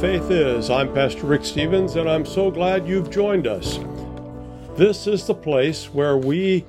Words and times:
Faith 0.00 0.30
Is. 0.30 0.70
I'm 0.70 0.94
Pastor 0.94 1.26
Rick 1.26 1.44
Stevens, 1.44 1.96
and 1.96 2.08
I'm 2.08 2.24
so 2.24 2.50
glad 2.50 2.88
you've 2.88 3.10
joined 3.10 3.46
us. 3.46 3.78
This 4.74 5.06
is 5.06 5.26
the 5.26 5.34
place 5.34 5.92
where 5.92 6.16
we 6.16 6.64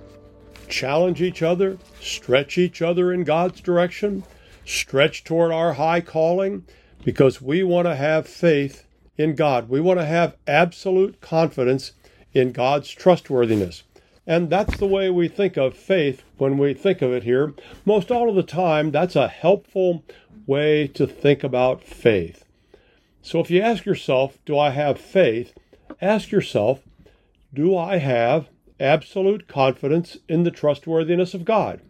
challenge 0.68 1.22
each 1.22 1.42
other, 1.42 1.78
stretch 2.02 2.58
each 2.58 2.82
other 2.82 3.14
in 3.14 3.24
God's 3.24 3.62
direction, 3.62 4.26
stretch 4.66 5.24
toward 5.24 5.54
our 5.54 5.72
high 5.72 6.02
calling, 6.02 6.66
because 7.06 7.42
we 7.42 7.64
want 7.64 7.88
to 7.88 7.96
have 7.96 8.28
faith 8.28 8.86
in 9.18 9.36
God. 9.36 9.70
We 9.70 9.80
want 9.80 10.02
to 10.02 10.06
have 10.06 10.36
absolute 10.46 11.22
confidence 11.22 11.94
in 12.34 12.52
God's 12.52 12.90
trustworthiness. 12.92 13.84
And 14.28 14.50
that's 14.50 14.76
the 14.76 14.88
way 14.88 15.10
we 15.10 15.30
think 15.30 15.56
of 15.56 15.78
faith 15.78 16.22
when 16.38 16.58
we 16.58 16.74
think 16.74 17.02
of 17.02 17.14
it 17.14 17.24
here. 17.24 17.54
Most 17.86 18.12
all 18.12 18.28
of 18.28 18.36
the 18.36 18.44
time, 18.44 18.92
that's 18.92 19.16
a 19.16 19.30
helpful 19.30 20.04
way 20.46 20.86
to 20.90 21.08
think 21.08 21.46
about 21.46 21.82
faith. 21.82 22.41
So 23.22 23.40
if 23.40 23.52
you 23.52 23.62
ask 23.62 23.86
yourself, 23.86 24.38
Do 24.46 24.58
I 24.58 24.72
have 24.72 25.00
faith? 25.00 25.54
ask 26.02 26.32
yourself, 26.32 26.82
Do 27.54 27.78
I 27.78 27.98
have 27.98 28.50
absolute 28.80 29.48
confidence 29.48 30.18
in 30.28 30.44
the 30.44 30.52
trustworthiness 30.52 31.34
of 31.34 31.46
God? 31.46 31.82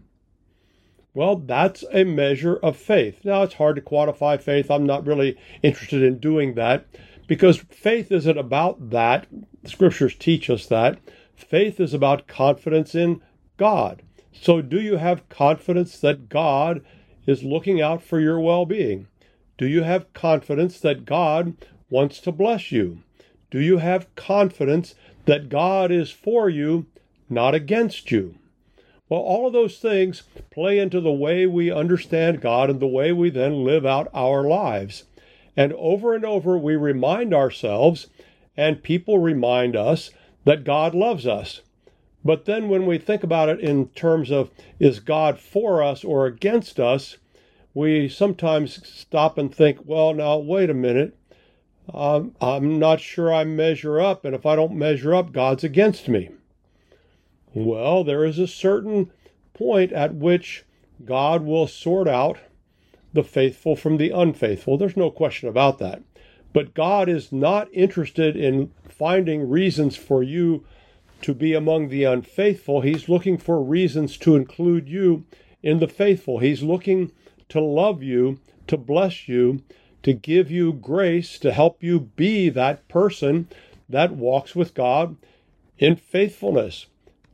Well, 1.13 1.35
that's 1.37 1.83
a 1.91 2.03
measure 2.03 2.55
of 2.55 2.77
faith. 2.77 3.25
Now, 3.25 3.43
it's 3.43 3.55
hard 3.55 3.75
to 3.75 3.81
quantify 3.81 4.41
faith. 4.41 4.71
I'm 4.71 4.85
not 4.85 5.05
really 5.05 5.37
interested 5.61 6.01
in 6.01 6.19
doing 6.19 6.53
that 6.55 6.85
because 7.27 7.57
faith 7.57 8.11
isn't 8.11 8.37
about 8.37 8.91
that. 8.91 9.27
The 9.63 9.69
scriptures 9.69 10.15
teach 10.15 10.49
us 10.49 10.65
that. 10.67 10.99
Faith 11.35 11.79
is 11.79 11.93
about 11.93 12.27
confidence 12.27 12.95
in 12.95 13.21
God. 13.57 14.03
So, 14.31 14.61
do 14.61 14.79
you 14.79 14.97
have 14.97 15.27
confidence 15.27 15.99
that 15.99 16.29
God 16.29 16.81
is 17.25 17.43
looking 17.43 17.81
out 17.81 18.01
for 18.01 18.19
your 18.19 18.39
well 18.39 18.65
being? 18.65 19.07
Do 19.61 19.67
you 19.67 19.83
have 19.83 20.11
confidence 20.13 20.79
that 20.79 21.05
God 21.05 21.53
wants 21.87 22.19
to 22.21 22.31
bless 22.31 22.71
you? 22.71 23.03
Do 23.51 23.59
you 23.59 23.77
have 23.77 24.15
confidence 24.15 24.95
that 25.25 25.49
God 25.49 25.91
is 25.91 26.09
for 26.09 26.49
you, 26.49 26.87
not 27.29 27.53
against 27.53 28.09
you? 28.09 28.39
Well, 29.07 29.19
all 29.19 29.45
of 29.45 29.53
those 29.53 29.77
things 29.77 30.23
play 30.49 30.79
into 30.79 30.99
the 30.99 31.11
way 31.11 31.45
we 31.45 31.69
understand 31.69 32.41
God 32.41 32.71
and 32.71 32.79
the 32.79 32.87
way 32.87 33.11
we 33.11 33.29
then 33.29 33.63
live 33.63 33.85
out 33.85 34.09
our 34.15 34.45
lives. 34.45 35.03
And 35.55 35.73
over 35.73 36.15
and 36.15 36.25
over, 36.25 36.57
we 36.57 36.75
remind 36.75 37.31
ourselves, 37.31 38.07
and 38.57 38.81
people 38.81 39.19
remind 39.19 39.75
us, 39.75 40.09
that 40.43 40.63
God 40.63 40.95
loves 40.95 41.27
us. 41.27 41.61
But 42.25 42.45
then 42.45 42.67
when 42.67 42.87
we 42.87 42.97
think 42.97 43.21
about 43.21 43.47
it 43.47 43.59
in 43.59 43.89
terms 43.89 44.31
of 44.31 44.49
is 44.79 44.99
God 44.99 45.37
for 45.37 45.83
us 45.83 46.03
or 46.03 46.25
against 46.25 46.79
us, 46.79 47.17
we 47.73 48.09
sometimes 48.09 48.85
stop 48.87 49.37
and 49.37 49.53
think, 49.53 49.79
well, 49.85 50.13
now, 50.13 50.37
wait 50.37 50.69
a 50.69 50.73
minute. 50.73 51.17
Um, 51.93 52.35
I'm 52.41 52.79
not 52.79 52.99
sure 52.99 53.33
I 53.33 53.43
measure 53.43 53.99
up, 53.99 54.25
and 54.25 54.35
if 54.35 54.45
I 54.45 54.55
don't 54.55 54.73
measure 54.75 55.15
up, 55.15 55.31
God's 55.31 55.63
against 55.63 56.07
me. 56.07 56.29
Well, 57.53 58.03
there 58.03 58.23
is 58.23 58.39
a 58.39 58.47
certain 58.47 59.11
point 59.53 59.91
at 59.91 60.15
which 60.15 60.65
God 61.03 61.43
will 61.43 61.67
sort 61.67 62.07
out 62.07 62.37
the 63.13 63.23
faithful 63.23 63.75
from 63.75 63.97
the 63.97 64.11
unfaithful. 64.11 64.77
There's 64.77 64.95
no 64.95 65.11
question 65.11 65.49
about 65.49 65.79
that. 65.79 66.01
But 66.53 66.73
God 66.73 67.09
is 67.09 67.31
not 67.31 67.69
interested 67.73 68.35
in 68.35 68.71
finding 68.87 69.49
reasons 69.49 69.95
for 69.95 70.21
you 70.21 70.65
to 71.21 71.33
be 71.33 71.53
among 71.53 71.89
the 71.89 72.03
unfaithful. 72.03 72.81
He's 72.81 73.09
looking 73.09 73.37
for 73.37 73.61
reasons 73.61 74.17
to 74.17 74.35
include 74.35 74.87
you 74.87 75.25
in 75.61 75.79
the 75.79 75.87
faithful. 75.87 76.39
He's 76.39 76.63
looking 76.63 77.11
to 77.51 77.61
love 77.61 78.01
you, 78.01 78.39
to 78.67 78.77
bless 78.77 79.27
you, 79.27 79.61
to 80.03 80.13
give 80.13 80.49
you 80.49 80.73
grace, 80.73 81.37
to 81.39 81.51
help 81.51 81.83
you 81.83 81.99
be 81.99 82.49
that 82.49 82.87
person 82.87 83.47
that 83.89 84.13
walks 84.13 84.55
with 84.55 84.73
God 84.73 85.17
in 85.77 85.95
faithfulness. 85.95 86.85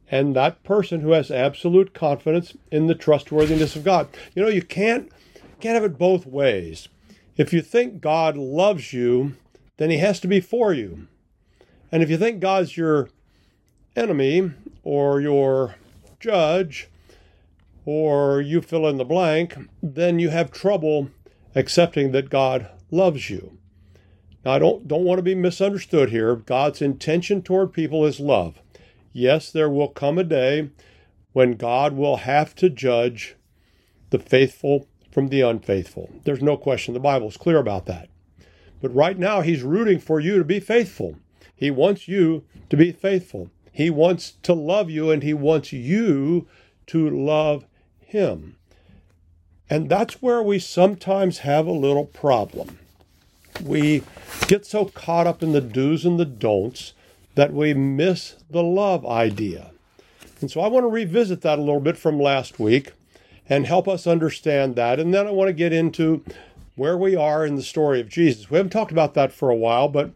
And 0.09 0.35
that 0.35 0.63
person 0.63 1.01
who 1.01 1.11
has 1.11 1.29
absolute 1.29 1.93
confidence 1.93 2.55
in 2.71 2.87
the 2.87 2.95
trustworthiness 2.95 3.75
of 3.75 3.83
God. 3.83 4.07
You 4.33 4.41
know, 4.41 4.49
you 4.49 4.61
can't 4.61 5.11
can't 5.59 5.75
have 5.75 5.83
it 5.83 5.97
both 5.97 6.25
ways. 6.25 6.87
If 7.35 7.51
you 7.51 7.61
think 7.61 7.99
God 7.99 8.37
loves 8.37 8.93
you, 8.93 9.35
then 9.77 9.89
he 9.89 9.97
has 9.97 10.19
to 10.21 10.27
be 10.27 10.39
for 10.39 10.73
you. 10.73 11.07
And 11.91 12.01
if 12.01 12.09
you 12.09 12.17
think 12.17 12.39
God's 12.39 12.77
your 12.77 13.09
enemy 13.95 14.51
or 14.83 15.19
your 15.19 15.75
judge, 16.19 16.89
or 17.87 18.41
you 18.41 18.61
fill 18.61 18.85
in 18.85 18.97
the 18.97 19.05
blank, 19.05 19.55
then 19.81 20.19
you 20.19 20.27
have 20.27 20.51
trouble 20.51 21.09
accepting 21.55 22.11
that 22.11 22.29
God 22.29 22.69
loves 22.91 23.29
you. 23.29 23.57
Now, 24.43 24.51
I 24.55 24.59
don't, 24.59 24.89
don't 24.89 25.05
want 25.05 25.19
to 25.19 25.23
be 25.23 25.35
misunderstood 25.35 26.09
here. 26.09 26.35
God's 26.35 26.81
intention 26.81 27.41
toward 27.41 27.71
people 27.71 28.05
is 28.05 28.19
love. 28.19 28.61
Yes, 29.13 29.49
there 29.49 29.69
will 29.69 29.87
come 29.87 30.17
a 30.17 30.25
day 30.25 30.69
when 31.31 31.53
God 31.53 31.93
will 31.93 32.17
have 32.17 32.53
to 32.55 32.69
judge 32.69 33.37
the 34.09 34.19
faithful 34.19 34.89
from 35.09 35.29
the 35.29 35.39
unfaithful. 35.39 36.11
There's 36.25 36.41
no 36.41 36.57
question. 36.57 36.93
The 36.93 36.99
Bible 36.99 37.29
is 37.29 37.37
clear 37.37 37.57
about 37.57 37.85
that. 37.85 38.09
But 38.81 38.93
right 38.93 39.17
now, 39.17 39.39
He's 39.39 39.63
rooting 39.63 39.99
for 39.99 40.19
you 40.19 40.37
to 40.37 40.43
be 40.43 40.59
faithful. 40.59 41.15
He 41.55 41.71
wants 41.71 42.09
you 42.09 42.43
to 42.69 42.75
be 42.75 42.91
faithful. 42.91 43.49
He 43.71 43.89
wants 43.89 44.33
to 44.43 44.53
love 44.53 44.89
you, 44.89 45.09
and 45.09 45.23
He 45.23 45.33
wants 45.33 45.71
you 45.71 46.49
to 46.87 47.09
love 47.09 47.65
him. 48.07 48.55
And 49.69 49.89
that's 49.89 50.21
where 50.21 50.41
we 50.41 50.59
sometimes 50.59 51.39
have 51.39 51.67
a 51.67 51.71
little 51.71 52.05
problem. 52.05 52.79
We 53.61 54.03
get 54.47 54.65
so 54.65 54.85
caught 54.85 55.27
up 55.27 55.43
in 55.43 55.51
the 55.51 55.61
do's 55.61 56.05
and 56.05 56.19
the 56.19 56.25
don'ts 56.25 56.93
that 57.35 57.53
we 57.53 57.73
miss 57.73 58.35
the 58.49 58.63
love 58.63 59.05
idea. 59.05 59.71
And 60.39 60.49
so 60.49 60.61
I 60.61 60.67
want 60.67 60.83
to 60.83 60.89
revisit 60.89 61.41
that 61.41 61.59
a 61.59 61.61
little 61.61 61.81
bit 61.81 61.97
from 61.97 62.19
last 62.19 62.59
week 62.59 62.93
and 63.49 63.65
help 63.65 63.87
us 63.87 64.07
understand 64.07 64.75
that. 64.75 64.99
And 64.99 65.13
then 65.13 65.27
I 65.27 65.31
want 65.31 65.49
to 65.49 65.53
get 65.53 65.73
into 65.73 66.23
where 66.75 66.97
we 66.97 67.15
are 67.15 67.45
in 67.45 67.55
the 67.55 67.63
story 67.63 67.99
of 67.99 68.09
Jesus. 68.09 68.49
We 68.49 68.57
haven't 68.57 68.71
talked 68.71 68.91
about 68.91 69.15
that 69.15 69.31
for 69.31 69.49
a 69.49 69.55
while, 69.55 69.89
but 69.89 70.11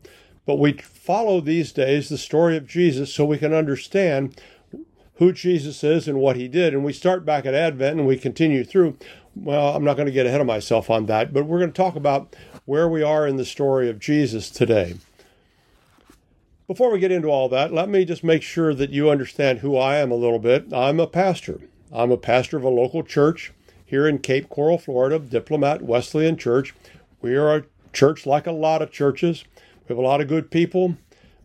but 0.46 0.56
we 0.56 0.74
follow 0.74 1.40
these 1.40 1.72
days 1.72 2.10
the 2.10 2.18
story 2.18 2.58
of 2.58 2.68
Jesus 2.68 3.14
so 3.14 3.26
we 3.26 3.38
can 3.38 3.54
understand 3.54 4.40
who 5.16 5.32
Jesus 5.32 5.84
is 5.84 6.08
and 6.08 6.20
what 6.20 6.36
he 6.36 6.48
did. 6.48 6.74
And 6.74 6.84
we 6.84 6.94
start 6.94 7.26
back 7.26 7.46
at 7.46 7.54
Advent 7.54 8.00
and 8.00 8.08
we 8.08 8.18
continue 8.18 8.64
through. 8.64 8.98
Well, 9.36 9.76
I'm 9.76 9.84
not 9.84 9.96
going 9.96 10.08
to 10.08 10.12
get 10.12 10.26
ahead 10.26 10.42
of 10.42 10.48
myself 10.48 10.90
on 10.90 11.06
that, 11.06 11.34
but 11.34 11.46
we're 11.46 11.60
going 11.60 11.72
to 11.72 11.78
talk 11.78 11.96
about 11.96 12.36
where 12.66 12.90
we 12.90 13.04
are 13.04 13.28
in 13.28 13.38
the 13.38 13.46
story 13.46 13.90
of 13.90 14.00
Jesus 14.00 14.50
today. 14.50 14.96
Before 16.68 16.92
we 16.92 17.00
get 17.00 17.12
into 17.12 17.28
all 17.28 17.50
that, 17.50 17.74
let 17.74 17.90
me 17.90 18.06
just 18.06 18.24
make 18.24 18.44
sure 18.44 18.74
that 18.74 18.92
you 18.92 19.10
understand 19.10 19.60
who 19.60 19.78
I 19.78 19.98
am 19.98 20.12
a 20.12 20.16
little 20.16 20.40
bit. 20.40 20.72
I'm 20.74 21.00
a 21.00 21.08
pastor. 21.08 21.60
I'm 21.92 22.12
a 22.12 22.18
pastor 22.18 22.58
of 22.58 22.64
a 22.64 22.70
local 22.70 23.04
church 23.04 23.52
here 23.86 24.08
in 24.08 24.20
Cape 24.20 24.48
Coral, 24.48 24.78
Florida, 24.78 25.20
Diplomat 25.20 25.82
Wesleyan 25.82 26.38
Church. 26.38 26.74
We 27.22 27.36
are 27.36 27.56
a 27.58 27.66
church 27.92 28.26
like 28.26 28.48
a 28.48 28.54
lot 28.54 28.82
of 28.82 28.92
churches. 28.92 29.44
We 29.58 29.94
have 29.94 29.98
a 29.98 30.08
lot 30.08 30.22
of 30.22 30.30
good 30.30 30.50
people. 30.50 30.96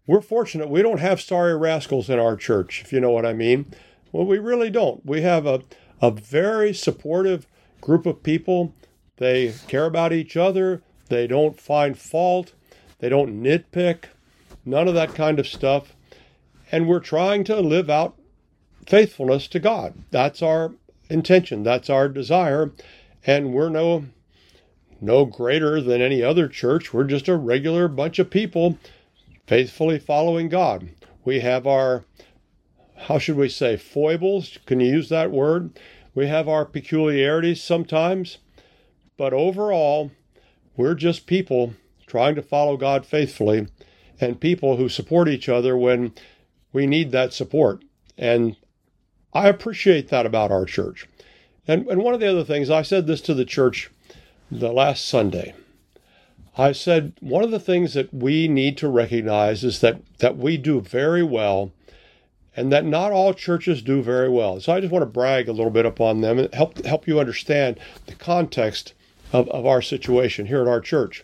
We're 0.06 0.20
fortunate 0.20 0.68
we 0.68 0.82
don't 0.82 1.00
have 1.00 1.20
sorry 1.20 1.56
rascals 1.56 2.08
in 2.08 2.18
our 2.18 2.36
church, 2.36 2.82
if 2.82 2.92
you 2.92 3.00
know 3.00 3.10
what 3.10 3.26
I 3.26 3.32
mean. 3.32 3.72
Well, 4.12 4.24
we 4.24 4.38
really 4.38 4.70
don't. 4.70 5.04
We 5.04 5.22
have 5.22 5.46
a, 5.46 5.62
a 6.00 6.10
very 6.10 6.72
supportive 6.72 7.46
group 7.80 8.06
of 8.06 8.22
people. 8.22 8.72
They 9.16 9.54
care 9.66 9.86
about 9.86 10.12
each 10.12 10.36
other, 10.36 10.82
they 11.08 11.26
don't 11.26 11.60
find 11.60 11.98
fault, 11.98 12.52
they 12.98 13.08
don't 13.08 13.42
nitpick, 13.42 14.04
none 14.64 14.88
of 14.88 14.94
that 14.94 15.14
kind 15.14 15.38
of 15.40 15.46
stuff. 15.46 15.94
And 16.70 16.86
we're 16.86 17.00
trying 17.00 17.44
to 17.44 17.60
live 17.60 17.88
out 17.88 18.16
faithfulness 18.86 19.48
to 19.48 19.58
God. 19.58 19.94
That's 20.10 20.42
our 20.42 20.72
intention, 21.08 21.62
that's 21.62 21.90
our 21.90 22.08
desire. 22.08 22.72
And 23.26 23.52
we're 23.52 23.70
no 23.70 24.06
no 25.00 25.24
greater 25.24 25.80
than 25.80 26.00
any 26.00 26.22
other 26.22 26.48
church. 26.48 26.94
We're 26.94 27.04
just 27.04 27.28
a 27.28 27.36
regular 27.36 27.86
bunch 27.88 28.18
of 28.18 28.30
people 28.30 28.78
faithfully 29.46 29.98
following 29.98 30.48
God. 30.48 30.88
We 31.24 31.40
have 31.40 31.66
our, 31.66 32.04
how 32.96 33.18
should 33.18 33.36
we 33.36 33.48
say, 33.48 33.76
foibles? 33.76 34.58
Can 34.66 34.80
you 34.80 34.88
use 34.88 35.08
that 35.08 35.30
word? 35.30 35.78
We 36.14 36.26
have 36.28 36.48
our 36.48 36.64
peculiarities 36.64 37.62
sometimes, 37.62 38.38
but 39.16 39.32
overall, 39.32 40.10
we're 40.76 40.94
just 40.94 41.26
people 41.26 41.74
trying 42.06 42.34
to 42.36 42.42
follow 42.42 42.76
God 42.76 43.04
faithfully 43.04 43.68
and 44.20 44.40
people 44.40 44.76
who 44.76 44.88
support 44.88 45.28
each 45.28 45.48
other 45.48 45.76
when 45.76 46.12
we 46.72 46.86
need 46.86 47.12
that 47.12 47.32
support. 47.32 47.84
And 48.16 48.56
I 49.32 49.48
appreciate 49.48 50.08
that 50.08 50.26
about 50.26 50.50
our 50.50 50.64
church. 50.64 51.06
And, 51.68 51.86
and 51.88 52.02
one 52.02 52.14
of 52.14 52.20
the 52.20 52.30
other 52.30 52.44
things, 52.44 52.70
I 52.70 52.82
said 52.82 53.06
this 53.06 53.20
to 53.22 53.34
the 53.34 53.44
church 53.44 53.90
the 54.50 54.72
last 54.72 55.06
Sunday. 55.06 55.54
I 56.58 56.72
said 56.72 57.12
one 57.20 57.44
of 57.44 57.50
the 57.50 57.60
things 57.60 57.92
that 57.94 58.12
we 58.14 58.48
need 58.48 58.78
to 58.78 58.88
recognize 58.88 59.62
is 59.62 59.80
that, 59.80 60.00
that 60.18 60.38
we 60.38 60.56
do 60.56 60.80
very 60.80 61.22
well 61.22 61.72
and 62.56 62.72
that 62.72 62.86
not 62.86 63.12
all 63.12 63.34
churches 63.34 63.82
do 63.82 64.02
very 64.02 64.30
well. 64.30 64.58
So 64.60 64.72
I 64.72 64.80
just 64.80 64.92
want 64.92 65.02
to 65.02 65.06
brag 65.06 65.48
a 65.48 65.52
little 65.52 65.70
bit 65.70 65.84
upon 65.84 66.22
them 66.22 66.38
and 66.38 66.52
help 66.54 66.82
help 66.86 67.06
you 67.06 67.20
understand 67.20 67.78
the 68.06 68.14
context 68.14 68.94
of, 69.32 69.48
of 69.50 69.66
our 69.66 69.82
situation 69.82 70.46
here 70.46 70.62
at 70.62 70.68
our 70.68 70.80
church. 70.80 71.22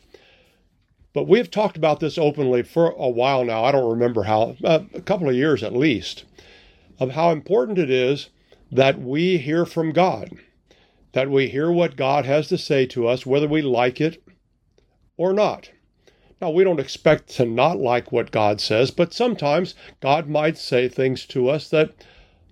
But 1.15 1.27
we 1.27 1.39
have 1.39 1.51
talked 1.51 1.79
about 1.79 2.01
this 2.01 2.19
openly 2.19 2.63
for 2.63 2.91
a 2.91 3.09
while 3.09 3.45
now. 3.45 3.65
I 3.65 3.73
don't 3.73 3.91
remember 3.91 4.25
how, 4.25 4.57
uh, 4.63 4.81
a 4.93 5.01
couple 5.01 5.29
of 5.29 5.35
years 5.35 5.63
at 5.63 5.75
least, 5.75 6.25
of 6.99 7.13
how 7.13 7.31
important 7.31 7.79
it 7.79 7.91
is 7.91 8.29
that 8.71 9.01
we 9.01 9.39
hear 9.39 9.65
from 9.65 9.93
God, 9.93 10.31
that 11.13 11.31
we 11.31 11.49
hear 11.49 11.71
what 11.71 11.97
God 11.97 12.27
has 12.27 12.49
to 12.49 12.59
say 12.59 12.87
to 12.87 13.07
us, 13.07 13.25
whether 13.27 13.49
we 13.49 13.63
like 13.63 14.01
it 14.01 14.22
or 15.23 15.33
not. 15.33 15.71
Now, 16.41 16.51
we 16.51 16.65
don't 16.65 16.81
expect 16.81 17.29
to 17.37 17.47
not 17.47 17.79
like 17.79 18.11
what 18.11 18.33
God 18.33 18.61
says, 18.61 18.91
but 18.91 19.15
sometimes 19.15 19.77
God 20.01 20.29
might 20.29 20.59
say 20.59 20.89
things 20.89 21.25
to 21.27 21.49
us 21.49 21.69
that, 21.71 21.93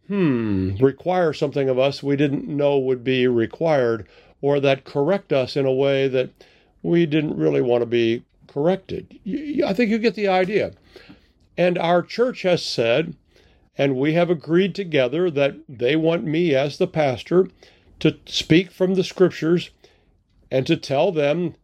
hmm, 0.07 0.77
require 0.77 1.33
something 1.33 1.69
of 1.69 1.81
us 1.81 2.01
we 2.01 2.15
didn't 2.15 2.47
know 2.47 2.79
would 2.79 3.03
be 3.03 3.27
required, 3.27 4.07
or 4.41 4.61
that 4.61 4.85
correct 4.85 5.33
us 5.33 5.57
in 5.57 5.67
a 5.67 5.73
way 5.73 6.07
that 6.07 6.31
we 6.83 7.07
didn't 7.07 7.37
really 7.37 7.61
want 7.61 7.83
to 7.83 7.87
be 7.87 8.23
corrected. 8.47 9.19
I 9.67 9.73
think 9.73 9.91
you 9.91 9.99
get 9.99 10.15
the 10.15 10.29
idea. 10.29 10.73
And 11.59 11.77
our 11.77 12.03
church 12.03 12.43
has 12.43 12.65
said, 12.65 13.17
and 13.77 13.97
we 13.97 14.13
have 14.13 14.31
agreed 14.31 14.77
together 14.77 15.29
that 15.33 15.57
they 15.69 15.97
want 15.97 16.23
me 16.23 16.55
as 16.55 16.79
the 16.79 16.87
pastor 16.87 17.49
to 17.99 18.17
speak 18.27 18.71
from 18.71 18.95
the 18.95 19.05
scriptures 19.05 19.71
and 20.49 20.65
to 20.69 20.77
tell 20.77 21.11
them 21.11 21.55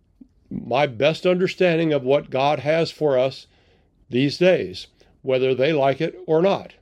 my 0.51 0.87
best 0.87 1.27
understanding 1.27 1.93
of 1.93 2.03
what 2.03 2.31
God 2.31 2.61
has 2.61 2.91
for 2.91 3.19
us 3.19 3.47
these 4.09 4.39
days, 4.39 4.87
whether 5.23 5.55
they 5.55 5.73
like 5.73 6.01
it 6.01 6.19
or 6.27 6.43
not. 6.43 6.75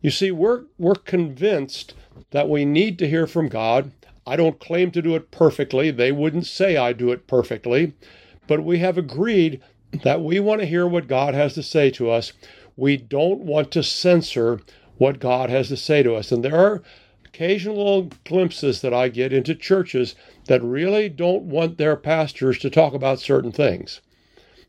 You 0.00 0.10
see, 0.10 0.30
we're, 0.30 0.64
we're 0.78 0.94
convinced 0.94 1.94
that 2.30 2.48
we 2.48 2.64
need 2.64 2.98
to 2.98 3.08
hear 3.08 3.26
from 3.26 3.48
God. 3.48 3.92
I 4.26 4.36
don't 4.36 4.60
claim 4.60 4.90
to 4.92 5.02
do 5.02 5.14
it 5.14 5.30
perfectly. 5.30 5.90
They 5.90 6.12
wouldn't 6.12 6.46
say 6.46 6.76
I 6.76 6.92
do 6.92 7.10
it 7.10 7.26
perfectly. 7.26 7.94
But 8.46 8.64
we 8.64 8.78
have 8.78 8.98
agreed 8.98 9.60
that 10.02 10.22
we 10.22 10.40
want 10.40 10.60
to 10.60 10.66
hear 10.66 10.86
what 10.86 11.08
God 11.08 11.34
has 11.34 11.54
to 11.54 11.62
say 11.62 11.90
to 11.92 12.10
us. 12.10 12.32
We 12.76 12.96
don't 12.96 13.40
want 13.40 13.70
to 13.72 13.82
censor 13.82 14.60
what 14.98 15.20
God 15.20 15.50
has 15.50 15.68
to 15.68 15.76
say 15.76 16.02
to 16.02 16.14
us. 16.14 16.32
And 16.32 16.44
there 16.44 16.56
are 16.56 16.82
occasional 17.24 18.10
glimpses 18.24 18.80
that 18.82 18.94
I 18.94 19.08
get 19.08 19.32
into 19.32 19.54
churches 19.54 20.14
that 20.46 20.62
really 20.62 21.08
don't 21.08 21.44
want 21.44 21.78
their 21.78 21.96
pastors 21.96 22.58
to 22.58 22.70
talk 22.70 22.94
about 22.94 23.20
certain 23.20 23.52
things. 23.52 24.00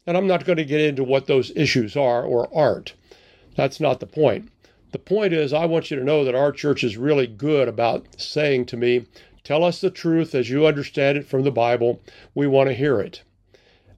And 0.05 0.17
I'm 0.17 0.27
not 0.27 0.45
going 0.45 0.57
to 0.57 0.65
get 0.65 0.81
into 0.81 1.03
what 1.03 1.27
those 1.27 1.51
issues 1.55 1.95
are 1.95 2.23
or 2.23 2.49
aren't. 2.55 2.93
That's 3.55 3.79
not 3.79 3.99
the 3.99 4.07
point. 4.07 4.49
The 4.91 4.99
point 4.99 5.33
is, 5.33 5.53
I 5.53 5.65
want 5.65 5.89
you 5.89 5.97
to 5.97 6.03
know 6.03 6.25
that 6.25 6.35
our 6.35 6.51
church 6.51 6.83
is 6.83 6.97
really 6.97 7.27
good 7.27 7.67
about 7.67 8.05
saying 8.19 8.65
to 8.67 8.77
me, 8.77 9.05
Tell 9.43 9.63
us 9.63 9.81
the 9.81 9.89
truth 9.89 10.35
as 10.35 10.49
you 10.49 10.67
understand 10.67 11.17
it 11.17 11.25
from 11.25 11.43
the 11.43 11.51
Bible. 11.51 11.99
We 12.35 12.45
want 12.45 12.69
to 12.69 12.75
hear 12.75 12.99
it. 12.99 13.23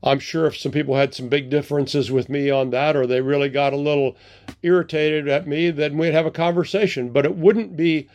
I'm 0.01 0.19
sure 0.19 0.45
if 0.47 0.57
some 0.57 0.71
people 0.71 0.95
had 0.95 1.13
some 1.13 1.29
big 1.29 1.49
differences 1.49 2.11
with 2.11 2.29
me 2.29 2.49
on 2.49 2.69
that, 2.71 2.95
or 2.95 3.07
they 3.07 3.21
really 3.21 3.49
got 3.49 3.73
a 3.73 3.77
little 3.77 4.15
irritated 4.61 5.27
at 5.27 5.47
me, 5.47 5.69
then 5.69 5.97
we'd 5.97 6.13
have 6.13 6.25
a 6.25 6.31
conversation. 6.31 7.09
But 7.09 7.25
it 7.25 7.35
wouldn't 7.35 7.75
be 7.77 8.07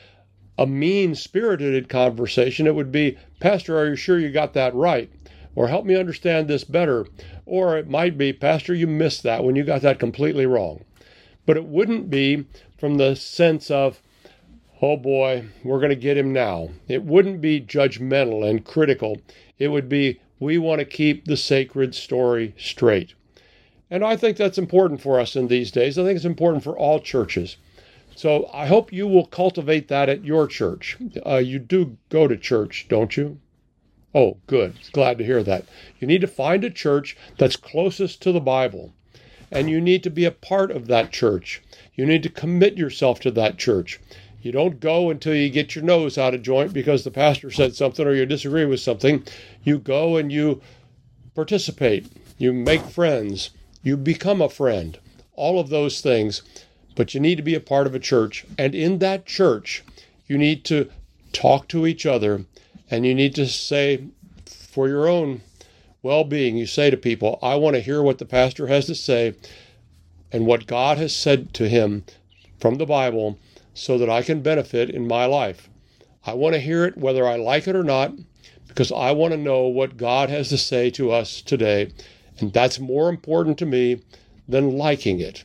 a 0.59 0.67
mean 0.67 1.15
spirited 1.15 1.89
conversation. 1.89 2.67
It 2.67 2.75
would 2.75 2.91
be, 2.91 3.17
Pastor, 3.39 3.79
are 3.79 3.89
you 3.89 3.97
sure 3.97 4.19
you 4.19 4.31
got 4.31 4.53
that 4.55 4.75
right? 4.75 5.11
Or 5.55 5.69
help 5.69 5.87
me 5.87 5.97
understand 5.97 6.49
this 6.49 6.65
better. 6.65 7.07
Or 7.47 7.79
it 7.79 7.89
might 7.89 8.19
be, 8.19 8.33
Pastor, 8.33 8.75
you 8.75 8.87
missed 8.87 9.23
that 9.23 9.45
when 9.45 9.57
you 9.57 9.65
got 9.65 9.83
that 9.83 10.01
completely 10.01 10.47
wrong. 10.47 10.85
But 11.47 11.57
it 11.57 11.65
wouldn't 11.65 12.11
be 12.11 12.47
from 12.77 12.97
the 12.97 13.15
sense 13.15 13.71
of, 13.71 14.03
oh 14.83 14.97
boy, 14.97 15.47
we're 15.65 15.81
going 15.81 15.91
to 15.91 15.97
get 15.97 16.19
him 16.19 16.33
now. 16.33 16.71
It 16.89 17.05
wouldn't 17.05 17.41
be 17.41 17.61
judgmental 17.61 18.49
and 18.49 18.65
critical. 18.65 19.19
It 19.59 19.69
would 19.69 19.89
be, 19.89 20.21
we 20.41 20.59
want 20.59 20.81
to 20.81 20.85
keep 20.85 21.25
the 21.25 21.37
sacred 21.37 21.95
story 21.95 22.55
straight. 22.59 23.15
And 23.91 24.05
I 24.05 24.17
think 24.17 24.37
that's 24.37 24.59
important 24.59 25.01
for 25.01 25.19
us 25.19 25.35
in 25.35 25.49
these 25.49 25.71
days. 25.71 25.99
I 25.99 26.05
think 26.05 26.17
it's 26.17 26.25
important 26.25 26.63
for 26.63 26.77
all 26.77 27.01
churches. 27.01 27.57
So 28.19 28.51
I 28.53 28.67
hope 28.67 28.93
you 28.93 29.07
will 29.07 29.27
cultivate 29.27 29.87
that 29.87 30.09
at 30.09 30.25
your 30.25 30.49
church. 30.49 30.97
Uh, 31.25 31.37
you 31.37 31.61
do 31.61 31.99
go 32.09 32.27
to 32.27 32.37
church, 32.37 32.87
don't 32.89 33.17
you? 33.17 33.39
Oh, 34.13 34.39
good. 34.49 34.75
Glad 34.91 35.19
to 35.19 35.25
hear 35.25 35.45
that. 35.45 35.67
You 36.01 36.09
need 36.09 36.23
to 36.23 36.27
find 36.27 36.65
a 36.65 36.71
church 36.71 37.17
that's 37.37 37.55
closest 37.55 38.21
to 38.23 38.33
the 38.33 38.41
Bible, 38.41 38.93
and 39.53 39.71
you 39.71 39.81
need 39.81 40.03
to 40.03 40.11
be 40.11 40.25
a 40.25 40.33
part 40.33 40.73
of 40.73 40.89
that 40.89 41.13
church. 41.13 41.63
You 41.95 42.07
need 42.07 42.25
to 42.25 42.29
commit 42.29 42.77
yourself 42.77 43.21
to 43.21 43.31
that 43.31 43.57
church. 43.57 44.01
You 44.43 44.51
don't 44.51 44.81
go 44.81 45.11
until 45.11 45.37
you 45.37 45.49
get 45.49 45.77
your 45.77 45.85
nose 45.85 46.19
out 46.19 46.35
of 46.35 46.43
joint 46.43 46.73
because 46.73 47.05
the 47.05 47.13
pastor 47.13 47.53
said 47.53 47.77
something 47.77 48.05
or 48.05 48.15
you 48.15 48.27
disagree 48.27 48.65
with 48.65 48.81
something. 48.81 49.23
You 49.63 49.79
go 49.79 50.17
and 50.17 50.33
you 50.33 50.61
participate. 51.37 52.09
You 52.37 52.53
make 52.53 52.83
friends. 52.83 53.51
You 53.85 53.97
become 53.97 54.43
a 54.43 54.49
friend. 54.49 54.99
All 55.35 55.61
of 55.61 55.69
those 55.69 56.01
things 56.01 56.43
but 56.99 57.15
you 57.15 57.21
need 57.21 57.37
to 57.37 57.45
be 57.45 57.55
a 57.55 57.61
part 57.61 57.87
of 57.87 57.95
a 57.95 58.01
church. 58.01 58.45
And 58.59 58.75
in 58.75 58.99
that 58.99 59.25
church, 59.25 59.85
you 60.27 60.37
need 60.37 60.65
to 60.65 60.91
talk 61.33 61.69
to 61.69 61.87
each 61.87 62.05
other 62.05 62.45
and 62.91 63.07
you 63.07 63.15
need 63.15 63.37
to 63.37 63.47
say, 63.47 64.09
for 64.45 64.89
your 64.89 65.07
own 65.07 65.43
well 66.03 66.25
being, 66.25 66.57
you 66.57 66.67
say 66.67 66.91
to 66.91 66.97
people, 66.97 67.39
I 67.41 67.55
want 67.55 67.77
to 67.77 67.81
hear 67.81 68.03
what 68.03 68.19
the 68.19 68.25
pastor 68.25 68.67
has 68.67 68.87
to 68.87 68.97
say 68.97 69.35
and 70.33 70.45
what 70.45 70.67
God 70.67 70.99
has 70.99 71.15
said 71.15 71.55
to 71.55 71.69
him 71.69 72.03
from 72.59 72.79
the 72.79 72.87
Bible 72.87 73.39
so 73.75 73.97
that 73.97 74.11
I 74.11 74.23
can 74.23 74.43
benefit 74.43 74.91
in 74.91 75.07
my 75.07 75.25
life. 75.25 75.71
I 76.27 76.35
want 76.35 76.55
to 76.55 76.61
hear 76.61 76.85
it 76.85 76.97
whether 76.97 77.29
I 77.29 77.37
like 77.37 77.69
it 77.69 77.77
or 77.77 77.85
not 77.85 78.13
because 78.67 78.91
I 78.91 79.13
want 79.13 79.31
to 79.35 79.39
know 79.39 79.69
what 79.69 79.97
God 79.97 80.31
has 80.31 80.49
to 80.49 80.59
say 80.59 80.91
to 80.91 81.13
us 81.13 81.43
today. 81.43 81.93
And 82.41 82.53
that's 82.53 82.81
more 82.81 83.09
important 83.09 83.57
to 83.59 83.67
me 83.67 84.01
than 84.49 84.77
liking 84.77 85.21
it. 85.21 85.45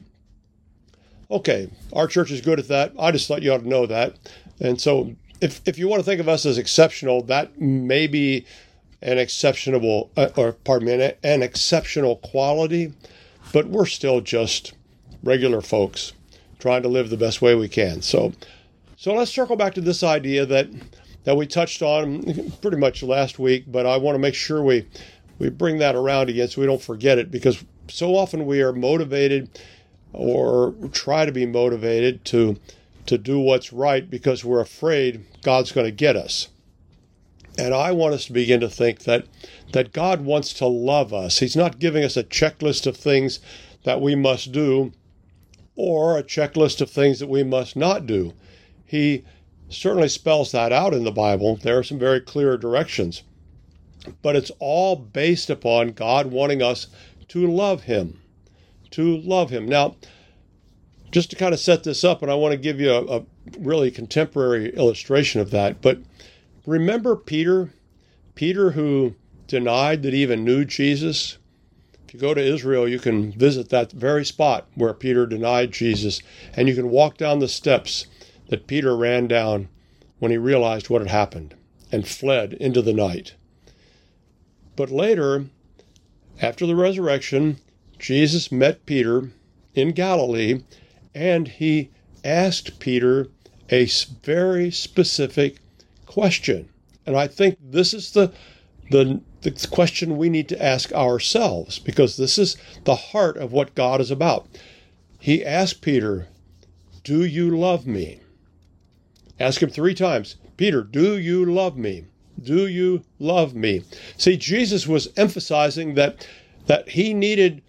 Okay, 1.33 1.67
our 1.93 2.07
church 2.07 2.29
is 2.29 2.41
good 2.41 2.59
at 2.59 2.67
that. 2.67 2.93
I 2.99 3.11
just 3.11 3.27
thought 3.27 3.41
you 3.41 3.51
ought 3.51 3.61
to 3.61 3.67
know 3.67 3.87
that. 3.87 4.15
And 4.59 4.79
so, 4.79 5.15
if, 5.41 5.61
if 5.65 5.79
you 5.79 5.87
want 5.87 5.99
to 5.99 6.05
think 6.05 6.21
of 6.21 6.29
us 6.29 6.45
as 6.45 6.59
exceptional, 6.59 7.23
that 7.23 7.59
may 7.59 8.05
be 8.05 8.45
an 9.01 9.17
exceptional, 9.17 10.11
uh, 10.15 10.29
or 10.37 10.51
pardon 10.53 10.87
me, 10.87 10.93
an, 10.93 11.13
an 11.23 11.41
exceptional 11.41 12.17
quality, 12.17 12.93
but 13.51 13.65
we're 13.67 13.87
still 13.87 14.21
just 14.21 14.73
regular 15.23 15.59
folks 15.59 16.13
trying 16.59 16.83
to 16.83 16.87
live 16.87 17.09
the 17.09 17.17
best 17.17 17.41
way 17.41 17.55
we 17.55 17.67
can. 17.67 18.03
So, 18.03 18.31
so 18.95 19.15
let's 19.15 19.31
circle 19.31 19.55
back 19.55 19.73
to 19.73 19.81
this 19.81 20.03
idea 20.03 20.45
that 20.45 20.67
that 21.23 21.35
we 21.35 21.47
touched 21.47 21.81
on 21.81 22.51
pretty 22.61 22.77
much 22.77 23.01
last 23.01 23.39
week, 23.39 23.63
but 23.67 23.87
I 23.87 23.97
want 23.97 24.13
to 24.15 24.19
make 24.19 24.35
sure 24.35 24.61
we 24.61 24.85
we 25.39 25.49
bring 25.49 25.79
that 25.79 25.95
around 25.95 26.29
again 26.29 26.47
so 26.47 26.61
we 26.61 26.67
don't 26.67 26.81
forget 26.81 27.17
it 27.17 27.31
because 27.31 27.65
so 27.87 28.15
often 28.15 28.45
we 28.45 28.61
are 28.61 28.71
motivated 28.71 29.49
or 30.13 30.73
try 30.91 31.25
to 31.25 31.31
be 31.31 31.45
motivated 31.45 32.23
to 32.25 32.57
to 33.05 33.17
do 33.17 33.37
what's 33.39 33.73
right 33.73 34.09
because 34.09 34.45
we're 34.45 34.61
afraid 34.61 35.25
God's 35.41 35.73
going 35.73 35.85
to 35.85 35.91
get 35.91 36.15
us. 36.15 36.47
And 37.57 37.73
I 37.73 37.91
want 37.91 38.13
us 38.13 38.25
to 38.25 38.33
begin 38.33 38.61
to 38.61 38.69
think 38.69 38.99
that 39.03 39.27
that 39.73 39.91
God 39.91 40.21
wants 40.21 40.53
to 40.53 40.67
love 40.67 41.13
us. 41.13 41.39
He's 41.39 41.55
not 41.55 41.79
giving 41.79 42.03
us 42.03 42.15
a 42.15 42.23
checklist 42.23 42.87
of 42.87 42.95
things 42.95 43.39
that 43.83 44.01
we 44.01 44.15
must 44.15 44.51
do 44.51 44.93
or 45.75 46.17
a 46.17 46.23
checklist 46.23 46.79
of 46.79 46.89
things 46.89 47.19
that 47.19 47.27
we 47.27 47.43
must 47.43 47.75
not 47.75 48.05
do. 48.05 48.33
He 48.85 49.23
certainly 49.69 50.07
spells 50.07 50.51
that 50.51 50.71
out 50.71 50.93
in 50.93 51.03
the 51.03 51.11
Bible. 51.11 51.55
There 51.55 51.79
are 51.79 51.83
some 51.83 51.99
very 51.99 52.21
clear 52.21 52.57
directions. 52.57 53.23
But 54.21 54.35
it's 54.35 54.51
all 54.59 54.95
based 54.95 55.49
upon 55.49 55.89
God 55.89 56.27
wanting 56.27 56.61
us 56.61 56.87
to 57.29 57.47
love 57.47 57.83
him 57.83 58.19
to 58.93 59.17
love 59.17 59.49
him. 59.49 59.65
Now, 59.67 59.95
just 61.11 61.29
to 61.29 61.35
kind 61.35 61.53
of 61.53 61.59
set 61.59 61.83
this 61.83 62.03
up, 62.03 62.21
and 62.21 62.31
I 62.31 62.35
want 62.35 62.53
to 62.53 62.57
give 62.57 62.79
you 62.79 62.91
a, 62.91 63.17
a 63.17 63.25
really 63.59 63.91
contemporary 63.91 64.75
illustration 64.75 65.41
of 65.41 65.51
that, 65.51 65.81
but 65.81 65.99
remember 66.65 67.15
Peter? 67.15 67.73
Peter, 68.35 68.71
who 68.71 69.15
denied 69.47 70.01
that 70.03 70.13
he 70.13 70.21
even 70.21 70.43
knew 70.43 70.65
Jesus. 70.65 71.37
If 72.07 72.13
you 72.13 72.19
go 72.19 72.33
to 72.33 72.41
Israel, 72.41 72.87
you 72.87 72.99
can 72.99 73.31
visit 73.31 73.69
that 73.69 73.91
very 73.91 74.25
spot 74.25 74.67
where 74.75 74.93
Peter 74.93 75.25
denied 75.25 75.71
Jesus, 75.71 76.21
and 76.55 76.67
you 76.67 76.75
can 76.75 76.89
walk 76.89 77.17
down 77.17 77.39
the 77.39 77.47
steps 77.47 78.07
that 78.49 78.67
Peter 78.67 78.95
ran 78.95 79.27
down 79.27 79.69
when 80.19 80.31
he 80.31 80.37
realized 80.37 80.89
what 80.89 81.01
had 81.01 81.11
happened 81.11 81.55
and 81.91 82.07
fled 82.07 82.53
into 82.53 82.81
the 82.81 82.93
night. 82.93 83.35
But 84.75 84.89
later, 84.89 85.45
after 86.41 86.65
the 86.65 86.75
resurrection, 86.75 87.57
Jesus 88.03 88.51
met 88.51 88.85
Peter 88.85 89.31
in 89.73 89.93
Galilee 89.93 90.63
and 91.15 91.47
he 91.47 91.89
asked 92.25 92.77
Peter 92.77 93.29
a 93.69 93.87
very 94.23 94.69
specific 94.71 95.59
question. 96.05 96.67
And 97.05 97.15
I 97.15 97.27
think 97.27 97.57
this 97.61 97.93
is 97.93 98.11
the, 98.11 98.33
the, 98.91 99.21
the 99.43 99.67
question 99.71 100.17
we 100.17 100.29
need 100.29 100.49
to 100.49 100.61
ask 100.61 100.91
ourselves 100.91 101.79
because 101.79 102.17
this 102.17 102.37
is 102.37 102.57
the 102.83 102.95
heart 102.95 103.37
of 103.37 103.53
what 103.53 103.73
God 103.73 104.01
is 104.01 104.11
about. 104.11 104.49
He 105.17 105.45
asked 105.45 105.79
Peter, 105.79 106.27
Do 107.05 107.23
you 107.23 107.57
love 107.57 107.87
me? 107.87 108.19
Ask 109.39 109.63
him 109.63 109.69
three 109.69 109.95
times 109.95 110.35
Peter, 110.57 110.83
do 110.83 111.17
you 111.17 111.45
love 111.45 111.77
me? 111.77 112.03
Do 112.41 112.67
you 112.67 113.05
love 113.17 113.55
me? 113.55 113.83
See, 114.17 114.35
Jesus 114.35 114.87
was 114.87 115.07
emphasizing 115.15 115.93
that 115.93 116.27
that 116.67 116.89
he 116.89 117.13
needed 117.13 117.61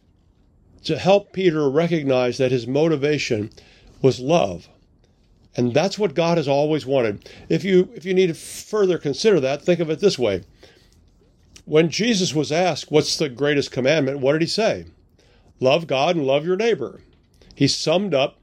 to 0.85 0.99
help 0.99 1.33
Peter 1.33 1.69
recognize 1.69 2.39
that 2.39 2.53
his 2.53 2.67
motivation 2.67 3.51
was 4.03 4.21
love. 4.21 4.69
And 5.57 5.73
that's 5.73 5.99
what 5.99 6.15
God 6.15 6.37
has 6.37 6.49
always 6.49 6.85
wanted. 6.85 7.29
If 7.49 7.65
you 7.65 7.91
if 7.95 8.05
you 8.05 8.15
need 8.15 8.27
to 8.27 8.35
further 8.35 8.99
consider 8.99 9.41
that, 9.41 9.63
think 9.63 9.81
of 9.81 9.91
it 9.91 10.01
this 10.01 10.19
way. 10.19 10.43
When 11.65 11.91
Jesus 11.91 12.35
was 12.35 12.51
asked, 12.51 12.91
"What's 12.91 13.17
the 13.17 13.29
greatest 13.29 13.71
commandment?" 13.71 14.19
what 14.19 14.33
did 14.33 14.43
he 14.43 14.49
say? 14.49 14.87
Love 15.61 15.87
God 15.87 16.17
and 16.17 16.27
love 16.27 16.45
your 16.45 16.57
neighbor. 16.57 17.01
He 17.55 17.69
summed 17.69 18.15
up 18.15 18.39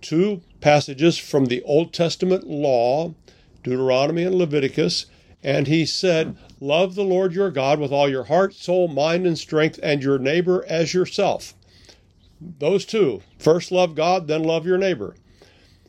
two 0.00 0.40
passages 0.60 1.18
from 1.18 1.46
the 1.46 1.62
Old 1.62 1.92
Testament 1.92 2.48
law, 2.48 3.14
Deuteronomy 3.62 4.22
and 4.22 4.34
Leviticus, 4.34 5.06
and 5.44 5.66
he 5.66 5.84
said, 5.84 6.36
"Love 6.58 6.94
the 6.94 7.04
Lord 7.04 7.34
your 7.34 7.50
God 7.50 7.78
with 7.78 7.92
all 7.92 8.08
your 8.08 8.24
heart, 8.24 8.54
soul, 8.54 8.88
mind, 8.88 9.26
and 9.26 9.38
strength, 9.38 9.78
and 9.82 10.02
your 10.02 10.18
neighbor 10.18 10.64
as 10.66 10.94
yourself." 10.94 11.54
Those 12.40 12.84
two 12.84 13.22
first 13.38 13.72
love 13.72 13.94
God, 13.94 14.28
then 14.28 14.42
love 14.42 14.66
your 14.66 14.78
neighbor. 14.78 15.14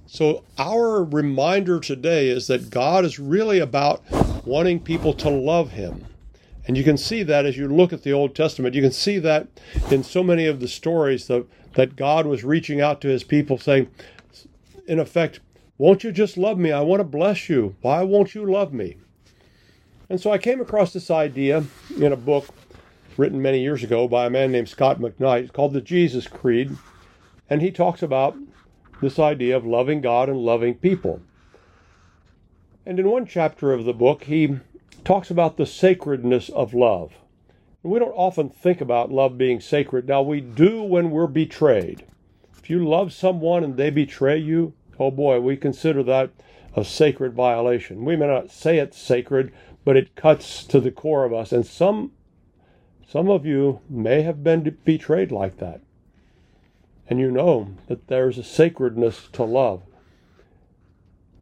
So, 0.06 0.46
our 0.58 1.04
reminder 1.04 1.82
today 1.82 2.30
is 2.30 2.48
that 2.48 2.70
God 2.70 3.04
is 3.04 3.20
really 3.20 3.60
about 3.60 4.01
wanting 4.46 4.80
people 4.80 5.13
to 5.16 5.30
love 5.30 5.72
Him. 5.72 6.06
And 6.66 6.77
you 6.77 6.84
can 6.84 6.98
see 6.98 7.24
that 7.24 7.46
as 7.46 7.58
you 7.58 7.68
look 7.68 7.92
at 7.92 8.04
the 8.04 8.13
Old 8.13 8.34
Testament. 8.34 8.75
You 8.75 8.82
can 8.82 8.92
see 8.92 9.20
that 9.20 9.48
in 9.92 10.04
so 10.04 10.24
many 10.24 10.46
of 10.46 10.62
the 10.62 10.68
stories 10.70 11.27
that, 11.27 11.46
that 11.74 11.98
God 11.98 12.25
was 12.25 12.46
reaching 12.46 12.80
out 12.80 13.01
to 13.01 13.10
His 13.10 13.25
people, 13.25 13.58
saying, 13.58 13.89
in 14.88 15.00
effect, 15.00 15.42
Won't 15.77 16.06
you 16.06 16.13
just 16.13 16.38
love 16.38 16.58
me? 16.58 16.72
I 16.72 16.82
want 16.82 17.01
to 17.01 17.06
bless 17.06 17.50
you. 17.50 17.75
Why 17.82 18.01
won't 18.04 18.34
you 18.34 18.50
love 18.50 18.72
me? 18.72 18.96
And 20.10 20.22
so 20.22 20.32
I 20.32 20.38
came 20.38 20.62
across 20.62 20.94
this 20.94 21.12
idea 21.12 21.66
in 21.98 22.13
a 22.13 22.18
book 22.18 22.48
written 23.17 23.41
many 23.41 23.62
years 23.62 23.83
ago 23.83 24.07
by 24.07 24.25
a 24.25 24.29
man 24.29 24.51
named 24.51 24.69
Scot 24.69 25.00
McKnight. 25.00 25.43
It's 25.43 25.51
called 25.51 25.74
the 25.74 25.81
Jesus 25.81 26.27
Creed. 26.27 26.77
And 27.50 27.62
he 27.62 27.71
talks 27.71 28.01
about 28.01 28.36
this 29.01 29.19
idea 29.19 29.55
of 29.55 29.65
loving 29.65 30.01
God 30.01 30.29
and 30.29 30.39
loving 30.39 30.75
people. 30.75 31.21
And 32.86 33.00
in 33.00 33.09
one 33.09 33.25
chapter 33.25 33.74
of 33.74 33.86
the 33.86 33.93
book, 33.93 34.24
he 34.24 34.59
talks 35.03 35.29
about 35.29 35.57
the 35.57 35.65
sacredness 35.65 36.50
of 36.50 36.74
love. 36.74 37.13
And 37.83 37.91
we 37.91 38.00
don't 38.00 38.12
often 38.12 38.50
think 38.50 38.81
about 38.81 39.12
love 39.12 39.38
being 39.38 39.62
sacred. 39.62 40.07
Now, 40.07 40.21
we 40.21 40.41
do 40.41 40.81
when 40.81 41.12
we're 41.12 41.27
betrayed. 41.27 42.05
If 42.57 42.69
you 42.69 42.88
love 42.88 43.13
someone 43.13 43.63
and 43.63 43.77
they 43.77 43.89
betray 43.89 44.38
you, 44.38 44.74
oh 45.00 45.12
boy, 45.12 45.39
we 45.39 45.55
consider 45.55 46.03
that 46.03 46.31
a 46.75 46.83
sacred 46.83 47.33
violation. 47.33 48.05
We 48.05 48.15
may 48.15 48.27
not 48.27 48.51
say 48.51 48.77
it's 48.77 48.97
sacred, 48.97 49.51
but 49.83 49.97
it 49.97 50.15
cuts 50.15 50.63
to 50.65 50.79
the 50.79 50.91
core 50.91 51.24
of 51.24 51.33
us. 51.33 51.51
And 51.51 51.65
some, 51.65 52.12
some 53.08 53.30
of 53.30 53.46
you 53.46 53.80
may 53.90 54.22
have 54.22 54.44
been 54.44 54.78
betrayed 54.84 55.32
like 55.32 55.58
that 55.58 55.82
and 57.10 57.20
you 57.20 57.32
know 57.32 57.70
that 57.88 58.08
there's 58.08 58.38
a 58.38 58.44
sacredness 58.44 59.30
to 59.32 59.44
love. 59.44 59.82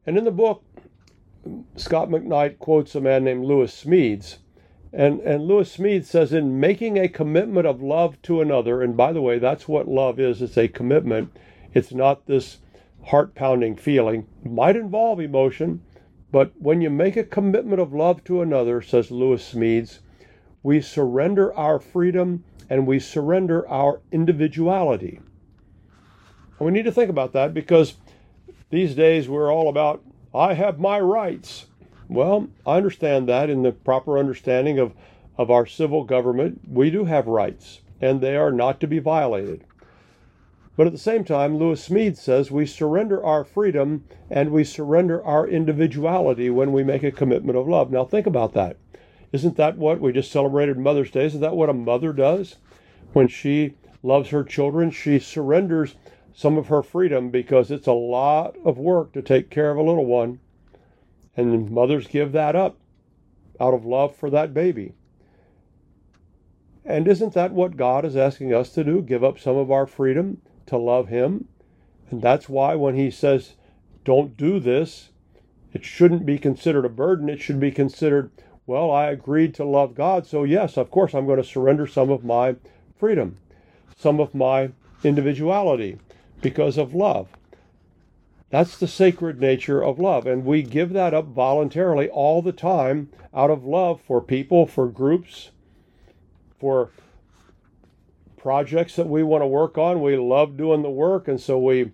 And 0.06 0.18
in 0.18 0.24
the 0.24 0.32
book, 0.32 0.64
Scot 1.76 2.10
McKnight 2.10 2.60
quotes 2.60 2.94
a 2.96 3.02
man 3.02 3.24
named 3.24 3.46
Lewis 3.46 3.84
Smedes. 3.84 4.38
And, 4.94 5.20
and 5.22 5.46
Lewis 5.46 5.76
Smedes 5.76 6.06
says, 6.06 6.32
in 6.32 6.60
making 6.60 6.98
a 6.98 7.10
commitment 7.10 7.68
of 7.68 7.82
love 7.82 8.22
to 8.24 8.42
another, 8.42 8.82
and 8.82 8.96
by 8.96 9.12
the 9.12 9.22
way, 9.22 9.40
that's 9.40 9.68
what 9.68 9.88
love 9.88 10.20
is 10.20 10.42
it's 10.42 10.58
a 10.58 10.68
commitment, 10.68 11.36
it's 11.74 11.92
not 11.92 12.28
this 12.28 12.60
heart 13.06 13.36
pounding 13.36 13.76
feeling. 13.76 14.28
It 14.44 14.52
might 14.52 14.76
involve 14.76 15.20
emotion, 15.20 15.82
but 16.32 16.54
when 16.60 16.82
you 16.82 16.90
make 16.90 17.18
a 17.18 17.24
commitment 17.24 17.82
of 17.82 17.94
love 17.94 18.24
to 18.26 18.42
another, 18.42 18.82
says 18.82 19.12
Lewis 19.12 19.54
Smedes, 19.54 20.00
we 20.66 20.82
surrender 20.82 21.54
our 21.54 21.78
freedom 21.78 22.44
and 22.72 22.88
we 22.88 22.98
surrender 22.98 23.70
our 23.70 24.02
individuality. 24.12 25.20
And 26.58 26.66
we 26.66 26.72
need 26.72 26.86
to 26.86 26.92
think 26.92 27.12
about 27.12 27.34
that 27.34 27.54
because 27.54 27.98
these 28.72 28.96
days 28.96 29.30
we're 29.30 29.54
all 29.54 29.70
about, 29.70 30.04
I 30.34 30.56
have 30.56 30.80
my 30.80 31.00
rights. 31.00 31.68
Well, 32.10 32.48
I 32.66 32.78
understand 32.78 33.30
that 33.30 33.48
in 33.48 33.62
the 33.62 33.74
proper 33.74 34.18
understanding 34.18 34.80
of, 34.80 34.94
of 35.38 35.52
our 35.52 35.68
civil 35.68 36.04
government, 36.04 36.62
we 36.68 36.90
do 36.90 37.06
have 37.06 37.28
rights, 37.28 37.82
and 38.02 38.20
they 38.20 38.36
are 38.36 38.52
not 38.52 38.80
to 38.80 38.88
be 38.88 38.98
violated. 38.98 39.66
But 40.76 40.88
at 40.88 40.94
the 40.94 40.98
same 40.98 41.24
time, 41.24 41.58
Lewis 41.58 41.88
Smedes 41.88 42.18
says 42.18 42.50
we 42.50 42.66
surrender 42.66 43.24
our 43.24 43.44
freedom 43.44 44.06
and 44.32 44.50
we 44.50 44.64
surrender 44.64 45.24
our 45.24 45.48
individuality 45.48 46.50
when 46.50 46.72
we 46.72 46.84
make 46.84 47.04
a 47.04 47.12
commitment 47.12 47.56
of 47.56 47.68
love. 47.68 47.92
Now, 47.92 48.04
think 48.04 48.26
about 48.26 48.54
that. 48.54 48.78
Isn't 49.36 49.58
that 49.58 49.78
what 49.78 50.00
we 50.00 50.14
just 50.14 50.32
celebrated 50.32 50.78
Mother's 50.78 51.12
Day? 51.12 51.26
Isn't 51.26 51.42
that 51.42 51.58
what 51.58 51.70
a 51.70 51.74
mother 51.74 52.14
does? 52.14 52.56
When 53.12 53.28
she 53.28 53.74
loves 54.02 54.30
her 54.30 54.46
children, 54.46 54.92
she 54.92 55.20
surrenders 55.20 55.96
some 56.34 56.58
of 56.58 56.68
her 56.68 56.82
freedom 56.82 57.32
because 57.32 57.70
it's 57.70 57.86
a 57.86 57.92
lot 57.92 58.56
of 58.64 58.78
work 58.78 59.12
to 59.12 59.22
take 59.22 59.50
care 59.50 59.72
of 59.72 59.78
a 59.78 59.84
little 59.84 60.06
one. 60.06 60.40
And 61.36 61.70
mothers 61.70 62.08
give 62.08 62.32
that 62.32 62.56
up 62.56 62.78
out 63.60 63.74
of 63.74 63.86
love 63.86 64.16
for 64.16 64.30
that 64.30 64.54
baby. 64.54 64.94
And 66.86 67.06
isn't 67.06 67.34
that 67.34 67.52
what 67.52 67.76
God 67.76 68.06
is 68.06 68.16
asking 68.16 68.54
us 68.54 68.70
to 68.70 68.86
do? 68.86 69.02
Give 69.02 69.22
up 69.22 69.38
some 69.38 69.58
of 69.58 69.70
our 69.70 69.86
freedom 69.86 70.42
to 70.68 70.78
love 70.78 71.10
Him? 71.10 71.50
And 72.10 72.22
that's 72.22 72.48
why 72.48 72.76
when 72.76 72.96
He 72.96 73.12
says, 73.12 73.56
don't 74.06 74.38
do 74.38 74.62
this, 74.62 75.10
it 75.74 75.84
shouldn't 75.84 76.26
be 76.26 76.38
considered 76.38 76.86
a 76.86 76.90
burden. 76.90 77.28
It 77.28 77.42
should 77.42 77.60
be 77.60 77.72
considered, 77.72 78.32
well, 78.68 78.92
I 78.92 79.08
agreed 79.08 79.54
to 79.56 79.66
love 79.66 79.96
God, 79.96 80.26
so 80.26 80.44
yes, 80.44 80.78
of 80.78 80.90
course, 80.90 81.14
I'm 81.14 81.26
going 81.26 81.42
to 81.42 81.48
surrender 81.48 81.86
some 81.86 82.10
of 82.10 82.24
my 82.24 82.56
freedom, 82.98 83.38
some 83.98 84.20
of 84.20 84.34
my 84.34 84.72
individuality, 85.04 86.00
because 86.42 86.78
of 86.78 86.94
love. 86.94 87.28
That's 88.50 88.78
the 88.78 88.88
sacred 88.88 89.40
nature 89.40 89.84
of 89.84 90.00
love. 90.00 90.26
And 90.26 90.46
we 90.46 90.62
give 90.62 90.94
that 90.94 91.14
up 91.14 91.26
voluntarily 91.26 92.10
all 92.10 92.42
the 92.42 92.52
time 92.52 93.10
out 93.34 93.50
of 93.50 93.66
love 93.66 94.02
for 94.02 94.22
people, 94.22 94.66
for 94.66 94.88
groups, 94.88 95.50
for 96.60 96.90
projects 98.38 98.96
that 98.96 99.10
we 99.10 99.24
want 99.24 99.42
to 99.42 99.48
work 99.48 99.78
on. 99.78 100.02
We 100.02 100.16
love 100.18 100.56
doing 100.56 100.84
the 100.84 100.90
work, 100.90 101.28
and 101.28 101.42
so 101.42 101.60
we 101.60 101.92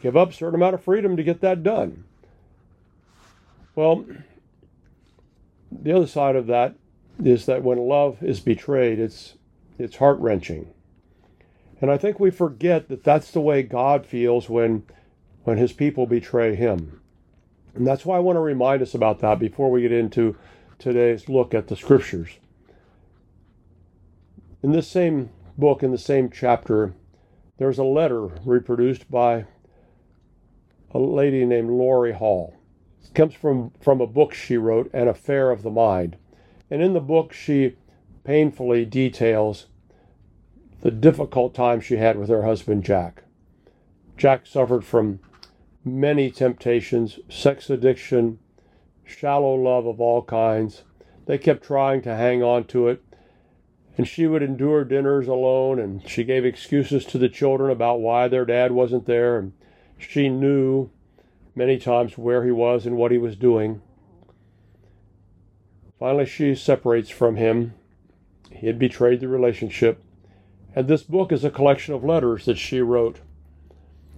give 0.00 0.16
up 0.16 0.30
a 0.30 0.34
certain 0.34 0.54
amount 0.54 0.74
of 0.74 0.84
freedom 0.84 1.16
to 1.16 1.22
get 1.22 1.40
that 1.40 1.62
done. 1.62 2.04
Well, 3.74 4.04
the 5.80 5.96
other 5.96 6.06
side 6.06 6.36
of 6.36 6.46
that 6.48 6.74
is 7.22 7.46
that 7.46 7.62
when 7.62 7.78
love 7.78 8.22
is 8.22 8.40
betrayed, 8.40 8.98
it's 8.98 9.34
it's 9.78 9.96
heart 9.96 10.18
wrenching. 10.18 10.72
And 11.80 11.90
I 11.90 11.98
think 11.98 12.20
we 12.20 12.30
forget 12.30 12.88
that 12.88 13.02
that's 13.02 13.32
the 13.32 13.40
way 13.40 13.64
God 13.64 14.06
feels 14.06 14.48
when, 14.48 14.84
when 15.42 15.58
his 15.58 15.72
people 15.72 16.06
betray 16.06 16.54
him. 16.54 17.00
And 17.74 17.84
that's 17.84 18.06
why 18.06 18.16
I 18.16 18.20
want 18.20 18.36
to 18.36 18.40
remind 18.40 18.82
us 18.82 18.94
about 18.94 19.18
that 19.20 19.40
before 19.40 19.70
we 19.70 19.82
get 19.82 19.90
into 19.92 20.36
today's 20.78 21.28
look 21.28 21.54
at 21.54 21.66
the 21.66 21.76
scriptures. 21.76 22.38
In 24.62 24.70
this 24.70 24.86
same 24.86 25.30
book, 25.58 25.82
in 25.82 25.90
the 25.90 25.98
same 25.98 26.30
chapter, 26.30 26.94
there's 27.58 27.78
a 27.78 27.84
letter 27.84 28.26
reproduced 28.44 29.10
by 29.10 29.46
a 30.92 30.98
lady 30.98 31.44
named 31.44 31.70
Laurie 31.70 32.12
Hall. 32.12 32.54
It 33.04 33.14
comes 33.14 33.34
from, 33.34 33.72
from 33.80 34.00
a 34.00 34.06
book 34.06 34.32
she 34.32 34.56
wrote, 34.56 34.90
An 34.92 35.08
Affair 35.08 35.50
of 35.50 35.62
the 35.62 35.70
Mind. 35.70 36.16
And 36.70 36.82
in 36.82 36.92
the 36.92 37.00
book, 37.00 37.32
she 37.32 37.76
painfully 38.24 38.84
details 38.84 39.66
the 40.80 40.90
difficult 40.90 41.54
time 41.54 41.80
she 41.80 41.96
had 41.96 42.18
with 42.18 42.28
her 42.28 42.42
husband, 42.42 42.84
Jack. 42.84 43.22
Jack 44.16 44.46
suffered 44.46 44.84
from 44.84 45.20
many 45.84 46.30
temptations, 46.30 47.18
sex 47.28 47.70
addiction, 47.70 48.38
shallow 49.04 49.54
love 49.54 49.86
of 49.86 50.00
all 50.00 50.22
kinds. 50.22 50.84
They 51.26 51.38
kept 51.38 51.64
trying 51.64 52.02
to 52.02 52.16
hang 52.16 52.42
on 52.42 52.64
to 52.64 52.88
it. 52.88 53.02
And 53.98 54.08
she 54.08 54.26
would 54.26 54.42
endure 54.42 54.84
dinners 54.84 55.28
alone, 55.28 55.78
and 55.78 56.08
she 56.08 56.24
gave 56.24 56.44
excuses 56.44 57.04
to 57.06 57.18
the 57.18 57.28
children 57.28 57.70
about 57.70 58.00
why 58.00 58.26
their 58.26 58.46
dad 58.46 58.72
wasn't 58.72 59.06
there. 59.06 59.38
And 59.38 59.52
she 59.98 60.28
knew 60.28 60.90
many 61.54 61.78
times 61.78 62.16
where 62.16 62.44
he 62.44 62.50
was 62.50 62.86
and 62.86 62.96
what 62.96 63.12
he 63.12 63.18
was 63.18 63.36
doing. 63.36 63.82
Finally, 65.98 66.26
she 66.26 66.54
separates 66.54 67.10
from 67.10 67.36
him. 67.36 67.74
He 68.50 68.66
had 68.66 68.78
betrayed 68.78 69.20
the 69.20 69.28
relationship. 69.28 70.02
And 70.74 70.88
this 70.88 71.02
book 71.02 71.32
is 71.32 71.44
a 71.44 71.50
collection 71.50 71.94
of 71.94 72.04
letters 72.04 72.46
that 72.46 72.58
she 72.58 72.80
wrote 72.80 73.20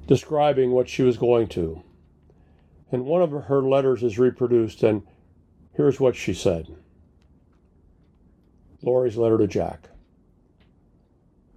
describing 0.06 0.70
what 0.70 0.88
she 0.88 1.02
was 1.02 1.16
going 1.16 1.48
to. 1.48 1.82
And 2.92 3.04
one 3.04 3.22
of 3.22 3.30
her 3.30 3.62
letters 3.62 4.02
is 4.02 4.18
reproduced, 4.18 4.82
and 4.82 5.02
here's 5.72 5.98
what 5.98 6.14
she 6.14 6.34
said 6.34 6.68
Laurie's 8.82 9.16
letter 9.16 9.38
to 9.38 9.46
Jack. 9.46 9.88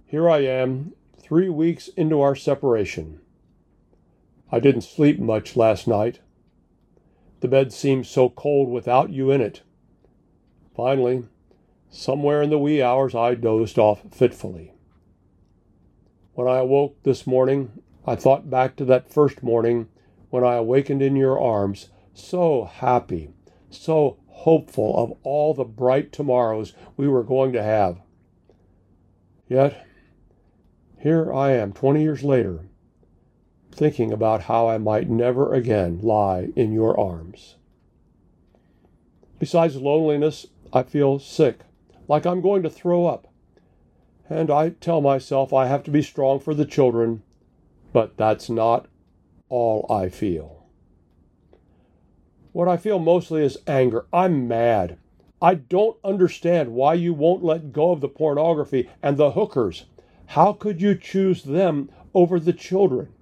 Here 0.06 0.28
I 0.28 0.38
am, 0.38 0.94
three 1.20 1.50
weeks 1.50 1.88
into 1.88 2.20
our 2.20 2.34
separation. 2.34 3.20
I 4.50 4.60
didn't 4.60 4.82
sleep 4.82 5.18
much 5.18 5.56
last 5.56 5.86
night. 5.86 6.20
The 7.40 7.48
bed 7.48 7.72
seemed 7.72 8.06
so 8.06 8.28
cold 8.28 8.68
without 8.68 9.10
you 9.10 9.30
in 9.30 9.40
it. 9.40 9.62
Finally, 10.74 11.24
Somewhere 11.90 12.42
in 12.42 12.50
the 12.50 12.58
wee 12.58 12.82
hours, 12.82 13.14
I 13.14 13.34
dozed 13.34 13.78
off 13.78 14.02
fitfully. 14.10 14.72
When 16.34 16.46
I 16.46 16.58
awoke 16.58 17.02
this 17.02 17.26
morning, 17.26 17.82
I 18.06 18.14
thought 18.14 18.50
back 18.50 18.76
to 18.76 18.84
that 18.86 19.10
first 19.10 19.42
morning 19.42 19.88
when 20.30 20.44
I 20.44 20.54
awakened 20.54 21.00
in 21.00 21.16
your 21.16 21.40
arms, 21.40 21.88
so 22.12 22.64
happy, 22.64 23.30
so 23.70 24.18
hopeful 24.26 24.96
of 24.96 25.16
all 25.22 25.54
the 25.54 25.64
bright 25.64 26.12
tomorrows 26.12 26.74
we 26.96 27.08
were 27.08 27.24
going 27.24 27.52
to 27.54 27.62
have. 27.62 28.00
Yet, 29.48 29.86
here 30.98 31.32
I 31.32 31.52
am 31.52 31.72
20 31.72 32.02
years 32.02 32.22
later, 32.22 32.66
thinking 33.78 34.12
about 34.12 34.42
how 34.42 34.68
I 34.68 34.76
might 34.76 35.08
never 35.08 35.54
again 35.54 36.00
lie 36.02 36.48
in 36.56 36.72
your 36.72 36.98
arms. 36.98 37.54
Besides 39.38 39.76
loneliness, 39.76 40.48
I 40.72 40.82
feel 40.82 41.20
sick, 41.20 41.60
like 42.08 42.26
I'm 42.26 42.40
going 42.40 42.64
to 42.64 42.70
throw 42.70 43.06
up. 43.06 43.32
And 44.28 44.50
I 44.50 44.70
tell 44.70 45.00
myself 45.00 45.52
I 45.52 45.68
have 45.68 45.84
to 45.84 45.92
be 45.92 46.02
strong 46.02 46.40
for 46.40 46.54
the 46.54 46.66
children, 46.66 47.22
but 47.92 48.16
that's 48.16 48.50
not 48.50 48.86
all 49.48 49.86
I 49.88 50.08
feel. 50.08 50.66
What 52.52 52.66
I 52.66 52.76
feel 52.76 52.98
mostly 52.98 53.44
is 53.44 53.58
anger. 53.68 54.06
I'm 54.12 54.48
mad. 54.48 54.98
I 55.40 55.54
don't 55.54 55.96
understand 56.02 56.72
why 56.72 56.94
you 56.94 57.14
won't 57.14 57.44
let 57.44 57.72
go 57.72 57.92
of 57.92 58.00
the 58.00 58.08
pornography 58.08 58.90
and 59.04 59.16
the 59.16 59.30
hookers. 59.30 59.84
How 60.26 60.52
could 60.52 60.82
you 60.82 60.96
choose 60.96 61.44
them 61.44 61.90
over 62.12 62.40
the 62.40 62.52
children? 62.52 63.12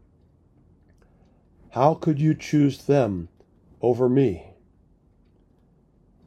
How 1.77 1.93
could 1.93 2.19
you 2.19 2.33
choose 2.33 2.85
them 2.85 3.29
over 3.83 4.09
me? 4.09 4.47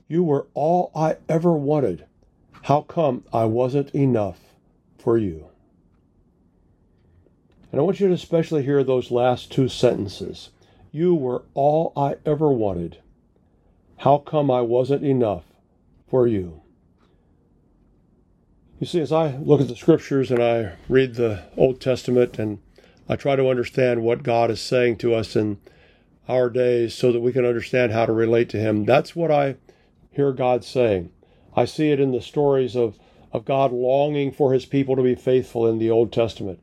You 0.08 0.24
were 0.24 0.46
all 0.54 0.92
I 0.94 1.16
ever 1.28 1.54
wanted. 1.54 2.06
How 2.62 2.82
come 2.82 3.24
I 3.34 3.46
wasn't 3.46 3.90
enough 3.96 4.38
for 5.00 5.18
you? 5.18 5.48
And 7.72 7.82
I 7.82 7.84
want 7.84 8.00
you 8.00 8.08
to 8.10 8.14
especially 8.14 8.62
hear 8.62 8.84
those 8.84 9.10
last 9.10 9.52
two 9.52 9.68
sentences. 9.68 10.52
You 10.92 11.16
were 11.16 11.42
all 11.56 11.94
I 11.98 12.18
ever 12.28 12.52
wanted. 12.52 13.00
How 13.98 14.20
come 14.20 14.52
I 14.52 14.62
wasn't 14.62 15.04
enough 15.04 15.46
for 16.08 16.28
you? 16.28 16.62
You 18.80 18.86
see, 18.86 19.00
as 19.00 19.12
I 19.12 19.36
look 19.38 19.62
at 19.62 19.68
the 19.68 19.76
scriptures 19.76 20.30
and 20.30 20.44
I 20.44 20.74
read 20.88 21.16
the 21.16 21.46
Old 21.58 21.82
Testament 21.82 22.38
and 22.38 22.60
I 23.10 23.16
try 23.16 23.36
to 23.36 23.50
understand 23.50 24.04
what 24.04 24.22
God 24.22 24.52
is 24.52 24.62
saying 24.62 24.98
to 24.98 25.16
us 25.16 25.36
in 25.36 25.58
our 26.28 26.50
days 26.52 26.94
so 26.94 27.12
that 27.12 27.22
we 27.22 27.34
can 27.34 27.44
understand 27.44 27.92
how 27.92 28.06
to 28.06 28.14
relate 28.14 28.50
to 28.50 28.60
Him, 28.60 28.86
that's 28.86 29.16
what 29.16 29.32
I 29.32 29.56
hear 30.12 30.32
God 30.32 30.64
saying. 30.64 31.12
I 31.56 31.66
see 31.66 31.90
it 31.90 32.00
in 32.00 32.12
the 32.12 32.22
stories 32.22 32.76
of, 32.76 33.00
of 33.34 33.46
God 33.46 33.72
longing 33.72 34.32
for 34.32 34.54
His 34.54 34.66
people 34.66 34.96
to 34.96 35.02
be 35.02 35.16
faithful 35.16 35.66
in 35.66 35.80
the 35.80 35.90
Old 35.90 36.14
Testament. 36.14 36.60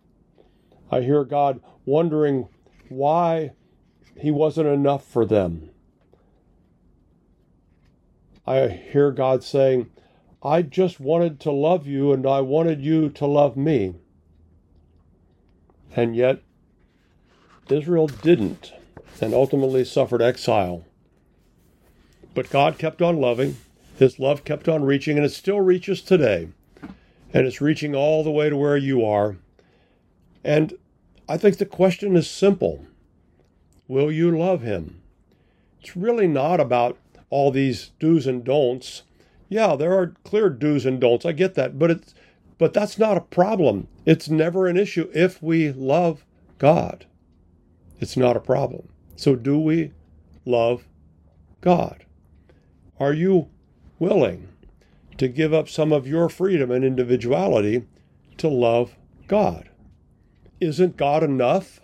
I 0.90 1.00
hear 1.00 1.24
God 1.24 1.60
wondering 1.84 2.48
why 2.88 3.50
He 4.16 4.30
wasn't 4.30 4.68
enough 4.68 5.04
for 5.04 5.26
them. 5.26 5.70
I 8.46 8.68
hear 8.68 9.10
God 9.10 9.42
saying, 9.42 9.90
I 10.44 10.62
just 10.62 11.00
wanted 11.00 11.40
to 11.40 11.50
love 11.50 11.88
you 11.88 12.12
and 12.12 12.24
I 12.24 12.40
wanted 12.40 12.80
you 12.80 13.08
to 13.10 13.26
love 13.26 13.56
me. 13.56 13.96
And 15.96 16.14
yet, 16.14 16.42
Israel 17.70 18.06
didn't 18.06 18.72
and 19.20 19.34
ultimately 19.34 19.84
suffered 19.84 20.22
exile. 20.22 20.84
But 22.34 22.50
God 22.50 22.78
kept 22.78 23.00
on 23.00 23.20
loving, 23.20 23.56
His 23.98 24.18
love 24.18 24.44
kept 24.44 24.68
on 24.68 24.84
reaching, 24.84 25.16
and 25.16 25.24
it 25.24 25.30
still 25.30 25.60
reaches 25.60 26.02
today. 26.02 26.48
And 27.32 27.46
it's 27.46 27.60
reaching 27.60 27.94
all 27.94 28.22
the 28.22 28.30
way 28.30 28.48
to 28.48 28.56
where 28.56 28.76
you 28.76 29.04
are. 29.04 29.36
And 30.44 30.74
I 31.28 31.36
think 31.36 31.58
the 31.58 31.66
question 31.66 32.16
is 32.16 32.28
simple 32.30 32.86
Will 33.88 34.12
you 34.12 34.36
love 34.36 34.62
Him? 34.62 35.00
It's 35.80 35.96
really 35.96 36.26
not 36.28 36.60
about 36.60 36.98
all 37.30 37.50
these 37.50 37.90
do's 37.98 38.26
and 38.26 38.44
don'ts. 38.44 39.02
Yeah, 39.48 39.76
there 39.76 39.96
are 39.96 40.14
clear 40.24 40.50
do's 40.50 40.86
and 40.86 41.00
don'ts. 41.00 41.24
I 41.24 41.32
get 41.32 41.54
that, 41.54 41.78
but 41.78 41.90
it's 41.90 42.14
but 42.58 42.72
that's 42.72 42.98
not 42.98 43.16
a 43.16 43.20
problem. 43.20 43.88
It's 44.04 44.28
never 44.28 44.66
an 44.66 44.76
issue 44.76 45.10
if 45.14 45.42
we 45.42 45.72
love 45.72 46.24
God. 46.58 47.06
It's 47.98 48.16
not 48.16 48.36
a 48.36 48.40
problem. 48.40 48.88
So 49.16 49.34
do 49.34 49.58
we 49.58 49.92
love 50.44 50.86
God? 51.60 52.04
Are 52.98 53.12
you 53.12 53.48
willing 53.98 54.48
to 55.18 55.28
give 55.28 55.52
up 55.54 55.68
some 55.68 55.92
of 55.92 56.06
your 56.06 56.28
freedom 56.28 56.70
and 56.70 56.84
individuality 56.84 57.86
to 58.38 58.48
love 58.48 58.96
God? 59.26 59.70
Isn't 60.60 60.96
God 60.96 61.22
enough? 61.22 61.80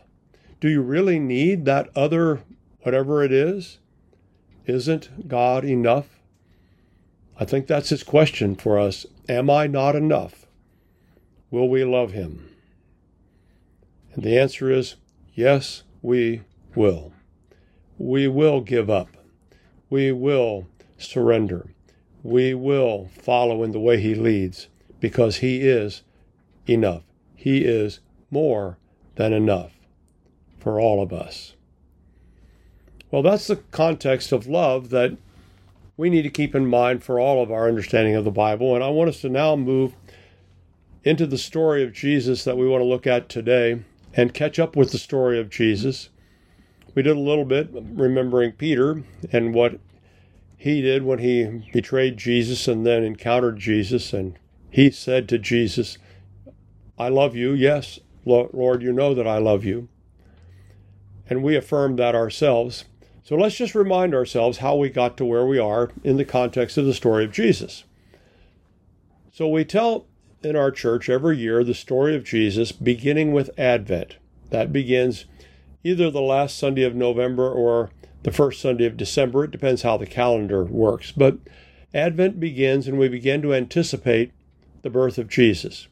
Do 0.61 0.69
you 0.69 0.81
really 0.83 1.19
need 1.19 1.65
that 1.65 1.91
other, 1.97 2.41
whatever 2.83 3.23
it 3.23 3.33
is? 3.33 3.79
Isn't 4.67 5.29
God 5.29 5.65
enough? 5.65 6.21
I 7.39 7.45
think 7.45 7.67
that's 7.67 7.89
his 7.89 8.03
question 8.03 8.55
for 8.55 8.79
us. 8.79 9.05
Am 9.29 9.51
I 9.51 9.67
not 9.67 9.97
enough? 9.97 10.47
Will 11.51 11.69
we 11.69 11.85
love 11.85 12.13
him? 12.13 12.49
And 14.15 14.23
the 14.23 14.39
answer 14.39 14.71
is 14.71 14.97
yes, 15.35 15.83
we 16.03 16.43
will. 16.75 17.13
We 17.99 18.27
will 18.29 18.61
give 18.61 18.91
up. 18.91 19.09
We 19.89 20.13
will 20.13 20.67
surrender. 20.99 21.69
We 22.23 22.55
will 22.55 23.09
follow 23.17 23.63
in 23.63 23.73
the 23.73 23.81
way 23.81 24.01
he 24.01 24.15
leads 24.15 24.69
because 25.01 25.39
he 25.39 25.61
is 25.61 26.03
enough. 26.69 27.03
He 27.35 27.65
is 27.65 28.01
more 28.31 28.79
than 29.17 29.33
enough 29.33 29.73
for 30.59 30.81
all 30.81 31.03
of 31.03 31.13
us. 31.13 31.55
Well, 33.11 33.23
that's 33.23 33.47
the 33.47 33.57
context 33.57 34.33
of 34.33 34.47
love 34.47 34.91
that 34.91 35.17
we 35.97 36.09
need 36.09 36.23
to 36.23 36.31
keep 36.31 36.55
in 36.55 36.67
mind 36.67 37.05
for 37.05 37.21
all 37.21 37.43
of 37.43 37.53
our 37.53 37.69
understanding 37.69 38.15
of 38.15 38.25
the 38.25 38.31
Bible. 38.31 38.75
And 38.75 38.83
I 38.83 38.89
want 38.89 39.11
us 39.11 39.21
to 39.21 39.29
now 39.29 39.55
move 39.55 39.93
into 41.05 41.27
the 41.27 41.39
story 41.39 41.83
of 41.85 41.93
Jesus 41.93 42.45
that 42.45 42.57
we 42.57 42.67
want 42.67 42.81
to 42.81 42.87
look 42.87 43.07
at 43.07 43.29
today 43.29 43.83
and 44.15 44.35
catch 44.35 44.59
up 44.59 44.77
with 44.77 44.93
the 44.93 44.99
story 44.99 45.39
of 45.39 45.51
Jesus. 45.51 46.11
We 46.95 47.03
did 47.03 47.17
a 47.17 47.21
little 47.21 47.45
bit 47.45 47.71
remembering 47.73 48.53
Peter 48.53 49.03
and 49.33 49.55
what 49.55 49.79
he 50.57 50.83
did 50.83 51.03
when 51.05 51.19
he 51.19 51.71
betrayed 51.73 52.19
Jesus 52.19 52.69
and 52.69 52.87
then 52.87 53.03
encountered 53.03 53.59
Jesus. 53.59 54.13
And 54.13 54.39
he 54.71 54.91
said 54.91 55.29
to 55.29 55.39
Jesus, 55.39 55.99
I 56.99 57.09
love 57.09 57.35
you. 57.35 57.53
Yes, 57.53 57.99
Lord, 58.25 58.83
you 58.83 58.93
know 58.93 59.15
that 59.15 59.27
I 59.27 59.39
love 59.39 59.65
you. 59.65 59.89
And 61.29 61.43
we 61.43 61.57
affirmed 61.57 61.99
that 61.99 62.15
ourselves. 62.15 62.85
So 63.25 63.37
let's 63.37 63.57
just 63.57 63.75
remind 63.75 64.15
ourselves 64.15 64.59
how 64.59 64.77
we 64.77 64.91
got 64.91 65.17
to 65.17 65.25
where 65.25 65.47
we 65.47 65.59
are 65.59 65.91
in 66.05 66.17
the 66.17 66.25
context 66.25 66.77
of 66.77 66.85
the 66.85 66.93
story 66.95 67.25
of 67.25 67.33
Jesus. 67.33 67.85
So 69.33 69.49
we 69.49 69.65
tell 69.65 70.07
in 70.45 70.57
our 70.57 70.71
church 70.71 71.09
every 71.09 71.39
year 71.39 71.65
the 71.65 71.75
story 71.75 72.15
of 72.17 72.25
Jesus 72.25 72.73
beginning 72.73 73.33
with 73.33 73.51
Advent. 73.59 74.17
That 74.51 74.73
begins 74.73 75.25
either 75.85 76.11
the 76.11 76.21
last 76.21 76.59
Sunday 76.59 76.83
of 76.83 76.95
November 76.95 77.51
or 77.51 77.91
the 78.23 78.33
first 78.33 78.61
Sunday 78.61 78.87
of 78.87 78.97
December. 78.97 79.45
It 79.45 79.51
depends 79.51 79.83
how 79.83 79.97
the 79.97 80.07
calendar 80.07 80.65
works. 80.65 81.13
But 81.13 81.39
Advent 81.95 82.39
begins 82.39 82.87
and 82.87 82.99
we 82.99 83.09
begin 83.09 83.43
to 83.43 83.55
anticipate 83.55 84.33
the 84.83 84.91
birth 84.91 85.19
of 85.19 85.29
Jesus 85.29 85.89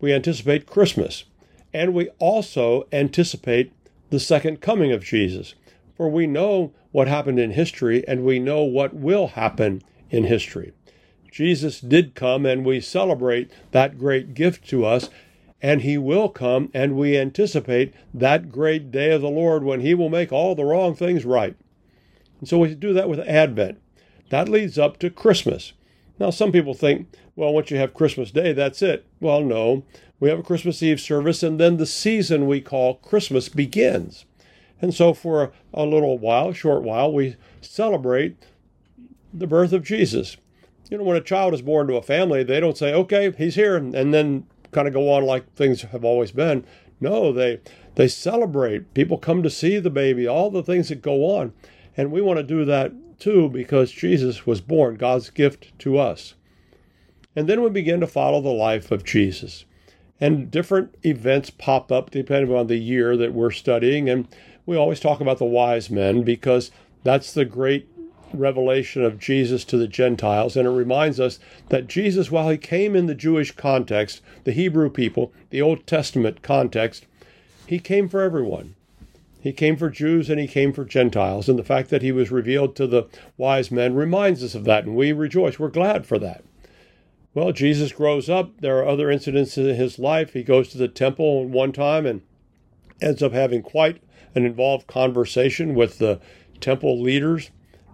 we 0.00 0.12
anticipate 0.12 0.66
Christmas, 0.66 1.24
and 1.72 1.92
we 1.92 2.08
also 2.18 2.86
anticipate 2.92 3.72
the 4.10 4.20
second 4.20 4.60
coming 4.60 4.92
of 4.92 5.04
Jesus. 5.04 5.54
For 5.96 6.08
we 6.08 6.26
know 6.26 6.72
what 6.92 7.08
happened 7.08 7.38
in 7.38 7.50
history, 7.50 8.06
and 8.06 8.24
we 8.24 8.38
know 8.38 8.62
what 8.62 8.94
will 8.94 9.28
happen 9.28 9.82
in 10.10 10.24
history. 10.24 10.72
Jesus 11.30 11.80
did 11.80 12.14
come, 12.14 12.46
and 12.46 12.64
we 12.64 12.80
celebrate 12.80 13.50
that 13.72 13.98
great 13.98 14.34
gift 14.34 14.68
to 14.68 14.84
us, 14.84 15.10
and 15.60 15.82
he 15.82 15.98
will 15.98 16.28
come, 16.28 16.70
and 16.72 16.96
we 16.96 17.18
anticipate 17.18 17.92
that 18.14 18.50
great 18.50 18.90
day 18.90 19.12
of 19.12 19.20
the 19.20 19.28
Lord 19.28 19.64
when 19.64 19.80
he 19.80 19.94
will 19.94 20.08
make 20.08 20.32
all 20.32 20.54
the 20.54 20.64
wrong 20.64 20.94
things 20.94 21.24
right. 21.24 21.56
And 22.40 22.48
so 22.48 22.58
we 22.58 22.74
do 22.74 22.92
that 22.92 23.08
with 23.08 23.20
Advent. 23.20 23.80
That 24.30 24.48
leads 24.48 24.78
up 24.78 24.98
to 24.98 25.10
Christmas. 25.10 25.72
Now, 26.18 26.30
some 26.30 26.52
people 26.52 26.74
think, 26.74 27.08
well, 27.36 27.52
once 27.52 27.70
you 27.70 27.76
have 27.78 27.94
Christmas 27.94 28.30
Day, 28.30 28.52
that's 28.52 28.82
it. 28.82 29.06
Well, 29.20 29.42
no. 29.42 29.84
We 30.20 30.28
have 30.28 30.40
a 30.40 30.44
Christmas 30.44 30.82
Eve 30.82 31.00
service, 31.00 31.42
and 31.42 31.60
then 31.60 31.76
the 31.76 31.86
season 31.86 32.46
we 32.46 32.60
call 32.60 32.96
Christmas 32.96 33.48
begins. 33.48 34.24
And 34.80 34.92
so, 34.92 35.14
for 35.14 35.52
a, 35.72 35.84
little 35.84 36.18
while, 36.18 36.52
short 36.52 36.82
while, 36.82 37.12
we 37.12 37.36
celebrate 37.60 38.36
the 39.32 39.46
birth 39.46 39.72
of 39.72 39.84
Jesus. 39.84 40.36
You 40.90 40.98
know, 40.98 41.04
when 41.04 41.16
a 41.16 41.22
child 41.22 41.54
is 41.54 41.62
born 41.62 41.86
to 41.88 41.96
a 41.96 42.02
family, 42.02 42.42
they 42.42 42.60
don't 42.60 42.78
say, 42.78 42.94
okay, 42.94 43.30
he's 43.36 43.56
here, 43.56 43.76
and 43.76 44.14
then 44.14 44.46
kind 44.72 44.88
of 44.88 44.94
go 44.94 45.12
on 45.12 45.24
like 45.24 45.54
things 45.54 45.82
have 45.82 46.04
always 46.04 46.32
been. 46.32 46.64
No, 47.00 47.32
they 47.32 47.60
they 47.94 48.08
celebrate. 48.08 48.94
People 48.94 49.18
come 49.18 49.42
to 49.42 49.50
see 49.50 49.78
the 49.78 49.90
baby, 49.90 50.26
all 50.26 50.50
the 50.50 50.62
things 50.62 50.88
that 50.88 51.02
go 51.02 51.36
on. 51.36 51.52
And 51.96 52.12
we 52.12 52.20
want 52.20 52.38
to 52.38 52.42
do 52.42 52.64
that 52.64 52.92
too 53.18 53.48
because 53.48 53.90
Jesus 53.90 54.46
was 54.46 54.60
born, 54.60 54.96
God's 54.96 55.30
gift 55.30 55.76
to 55.80 55.98
us. 55.98 56.34
And 57.34 57.48
then 57.48 57.62
we 57.62 57.70
begin 57.70 58.00
to 58.00 58.06
follow 58.06 58.40
the 58.40 58.48
life 58.50 58.90
of 58.90 59.04
Jesus. 59.04 59.64
And 60.20 60.50
different 60.50 60.96
events 61.04 61.50
pop 61.50 61.92
up 61.92 62.10
depending 62.10 62.54
on 62.54 62.66
the 62.66 62.76
year 62.76 63.16
that 63.16 63.32
we're 63.32 63.50
studying. 63.50 64.08
And 64.08 64.28
we 64.66 64.76
always 64.76 65.00
talk 65.00 65.20
about 65.20 65.38
the 65.38 65.44
wise 65.44 65.90
men 65.90 66.22
because 66.22 66.70
that's 67.04 67.32
the 67.32 67.44
great 67.44 67.88
revelation 68.32 69.04
of 69.04 69.18
Jesus 69.18 69.64
to 69.64 69.76
the 69.76 69.88
Gentiles. 69.88 70.56
And 70.56 70.66
it 70.66 70.70
reminds 70.70 71.18
us 71.20 71.38
that 71.68 71.86
Jesus, 71.86 72.30
while 72.30 72.48
he 72.48 72.58
came 72.58 72.94
in 72.94 73.06
the 73.06 73.14
Jewish 73.14 73.52
context, 73.52 74.20
the 74.44 74.52
Hebrew 74.52 74.90
people, 74.90 75.32
the 75.50 75.62
Old 75.62 75.86
Testament 75.86 76.42
context, 76.42 77.06
he 77.66 77.78
came 77.78 78.08
for 78.08 78.22
everyone. 78.22 78.74
He 79.40 79.52
came 79.52 79.76
for 79.76 79.88
Jews 79.90 80.28
and 80.28 80.40
he 80.40 80.48
came 80.48 80.72
for 80.72 80.84
Gentiles. 80.84 81.48
And 81.48 81.58
the 81.58 81.64
fact 81.64 81.90
that 81.90 82.02
he 82.02 82.12
was 82.12 82.30
revealed 82.30 82.74
to 82.76 82.86
the 82.86 83.04
wise 83.36 83.70
men 83.70 83.94
reminds 83.94 84.42
us 84.42 84.54
of 84.54 84.64
that. 84.64 84.84
And 84.84 84.96
we 84.96 85.12
rejoice. 85.12 85.58
We're 85.58 85.68
glad 85.68 86.06
for 86.06 86.18
that. 86.18 86.44
Well, 87.34 87.52
Jesus 87.52 87.92
grows 87.92 88.28
up. 88.28 88.60
There 88.60 88.78
are 88.78 88.88
other 88.88 89.10
incidents 89.10 89.56
in 89.56 89.66
his 89.66 89.98
life. 89.98 90.32
He 90.32 90.42
goes 90.42 90.68
to 90.70 90.78
the 90.78 90.88
temple 90.88 91.46
one 91.46 91.72
time 91.72 92.04
and 92.04 92.22
ends 93.00 93.22
up 93.22 93.32
having 93.32 93.62
quite 93.62 94.02
an 94.34 94.44
involved 94.44 94.86
conversation 94.86 95.74
with 95.74 95.98
the 95.98 96.20
temple 96.60 97.00
leaders. 97.00 97.50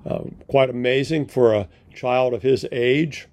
Uh, 0.06 0.24
quite 0.48 0.68
amazing 0.68 1.26
for 1.26 1.54
a 1.54 1.68
child 1.94 2.34
of 2.34 2.42
his 2.42 2.66
age. 2.70 3.26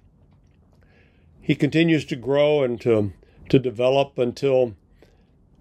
He 1.40 1.54
continues 1.54 2.04
to 2.06 2.16
grow 2.16 2.62
and 2.62 2.80
to, 2.80 3.12
to 3.48 3.58
develop 3.58 4.16
until 4.16 4.74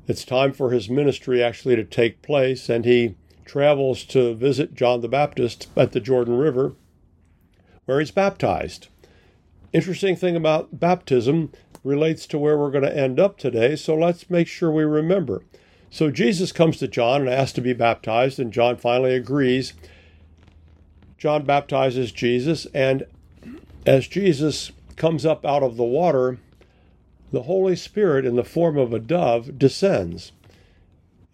it's 0.07 0.23
time 0.23 0.53
for 0.53 0.71
his 0.71 0.89
ministry 0.89 1.43
actually 1.43 1.75
to 1.75 1.83
take 1.83 2.21
place, 2.21 2.69
and 2.69 2.85
he 2.85 3.15
travels 3.45 4.03
to 4.05 4.33
visit 4.35 4.75
John 4.75 5.01
the 5.01 5.09
Baptist 5.09 5.67
at 5.75 5.91
the 5.91 5.99
Jordan 5.99 6.37
River, 6.37 6.73
where 7.85 7.99
he's 7.99 8.11
baptized. 8.11 8.87
Interesting 9.73 10.15
thing 10.15 10.35
about 10.35 10.79
baptism 10.79 11.51
relates 11.83 12.25
to 12.27 12.37
where 12.37 12.57
we're 12.57 12.71
going 12.71 12.83
to 12.83 12.97
end 12.97 13.19
up 13.19 13.37
today, 13.37 13.75
so 13.75 13.95
let's 13.95 14.29
make 14.29 14.47
sure 14.47 14.71
we 14.71 14.83
remember. 14.83 15.43
So 15.89 16.11
Jesus 16.11 16.51
comes 16.51 16.77
to 16.77 16.87
John 16.87 17.21
and 17.21 17.29
asks 17.29 17.53
to 17.53 17.61
be 17.61 17.73
baptized, 17.73 18.39
and 18.39 18.53
John 18.53 18.77
finally 18.77 19.13
agrees. 19.15 19.73
John 21.21 21.43
baptizes 21.45 22.11
Jesus, 22.11 22.65
and 22.73 23.05
as 23.85 24.07
Jesus 24.07 24.71
comes 24.95 25.23
up 25.23 25.45
out 25.45 25.61
of 25.61 25.77
the 25.77 25.83
water, 25.83 26.39
the 27.31 27.43
Holy 27.43 27.75
Spirit, 27.75 28.25
in 28.25 28.37
the 28.37 28.43
form 28.43 28.75
of 28.75 28.91
a 28.91 28.97
dove, 28.97 29.59
descends. 29.59 30.31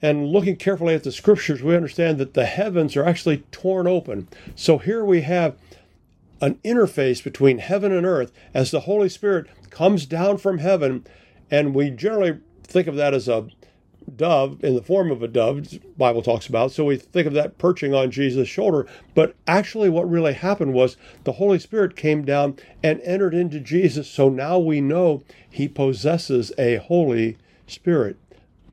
And 0.01 0.27
looking 0.27 0.57
carefully 0.57 0.93
at 0.93 1.05
the 1.05 1.11
scriptures, 1.13 1.63
we 1.63 1.73
understand 1.73 2.17
that 2.17 2.33
the 2.33 2.47
heavens 2.47 2.97
are 2.97 3.05
actually 3.05 3.45
torn 3.53 3.87
open. 3.87 4.27
So 4.57 4.77
here 4.77 5.05
we 5.05 5.21
have 5.21 5.55
an 6.41 6.55
interface 6.65 7.23
between 7.23 7.59
heaven 7.59 7.93
and 7.93 8.05
earth 8.05 8.33
as 8.53 8.71
the 8.71 8.81
Holy 8.81 9.07
Spirit 9.07 9.47
comes 9.69 10.05
down 10.05 10.35
from 10.35 10.57
heaven. 10.57 11.07
And 11.49 11.73
we 11.73 11.91
generally 11.91 12.41
think 12.61 12.87
of 12.87 12.97
that 12.97 13.13
as 13.13 13.29
a 13.29 13.47
dove 14.15 14.63
in 14.63 14.75
the 14.75 14.81
form 14.81 15.11
of 15.11 15.21
a 15.21 15.27
dove, 15.27 15.79
Bible 15.97 16.21
talks 16.21 16.47
about. 16.47 16.71
So 16.71 16.85
we 16.85 16.97
think 16.97 17.27
of 17.27 17.33
that 17.33 17.57
perching 17.57 17.93
on 17.93 18.11
Jesus' 18.11 18.47
shoulder. 18.47 18.87
But 19.13 19.35
actually, 19.47 19.89
what 19.89 20.09
really 20.09 20.33
happened 20.33 20.73
was 20.73 20.97
the 21.23 21.33
Holy 21.33 21.59
Spirit 21.59 21.95
came 21.95 22.23
down 22.23 22.57
and 22.81 23.01
entered 23.01 23.33
into 23.33 23.59
Jesus. 23.59 24.09
So 24.09 24.29
now 24.29 24.57
we 24.59 24.81
know 24.81 25.23
he 25.49 25.67
possesses 25.67 26.51
a 26.57 26.77
Holy 26.77 27.37
Spirit, 27.67 28.17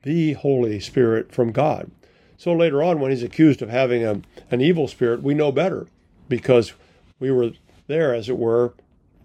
the 0.02 0.34
Holy 0.34 0.78
Spirit 0.80 1.32
from 1.32 1.52
God. 1.52 1.90
So 2.36 2.52
later 2.52 2.82
on, 2.82 3.00
when 3.00 3.10
he's 3.10 3.22
accused 3.22 3.62
of 3.62 3.70
having 3.70 4.04
a, 4.04 4.20
an 4.50 4.60
evil 4.60 4.88
spirit, 4.88 5.22
we 5.22 5.34
know 5.34 5.50
better 5.50 5.86
because 6.28 6.74
we 7.18 7.30
were 7.30 7.52
there, 7.86 8.14
as 8.14 8.28
it 8.28 8.38
were, 8.38 8.74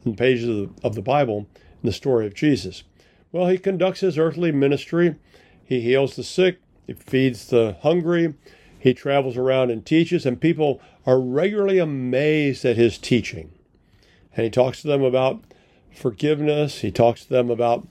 in 0.05 0.15
pages 0.15 0.47
of 0.47 0.55
the, 0.55 0.87
of 0.87 0.95
the 0.95 1.01
Bible 1.01 1.47
in 1.81 1.87
the 1.87 1.93
story 1.93 2.25
of 2.25 2.33
Jesus. 2.33 2.83
Well, 3.31 3.47
he 3.47 3.57
conducts 3.57 3.99
his 4.01 4.17
earthly 4.17 4.51
ministry 4.51 5.15
he 5.69 5.81
heals 5.81 6.15
the 6.15 6.23
sick, 6.23 6.57
he 6.87 6.93
feeds 6.93 7.45
the 7.45 7.77
hungry, 7.83 8.33
he 8.79 8.91
travels 8.91 9.37
around 9.37 9.69
and 9.69 9.85
teaches, 9.85 10.25
and 10.25 10.41
people 10.41 10.81
are 11.05 11.21
regularly 11.21 11.77
amazed 11.77 12.65
at 12.65 12.75
his 12.75 12.97
teaching. 12.97 13.51
And 14.35 14.45
he 14.45 14.49
talks 14.49 14.81
to 14.81 14.87
them 14.87 15.03
about 15.03 15.43
forgiveness, 15.95 16.81
he 16.81 16.89
talks 16.89 17.23
to 17.25 17.29
them 17.29 17.51
about 17.51 17.87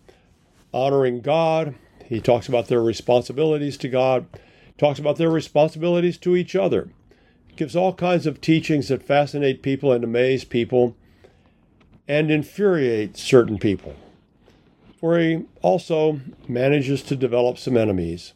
honoring 0.74 1.20
God, 1.20 1.76
he 2.04 2.20
talks 2.20 2.48
about 2.48 2.66
their 2.66 2.82
responsibilities 2.82 3.76
to 3.76 3.88
God, 3.88 4.26
talks 4.76 4.98
about 4.98 5.16
their 5.16 5.30
responsibilities 5.30 6.18
to 6.18 6.34
each 6.34 6.56
other. 6.56 6.88
Gives 7.54 7.76
all 7.76 7.94
kinds 7.94 8.26
of 8.26 8.40
teachings 8.40 8.88
that 8.88 9.04
fascinate 9.04 9.62
people 9.62 9.92
and 9.92 10.02
amaze 10.02 10.44
people 10.44 10.96
and 12.08 12.28
infuriate 12.28 13.16
certain 13.16 13.56
people 13.56 13.94
where 15.00 15.18
he 15.18 15.44
also 15.62 16.20
manages 16.46 17.02
to 17.02 17.16
develop 17.16 17.58
some 17.58 17.76
enemies. 17.76 18.32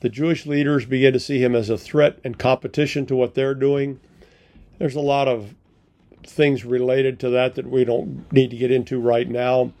The 0.00 0.08
Jewish 0.08 0.44
leaders 0.44 0.84
begin 0.84 1.12
to 1.14 1.20
see 1.20 1.42
him 1.42 1.54
as 1.54 1.70
a 1.70 1.78
threat 1.78 2.18
and 2.24 2.38
competition 2.38 3.06
to 3.06 3.16
what 3.16 3.34
they're 3.34 3.54
doing. 3.54 4.00
There's 4.78 4.96
a 4.96 5.00
lot 5.00 5.28
of 5.28 5.54
things 6.26 6.64
related 6.64 7.18
to 7.20 7.30
that 7.30 7.54
that 7.54 7.70
we 7.70 7.84
don't 7.84 8.30
need 8.32 8.50
to 8.50 8.56
get 8.56 8.70
into 8.70 9.00
right 9.00 9.28
now. 9.28 9.72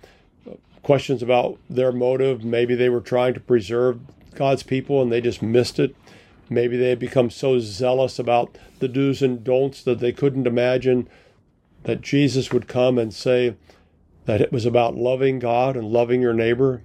Questions 0.82 1.22
about 1.22 1.58
their 1.68 1.92
motive. 1.92 2.44
Maybe 2.44 2.74
they 2.74 2.88
were 2.88 3.00
trying 3.00 3.34
to 3.34 3.40
preserve 3.40 4.00
God's 4.34 4.62
people 4.62 5.02
and 5.02 5.10
they 5.10 5.20
just 5.20 5.42
missed 5.42 5.78
it. 5.78 5.94
Maybe 6.48 6.76
they 6.76 6.90
had 6.90 6.98
become 6.98 7.30
so 7.30 7.58
zealous 7.58 8.18
about 8.18 8.56
the 8.78 8.88
do's 8.88 9.22
and 9.22 9.42
don'ts 9.42 9.82
that 9.84 9.98
they 9.98 10.12
couldn't 10.12 10.46
imagine 10.46 11.08
that 11.84 12.02
Jesus 12.02 12.52
would 12.52 12.68
come 12.68 12.98
and 12.98 13.12
say, 13.12 13.56
that 14.26 14.40
it 14.40 14.52
was 14.52 14.66
about 14.66 14.96
loving 14.96 15.38
God 15.38 15.76
and 15.76 15.88
loving 15.88 16.20
your 16.20 16.32
neighbor. 16.32 16.82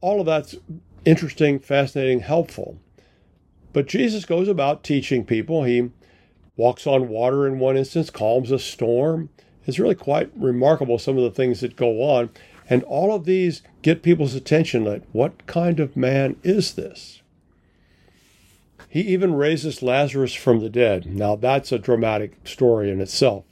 All 0.00 0.20
of 0.20 0.26
that's 0.26 0.56
interesting, 1.04 1.58
fascinating, 1.58 2.20
helpful. 2.20 2.78
But 3.72 3.86
Jesus 3.86 4.24
goes 4.24 4.48
about 4.48 4.84
teaching 4.84 5.24
people. 5.24 5.64
He 5.64 5.90
walks 6.56 6.86
on 6.86 7.08
water 7.08 7.46
in 7.46 7.58
one 7.58 7.76
instance, 7.76 8.10
calms 8.10 8.50
a 8.50 8.58
storm. 8.58 9.30
It's 9.66 9.78
really 9.78 9.94
quite 9.94 10.30
remarkable 10.36 10.98
some 10.98 11.16
of 11.16 11.24
the 11.24 11.30
things 11.30 11.60
that 11.60 11.76
go 11.76 12.02
on. 12.02 12.30
And 12.68 12.82
all 12.84 13.14
of 13.14 13.24
these 13.24 13.62
get 13.82 14.02
people's 14.02 14.34
attention 14.34 14.84
like, 14.84 15.02
what 15.12 15.46
kind 15.46 15.78
of 15.78 15.96
man 15.96 16.36
is 16.42 16.74
this? 16.74 17.22
He 18.88 19.00
even 19.00 19.34
raises 19.34 19.82
Lazarus 19.82 20.34
from 20.34 20.60
the 20.60 20.70
dead. 20.70 21.06
Now, 21.06 21.36
that's 21.36 21.70
a 21.70 21.78
dramatic 21.78 22.36
story 22.44 22.90
in 22.90 23.00
itself. 23.00 23.44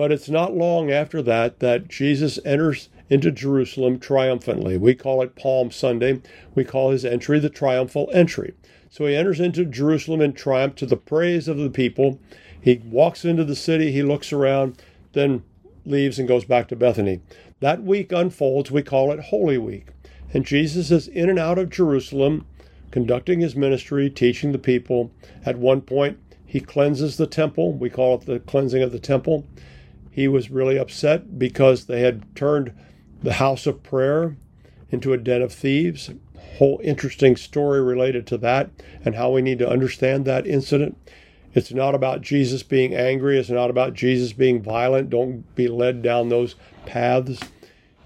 But 0.00 0.12
it's 0.12 0.30
not 0.30 0.56
long 0.56 0.90
after 0.90 1.20
that 1.20 1.60
that 1.60 1.88
Jesus 1.88 2.38
enters 2.42 2.88
into 3.10 3.30
Jerusalem 3.30 3.98
triumphantly. 3.98 4.78
We 4.78 4.94
call 4.94 5.20
it 5.20 5.36
Palm 5.36 5.70
Sunday. 5.70 6.22
We 6.54 6.64
call 6.64 6.90
his 6.90 7.04
entry 7.04 7.38
the 7.38 7.50
triumphal 7.50 8.08
entry. 8.14 8.54
So 8.88 9.04
he 9.04 9.14
enters 9.14 9.40
into 9.40 9.66
Jerusalem 9.66 10.22
in 10.22 10.32
triumph 10.32 10.76
to 10.76 10.86
the 10.86 10.96
praise 10.96 11.48
of 11.48 11.58
the 11.58 11.68
people. 11.68 12.18
He 12.58 12.80
walks 12.82 13.26
into 13.26 13.44
the 13.44 13.54
city, 13.54 13.92
he 13.92 14.02
looks 14.02 14.32
around, 14.32 14.82
then 15.12 15.42
leaves 15.84 16.18
and 16.18 16.26
goes 16.26 16.46
back 16.46 16.68
to 16.68 16.76
Bethany. 16.76 17.20
That 17.60 17.82
week 17.82 18.10
unfolds, 18.10 18.70
we 18.70 18.82
call 18.82 19.12
it 19.12 19.20
Holy 19.24 19.58
Week. 19.58 19.88
And 20.32 20.46
Jesus 20.46 20.90
is 20.90 21.08
in 21.08 21.28
and 21.28 21.38
out 21.38 21.58
of 21.58 21.68
Jerusalem, 21.68 22.46
conducting 22.90 23.40
his 23.40 23.54
ministry, 23.54 24.08
teaching 24.08 24.52
the 24.52 24.58
people. 24.58 25.12
At 25.44 25.58
one 25.58 25.82
point, 25.82 26.18
he 26.46 26.58
cleanses 26.58 27.18
the 27.18 27.26
temple. 27.26 27.74
We 27.74 27.90
call 27.90 28.14
it 28.14 28.24
the 28.24 28.40
cleansing 28.40 28.82
of 28.82 28.92
the 28.92 28.98
temple. 28.98 29.46
He 30.10 30.26
was 30.28 30.50
really 30.50 30.78
upset 30.78 31.38
because 31.38 31.86
they 31.86 32.00
had 32.00 32.34
turned 32.34 32.72
the 33.22 33.34
house 33.34 33.66
of 33.66 33.82
prayer 33.82 34.36
into 34.90 35.12
a 35.12 35.18
den 35.18 35.42
of 35.42 35.52
thieves. 35.52 36.10
Whole 36.58 36.80
interesting 36.82 37.36
story 37.36 37.80
related 37.80 38.26
to 38.28 38.38
that 38.38 38.70
and 39.04 39.14
how 39.14 39.30
we 39.30 39.40
need 39.40 39.58
to 39.60 39.68
understand 39.68 40.24
that 40.24 40.46
incident. 40.46 40.96
It's 41.54 41.72
not 41.72 41.94
about 41.94 42.22
Jesus 42.22 42.62
being 42.62 42.94
angry. 42.94 43.38
It's 43.38 43.50
not 43.50 43.70
about 43.70 43.94
Jesus 43.94 44.32
being 44.32 44.62
violent. 44.62 45.10
Don't 45.10 45.52
be 45.54 45.68
led 45.68 46.02
down 46.02 46.28
those 46.28 46.54
paths. 46.86 47.40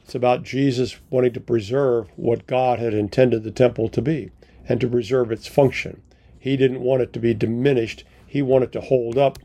It's 0.02 0.14
about 0.14 0.42
Jesus 0.42 0.98
wanting 1.10 1.32
to 1.32 1.40
preserve 1.40 2.08
what 2.16 2.46
God 2.46 2.78
had 2.78 2.94
intended 2.94 3.42
the 3.42 3.50
temple 3.50 3.88
to 3.88 4.02
be 4.02 4.30
and 4.68 4.80
to 4.80 4.88
preserve 4.88 5.32
its 5.32 5.46
function. 5.46 6.02
He 6.38 6.56
didn't 6.56 6.80
want 6.80 7.02
it 7.02 7.12
to 7.14 7.18
be 7.18 7.34
diminished. 7.34 8.04
He 8.26 8.42
wanted 8.42 8.72
to 8.72 8.80
hold 8.80 9.16
up 9.16 9.38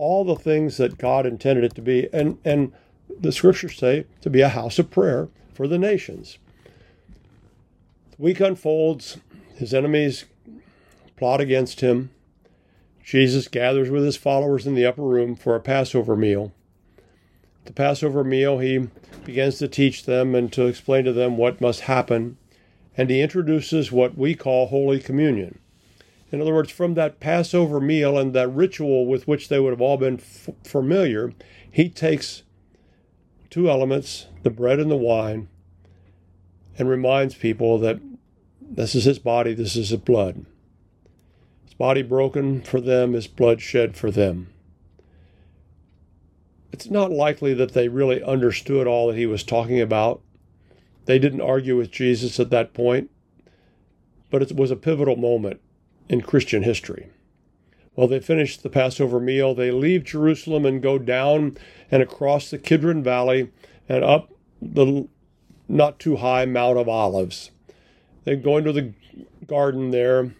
all 0.00 0.24
the 0.24 0.34
things 0.34 0.78
that 0.78 0.96
God 0.96 1.26
intended 1.26 1.62
it 1.62 1.74
to 1.74 1.82
be, 1.82 2.08
and, 2.10 2.38
and 2.42 2.72
the 3.20 3.30
scriptures 3.30 3.76
say 3.76 4.06
to 4.22 4.30
be 4.30 4.40
a 4.40 4.48
house 4.48 4.78
of 4.78 4.90
prayer 4.90 5.28
for 5.52 5.68
the 5.68 5.78
nations. 5.78 6.38
The 8.16 8.22
week 8.22 8.40
unfolds, 8.40 9.18
his 9.56 9.74
enemies 9.74 10.24
plot 11.16 11.42
against 11.42 11.82
him. 11.82 12.10
Jesus 13.04 13.46
gathers 13.46 13.90
with 13.90 14.02
his 14.02 14.16
followers 14.16 14.66
in 14.66 14.74
the 14.74 14.86
upper 14.86 15.02
room 15.02 15.36
for 15.36 15.54
a 15.54 15.60
Passover 15.60 16.16
meal. 16.16 16.52
the 17.66 17.72
Passover 17.72 18.24
meal, 18.24 18.58
he 18.58 18.88
begins 19.26 19.58
to 19.58 19.68
teach 19.68 20.06
them 20.06 20.34
and 20.34 20.50
to 20.54 20.66
explain 20.66 21.04
to 21.04 21.12
them 21.12 21.36
what 21.36 21.60
must 21.60 21.80
happen, 21.80 22.38
and 22.96 23.10
he 23.10 23.20
introduces 23.20 23.92
what 23.92 24.16
we 24.16 24.34
call 24.34 24.68
Holy 24.68 24.98
Communion. 24.98 25.58
In 26.32 26.40
other 26.40 26.54
words, 26.54 26.70
from 26.70 26.94
that 26.94 27.18
Passover 27.18 27.80
meal 27.80 28.16
and 28.16 28.32
that 28.34 28.48
ritual 28.48 29.06
with 29.06 29.26
which 29.26 29.48
they 29.48 29.58
would 29.58 29.72
have 29.72 29.80
all 29.80 29.96
been 29.96 30.20
f- 30.20 30.48
familiar, 30.64 31.32
he 31.70 31.88
takes 31.88 32.44
two 33.48 33.68
elements, 33.68 34.26
the 34.44 34.50
bread 34.50 34.78
and 34.78 34.90
the 34.90 34.96
wine, 34.96 35.48
and 36.78 36.88
reminds 36.88 37.34
people 37.34 37.78
that 37.78 38.00
this 38.60 38.94
is 38.94 39.04
his 39.04 39.18
body, 39.18 39.54
this 39.54 39.74
is 39.74 39.90
his 39.90 39.98
blood. 39.98 40.46
His 41.64 41.74
body 41.74 42.02
broken 42.02 42.62
for 42.62 42.80
them, 42.80 43.14
his 43.14 43.26
blood 43.26 43.60
shed 43.60 43.96
for 43.96 44.12
them. 44.12 44.52
It's 46.72 46.88
not 46.88 47.10
likely 47.10 47.54
that 47.54 47.72
they 47.72 47.88
really 47.88 48.22
understood 48.22 48.86
all 48.86 49.08
that 49.08 49.16
he 49.16 49.26
was 49.26 49.42
talking 49.42 49.80
about. 49.80 50.22
They 51.06 51.18
didn't 51.18 51.40
argue 51.40 51.76
with 51.76 51.90
Jesus 51.90 52.38
at 52.38 52.50
that 52.50 52.72
point, 52.72 53.10
but 54.30 54.42
it 54.42 54.54
was 54.54 54.70
a 54.70 54.76
pivotal 54.76 55.16
moment 55.16 55.60
in 56.10 56.20
Christian 56.20 56.64
history. 56.64 57.08
Well, 57.94 58.08
they 58.08 58.18
finish 58.18 58.56
the 58.56 58.68
Passover 58.68 59.20
meal. 59.20 59.54
They 59.54 59.70
leave 59.70 60.02
Jerusalem 60.02 60.66
and 60.66 60.82
go 60.82 60.98
down 60.98 61.56
and 61.90 62.02
across 62.02 62.50
the 62.50 62.58
Kidron 62.58 63.02
Valley 63.02 63.50
and 63.88 64.02
up 64.02 64.32
the 64.60 65.06
not 65.68 66.00
too 66.00 66.16
high 66.16 66.46
Mount 66.46 66.78
of 66.78 66.88
Olives. 66.88 67.52
They 68.24 68.34
go 68.34 68.56
into 68.56 68.72
the 68.72 68.92
garden 69.46 69.92
there. 69.92 70.34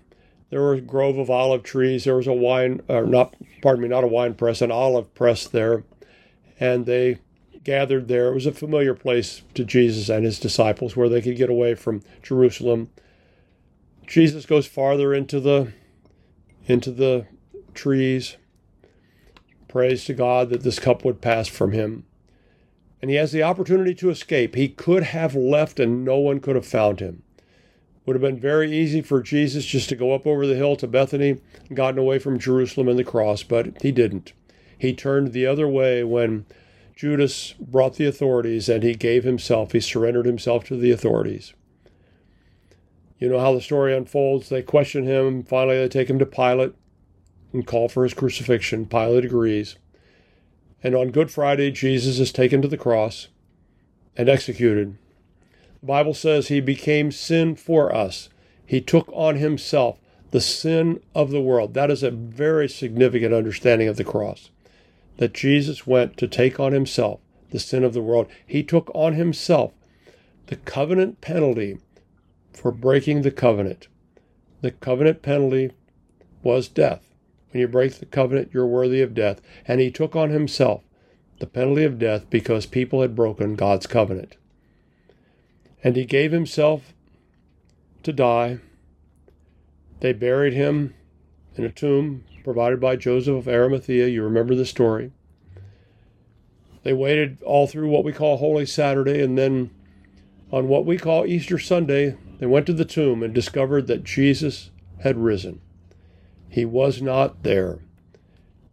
There 0.50 0.62
was 0.62 0.80
a 0.80 0.82
grove 0.82 1.18
of 1.18 1.30
olive 1.30 1.62
trees. 1.62 2.02
There 2.02 2.16
was 2.16 2.26
a 2.26 2.32
wine, 2.32 2.82
or 2.88 3.06
not, 3.06 3.36
pardon 3.62 3.82
me, 3.82 3.88
not 3.88 4.02
a 4.02 4.08
wine 4.08 4.34
press, 4.34 4.60
an 4.60 4.72
olive 4.72 5.14
press 5.14 5.46
there. 5.46 5.84
And 6.58 6.84
they 6.84 7.18
gathered 7.62 8.08
there. 8.08 8.28
It 8.28 8.34
was 8.34 8.46
a 8.46 8.52
familiar 8.52 8.94
place 8.94 9.42
to 9.54 9.64
Jesus 9.64 10.08
and 10.08 10.24
his 10.24 10.40
disciples 10.40 10.96
where 10.96 11.08
they 11.08 11.22
could 11.22 11.36
get 11.36 11.48
away 11.48 11.76
from 11.76 12.02
Jerusalem. 12.22 12.90
Jesus 14.10 14.44
goes 14.44 14.66
farther 14.66 15.14
into 15.14 15.38
the 15.38 15.72
into 16.66 16.90
the 16.90 17.28
trees, 17.74 18.36
prays 19.68 20.04
to 20.06 20.14
God 20.14 20.50
that 20.50 20.64
this 20.64 20.80
cup 20.80 21.04
would 21.04 21.20
pass 21.20 21.46
from 21.46 21.70
him. 21.70 22.04
And 23.00 23.08
he 23.08 23.16
has 23.16 23.30
the 23.30 23.44
opportunity 23.44 23.94
to 23.94 24.10
escape. 24.10 24.56
He 24.56 24.68
could 24.68 25.04
have 25.04 25.36
left 25.36 25.78
and 25.78 26.04
no 26.04 26.18
one 26.18 26.40
could 26.40 26.56
have 26.56 26.66
found 26.66 26.98
him. 26.98 27.22
Would 28.04 28.16
have 28.16 28.20
been 28.20 28.40
very 28.40 28.76
easy 28.76 29.00
for 29.00 29.22
Jesus 29.22 29.64
just 29.64 29.88
to 29.90 29.96
go 29.96 30.12
up 30.12 30.26
over 30.26 30.44
the 30.44 30.56
hill 30.56 30.74
to 30.76 30.88
Bethany 30.88 31.40
and 31.68 31.76
gotten 31.76 32.00
away 32.00 32.18
from 32.18 32.36
Jerusalem 32.36 32.88
and 32.88 32.98
the 32.98 33.04
cross, 33.04 33.44
but 33.44 33.80
he 33.80 33.92
didn't. 33.92 34.32
He 34.76 34.92
turned 34.92 35.32
the 35.32 35.46
other 35.46 35.68
way 35.68 36.02
when 36.02 36.46
Judas 36.96 37.54
brought 37.60 37.94
the 37.94 38.06
authorities 38.06 38.68
and 38.68 38.82
he 38.82 38.94
gave 38.96 39.22
himself, 39.22 39.70
he 39.70 39.78
surrendered 39.78 40.26
himself 40.26 40.64
to 40.64 40.76
the 40.76 40.90
authorities. 40.90 41.54
You 43.20 43.28
know 43.28 43.38
how 43.38 43.54
the 43.54 43.60
story 43.60 43.94
unfolds. 43.94 44.48
They 44.48 44.62
question 44.62 45.04
him. 45.04 45.42
Finally, 45.42 45.76
they 45.76 45.88
take 45.88 46.08
him 46.08 46.18
to 46.18 46.26
Pilate 46.26 46.72
and 47.52 47.66
call 47.66 47.88
for 47.88 48.02
his 48.02 48.14
crucifixion. 48.14 48.86
Pilate 48.86 49.26
agrees. 49.26 49.76
And 50.82 50.94
on 50.94 51.10
Good 51.10 51.30
Friday, 51.30 51.70
Jesus 51.70 52.18
is 52.18 52.32
taken 52.32 52.62
to 52.62 52.68
the 52.68 52.78
cross 52.78 53.28
and 54.16 54.30
executed. 54.30 54.96
The 55.80 55.86
Bible 55.86 56.14
says 56.14 56.48
he 56.48 56.60
became 56.60 57.12
sin 57.12 57.56
for 57.56 57.94
us. 57.94 58.30
He 58.64 58.80
took 58.80 59.10
on 59.12 59.36
himself 59.36 59.98
the 60.30 60.40
sin 60.40 61.00
of 61.14 61.30
the 61.30 61.42
world. 61.42 61.74
That 61.74 61.90
is 61.90 62.02
a 62.02 62.10
very 62.10 62.68
significant 62.68 63.34
understanding 63.34 63.88
of 63.88 63.96
the 63.96 64.04
cross. 64.04 64.50
That 65.18 65.34
Jesus 65.34 65.86
went 65.86 66.16
to 66.16 66.26
take 66.26 66.58
on 66.58 66.72
himself 66.72 67.20
the 67.50 67.58
sin 67.58 67.84
of 67.84 67.92
the 67.92 68.00
world. 68.00 68.28
He 68.46 68.62
took 68.62 68.90
on 68.94 69.14
himself 69.14 69.72
the 70.46 70.56
covenant 70.56 71.20
penalty 71.20 71.78
for 72.60 72.70
breaking 72.70 73.22
the 73.22 73.30
covenant. 73.30 73.88
The 74.60 74.70
covenant 74.70 75.22
penalty 75.22 75.70
was 76.42 76.68
death. 76.68 77.14
When 77.50 77.62
you 77.62 77.68
break 77.68 77.94
the 77.94 78.04
covenant, 78.04 78.50
you're 78.52 78.66
worthy 78.66 79.00
of 79.00 79.14
death. 79.14 79.40
And 79.66 79.80
he 79.80 79.90
took 79.90 80.14
on 80.14 80.28
himself 80.28 80.82
the 81.38 81.46
penalty 81.46 81.84
of 81.84 81.98
death 81.98 82.28
because 82.28 82.66
people 82.66 83.00
had 83.00 83.16
broken 83.16 83.56
God's 83.56 83.86
covenant. 83.86 84.36
And 85.82 85.96
he 85.96 86.04
gave 86.04 86.32
himself 86.32 86.92
to 88.02 88.12
die. 88.12 88.58
They 90.00 90.12
buried 90.12 90.52
him 90.52 90.94
in 91.56 91.64
a 91.64 91.70
tomb 91.70 92.24
provided 92.44 92.78
by 92.78 92.96
Joseph 92.96 93.36
of 93.36 93.48
Arimathea. 93.48 94.08
You 94.08 94.22
remember 94.22 94.54
the 94.54 94.66
story. 94.66 95.12
They 96.82 96.92
waited 96.92 97.42
all 97.42 97.66
through 97.66 97.88
what 97.88 98.04
we 98.04 98.12
call 98.12 98.36
Holy 98.36 98.66
Saturday, 98.66 99.22
and 99.22 99.38
then 99.38 99.70
on 100.50 100.68
what 100.68 100.84
we 100.84 100.98
call 100.98 101.26
Easter 101.26 101.58
Sunday, 101.58 102.16
they 102.40 102.46
went 102.46 102.64
to 102.66 102.72
the 102.72 102.86
tomb 102.86 103.22
and 103.22 103.34
discovered 103.34 103.86
that 103.86 104.02
Jesus 104.02 104.70
had 105.00 105.18
risen. 105.18 105.60
He 106.48 106.64
was 106.64 107.02
not 107.02 107.42
there. 107.42 107.80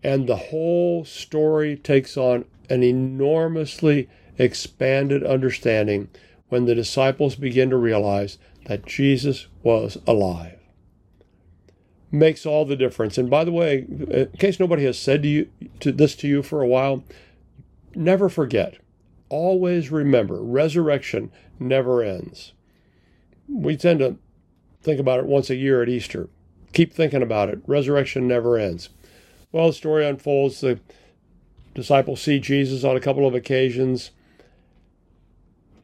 And 0.02 0.26
the 0.26 0.38
whole 0.38 1.04
story 1.04 1.76
takes 1.76 2.16
on 2.16 2.46
an 2.70 2.82
enormously 2.82 4.10
expanded 4.38 5.22
understanding 5.24 6.10
when 6.48 6.64
the 6.64 6.76
disciples 6.76 7.36
begin 7.36 7.70
to 7.70 7.76
realize 7.76 8.38
that 8.68 8.86
Jesus 8.86 9.48
was 9.64 9.98
alive. 10.08 10.60
Makes 12.10 12.46
all 12.46 12.64
the 12.64 12.78
difference. 12.78 13.18
And 13.18 13.30
by 13.30 13.44
the 13.44 13.52
way, 13.52 13.80
in 13.80 14.30
case 14.40 14.62
nobody 14.62 14.86
has 14.86 14.98
said 14.98 15.24
to 15.24 15.28
you 15.28 15.50
to 15.82 15.92
this 15.92 16.16
to 16.18 16.28
you 16.28 16.42
for 16.42 16.62
a 16.62 16.68
while, 16.68 17.04
never 17.94 18.30
forget. 18.30 18.78
Always 19.28 19.92
remember, 19.92 20.42
resurrection 20.42 21.32
never 21.60 22.02
ends. 22.02 22.54
We 23.48 23.78
tend 23.78 24.00
to 24.00 24.18
think 24.82 25.00
about 25.00 25.20
it 25.20 25.26
once 25.26 25.50
a 25.50 25.56
year 25.56 25.82
at 25.82 25.90
Easter. 25.90 26.30
Keep 26.74 26.94
thinking 26.94 27.22
about 27.22 27.50
it. 27.50 27.60
Resurrection 27.66 28.28
never 28.28 28.58
ends. 28.58 28.90
Well, 29.52 29.68
the 29.68 29.74
story 29.74 30.06
unfolds. 30.06 30.62
The 30.62 30.80
disciples 31.74 32.22
see 32.22 32.40
Jesus 32.40 32.84
on 32.84 32.96
a 32.96 33.02
couple 33.02 33.26
of 33.26 33.36
occasions. 33.36 34.12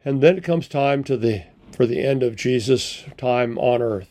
And 0.04 0.20
then 0.20 0.36
it 0.36 0.44
comes 0.44 0.68
time 0.68 1.02
to 1.04 1.16
the 1.16 1.44
for 1.74 1.86
the 1.86 2.04
end 2.04 2.22
of 2.22 2.36
Jesus' 2.36 3.04
time 3.16 3.58
on 3.58 3.82
earth. 3.82 4.08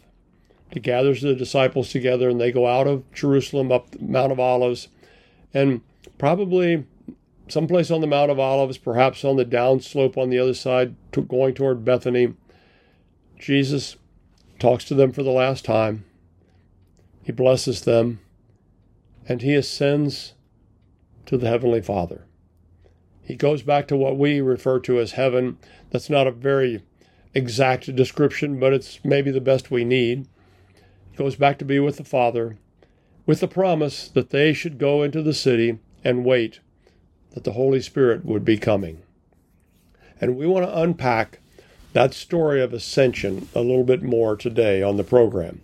He 0.71 0.79
gathers 0.79 1.21
the 1.21 1.35
disciples 1.35 1.91
together 1.91 2.29
and 2.29 2.41
they 2.41 2.51
go 2.51 2.67
out 2.67 2.87
of 2.87 3.09
Jerusalem 3.13 3.71
up 3.71 3.91
the 3.91 3.99
Mount 4.01 4.31
of 4.31 4.39
Olives 4.39 4.89
and 5.53 5.81
probably 6.17 6.85
someplace 7.47 7.91
on 7.91 8.01
the 8.01 8.07
Mount 8.07 8.31
of 8.31 8.39
Olives, 8.39 8.77
perhaps 8.77 9.23
on 9.23 9.35
the 9.35 9.45
downslope 9.45 10.17
on 10.17 10.29
the 10.29 10.39
other 10.39 10.53
side, 10.53 10.95
to 11.11 11.21
going 11.21 11.53
toward 11.53 11.85
Bethany. 11.85 12.33
Jesus 13.43 13.97
talks 14.57 14.85
to 14.85 14.95
them 14.95 15.11
for 15.11 15.21
the 15.21 15.29
last 15.29 15.65
time. 15.65 16.05
He 17.23 17.33
blesses 17.33 17.81
them, 17.81 18.21
and 19.27 19.41
he 19.41 19.53
ascends 19.53 20.31
to 21.25 21.37
the 21.37 21.49
Heavenly 21.49 21.81
Father. 21.81 22.23
He 23.21 23.35
goes 23.35 23.61
back 23.61 23.85
to 23.89 23.97
what 23.97 24.17
we 24.17 24.39
refer 24.39 24.79
to 24.79 24.97
as 24.97 25.11
heaven. 25.11 25.57
That's 25.89 26.09
not 26.09 26.25
a 26.25 26.31
very 26.31 26.83
exact 27.33 27.93
description, 27.93 28.61
but 28.61 28.71
it's 28.71 29.01
maybe 29.03 29.29
the 29.29 29.41
best 29.41 29.69
we 29.69 29.83
need. 29.83 30.25
He 31.11 31.17
goes 31.17 31.35
back 31.35 31.59
to 31.59 31.65
be 31.65 31.81
with 31.81 31.97
the 31.97 32.05
Father 32.05 32.57
with 33.25 33.41
the 33.41 33.47
promise 33.49 34.07
that 34.07 34.29
they 34.29 34.53
should 34.53 34.77
go 34.77 35.03
into 35.03 35.21
the 35.21 35.33
city 35.33 35.79
and 36.01 36.23
wait 36.23 36.61
that 37.31 37.43
the 37.43 37.53
Holy 37.53 37.81
Spirit 37.81 38.23
would 38.23 38.45
be 38.45 38.57
coming. 38.57 39.01
And 40.21 40.37
we 40.37 40.47
want 40.47 40.65
to 40.65 40.79
unpack 40.79 41.39
that 41.93 42.13
story 42.13 42.61
of 42.61 42.73
ascension 42.73 43.47
a 43.55 43.61
little 43.61 43.83
bit 43.83 44.03
more 44.03 44.35
today 44.35 44.81
on 44.81 44.97
the 44.97 45.03
program 45.03 45.61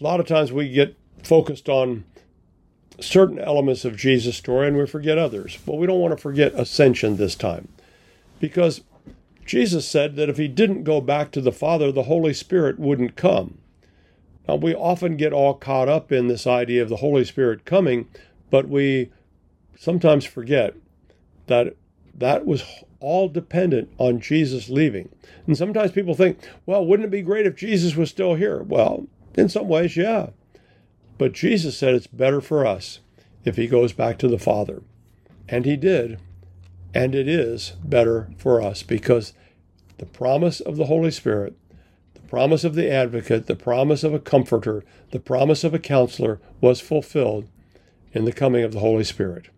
a 0.00 0.04
lot 0.04 0.20
of 0.20 0.26
times 0.26 0.52
we 0.52 0.68
get 0.68 0.96
focused 1.22 1.68
on 1.68 2.04
certain 3.00 3.38
elements 3.38 3.84
of 3.84 3.96
Jesus' 3.96 4.36
story 4.36 4.68
and 4.68 4.76
we 4.76 4.86
forget 4.86 5.18
others. 5.18 5.58
but 5.64 5.76
we 5.76 5.86
don't 5.86 6.00
want 6.00 6.16
to 6.16 6.22
forget 6.22 6.52
ascension 6.54 7.16
this 7.16 7.34
time 7.34 7.68
because 8.40 8.82
Jesus 9.48 9.88
said 9.88 10.16
that 10.16 10.28
if 10.28 10.36
he 10.36 10.46
didn't 10.46 10.84
go 10.84 11.00
back 11.00 11.30
to 11.32 11.40
the 11.40 11.52
Father, 11.52 11.90
the 11.90 12.02
Holy 12.02 12.34
Spirit 12.34 12.78
wouldn't 12.78 13.16
come. 13.16 13.58
Now, 14.46 14.56
we 14.56 14.74
often 14.74 15.16
get 15.16 15.32
all 15.32 15.54
caught 15.54 15.88
up 15.88 16.12
in 16.12 16.28
this 16.28 16.46
idea 16.46 16.82
of 16.82 16.90
the 16.90 16.96
Holy 16.96 17.24
Spirit 17.24 17.64
coming, 17.64 18.08
but 18.50 18.68
we 18.68 19.10
sometimes 19.78 20.26
forget 20.26 20.74
that 21.46 21.76
that 22.14 22.44
was 22.44 22.62
all 23.00 23.28
dependent 23.28 23.92
on 23.98 24.20
Jesus 24.20 24.68
leaving. 24.68 25.08
And 25.46 25.56
sometimes 25.56 25.92
people 25.92 26.14
think, 26.14 26.38
well, 26.66 26.84
wouldn't 26.84 27.06
it 27.06 27.10
be 27.10 27.22
great 27.22 27.46
if 27.46 27.56
Jesus 27.56 27.96
was 27.96 28.10
still 28.10 28.34
here? 28.34 28.62
Well, 28.62 29.06
in 29.36 29.48
some 29.48 29.68
ways, 29.68 29.96
yeah. 29.96 30.30
But 31.16 31.32
Jesus 31.32 31.76
said 31.76 31.94
it's 31.94 32.06
better 32.06 32.40
for 32.40 32.66
us 32.66 33.00
if 33.44 33.56
he 33.56 33.66
goes 33.66 33.92
back 33.92 34.18
to 34.18 34.28
the 34.28 34.38
Father. 34.38 34.82
And 35.48 35.64
he 35.64 35.76
did. 35.76 36.18
And 36.94 37.14
it 37.14 37.28
is 37.28 37.74
better 37.84 38.30
for 38.36 38.60
us 38.60 38.82
because 38.82 39.32
the 39.98 40.06
promise 40.06 40.60
of 40.60 40.76
the 40.76 40.86
Holy 40.86 41.10
Spirit, 41.10 41.56
the 42.14 42.20
promise 42.20 42.64
of 42.64 42.74
the 42.74 42.90
advocate, 42.90 43.46
the 43.46 43.56
promise 43.56 44.04
of 44.04 44.14
a 44.14 44.18
comforter, 44.20 44.84
the 45.12 45.20
promise 45.20 45.64
of 45.64 45.74
a 45.74 45.78
counselor 45.78 46.40
was 46.60 46.80
fulfilled 46.80 47.48
in 48.12 48.24
the 48.24 48.32
coming 48.32 48.64
of 48.64 48.72
the 48.72 48.80
Holy 48.80 49.04
Spirit. 49.04 49.48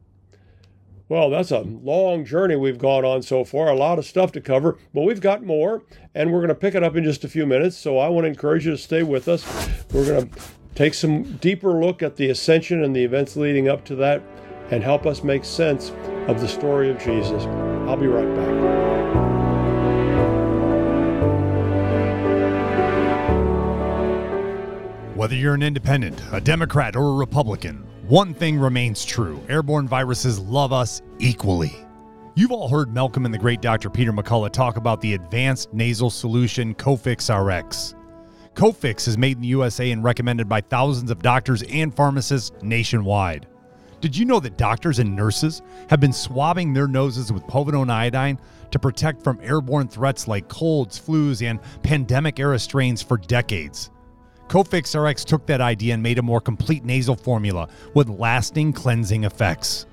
Well, 1.10 1.28
that's 1.28 1.50
a 1.50 1.62
long 1.62 2.24
journey 2.24 2.54
we've 2.54 2.78
gone 2.78 3.04
on 3.04 3.22
so 3.22 3.44
far, 3.44 3.66
a 3.66 3.74
lot 3.74 3.98
of 3.98 4.06
stuff 4.06 4.30
to 4.30 4.40
cover, 4.40 4.78
but 4.94 5.00
we've 5.00 5.20
got 5.20 5.42
more, 5.42 5.82
and 6.14 6.32
we're 6.32 6.38
going 6.38 6.50
to 6.50 6.54
pick 6.54 6.76
it 6.76 6.84
up 6.84 6.94
in 6.94 7.02
just 7.02 7.24
a 7.24 7.28
few 7.28 7.46
minutes. 7.46 7.76
So 7.76 7.98
I 7.98 8.08
want 8.08 8.26
to 8.26 8.28
encourage 8.28 8.64
you 8.64 8.70
to 8.70 8.78
stay 8.78 9.02
with 9.02 9.26
us. 9.26 9.44
We're 9.92 10.06
going 10.06 10.30
to 10.30 10.40
take 10.76 10.94
some 10.94 11.24
deeper 11.38 11.72
look 11.72 12.04
at 12.04 12.14
the 12.14 12.30
ascension 12.30 12.84
and 12.84 12.94
the 12.94 13.02
events 13.02 13.36
leading 13.36 13.66
up 13.68 13.84
to 13.86 13.96
that 13.96 14.22
and 14.70 14.84
help 14.84 15.04
us 15.04 15.24
make 15.24 15.44
sense 15.44 15.90
of 16.28 16.40
the 16.40 16.46
story 16.46 16.90
of 16.90 16.98
Jesus. 17.00 17.42
I'll 17.88 17.96
be 17.96 18.06
right 18.06 18.32
back. 18.36 18.76
Whether 25.16 25.34
you're 25.34 25.54
an 25.54 25.64
independent, 25.64 26.22
a 26.30 26.40
Democrat, 26.40 26.94
or 26.94 27.08
a 27.08 27.14
Republican, 27.14 27.84
one 28.10 28.34
thing 28.34 28.58
remains 28.58 29.04
true 29.04 29.40
airborne 29.48 29.86
viruses 29.86 30.40
love 30.40 30.72
us 30.72 31.00
equally. 31.20 31.72
You've 32.34 32.50
all 32.50 32.68
heard 32.68 32.92
Malcolm 32.92 33.24
and 33.24 33.32
the 33.32 33.38
great 33.38 33.62
Dr. 33.62 33.88
Peter 33.88 34.12
McCullough 34.12 34.50
talk 34.50 34.76
about 34.76 35.00
the 35.00 35.14
advanced 35.14 35.72
nasal 35.72 36.10
solution 36.10 36.74
Cofix 36.74 37.30
RX. 37.30 37.94
Cofix 38.54 39.06
is 39.06 39.16
made 39.16 39.36
in 39.36 39.42
the 39.42 39.48
USA 39.48 39.92
and 39.92 40.02
recommended 40.02 40.48
by 40.48 40.60
thousands 40.60 41.12
of 41.12 41.22
doctors 41.22 41.62
and 41.62 41.94
pharmacists 41.94 42.50
nationwide. 42.62 43.46
Did 44.00 44.16
you 44.16 44.24
know 44.24 44.40
that 44.40 44.58
doctors 44.58 44.98
and 44.98 45.14
nurses 45.14 45.62
have 45.88 46.00
been 46.00 46.12
swabbing 46.12 46.72
their 46.72 46.88
noses 46.88 47.32
with 47.32 47.44
povidone 47.44 47.90
iodine 47.90 48.40
to 48.72 48.80
protect 48.80 49.22
from 49.22 49.38
airborne 49.40 49.86
threats 49.86 50.26
like 50.26 50.48
colds, 50.48 50.98
flus, 50.98 51.48
and 51.48 51.60
pandemic 51.84 52.40
era 52.40 52.58
strains 52.58 53.02
for 53.02 53.18
decades? 53.18 53.92
Cofix 54.50 55.00
RX 55.00 55.24
took 55.24 55.46
that 55.46 55.60
idea 55.60 55.94
and 55.94 56.02
made 56.02 56.18
a 56.18 56.22
more 56.22 56.40
complete 56.40 56.84
nasal 56.84 57.14
formula 57.14 57.68
with 57.94 58.08
lasting 58.08 58.72
cleansing 58.72 59.22
effects. 59.22 59.86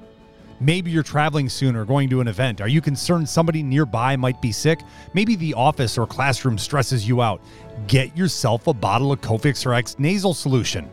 Maybe 0.59 0.89
you're 0.89 1.03
traveling 1.03 1.47
soon 1.47 1.75
or 1.75 1.85
going 1.85 2.09
to 2.09 2.21
an 2.21 2.27
event. 2.27 2.59
Are 2.59 2.67
you 2.67 2.81
concerned 2.81 3.29
somebody 3.29 3.61
nearby 3.61 4.15
might 4.15 4.41
be 4.41 4.51
sick? 4.51 4.79
Maybe 5.13 5.35
the 5.35 5.53
office 5.53 5.95
or 5.95 6.07
classroom 6.07 6.57
stresses 6.57 7.07
you 7.07 7.21
out. 7.21 7.39
Get 7.85 8.17
yourself 8.17 8.65
a 8.65 8.73
bottle 8.73 9.11
of 9.11 9.21
Cofix 9.21 9.63
RX 9.63 9.99
nasal 9.99 10.33
solution. 10.33 10.89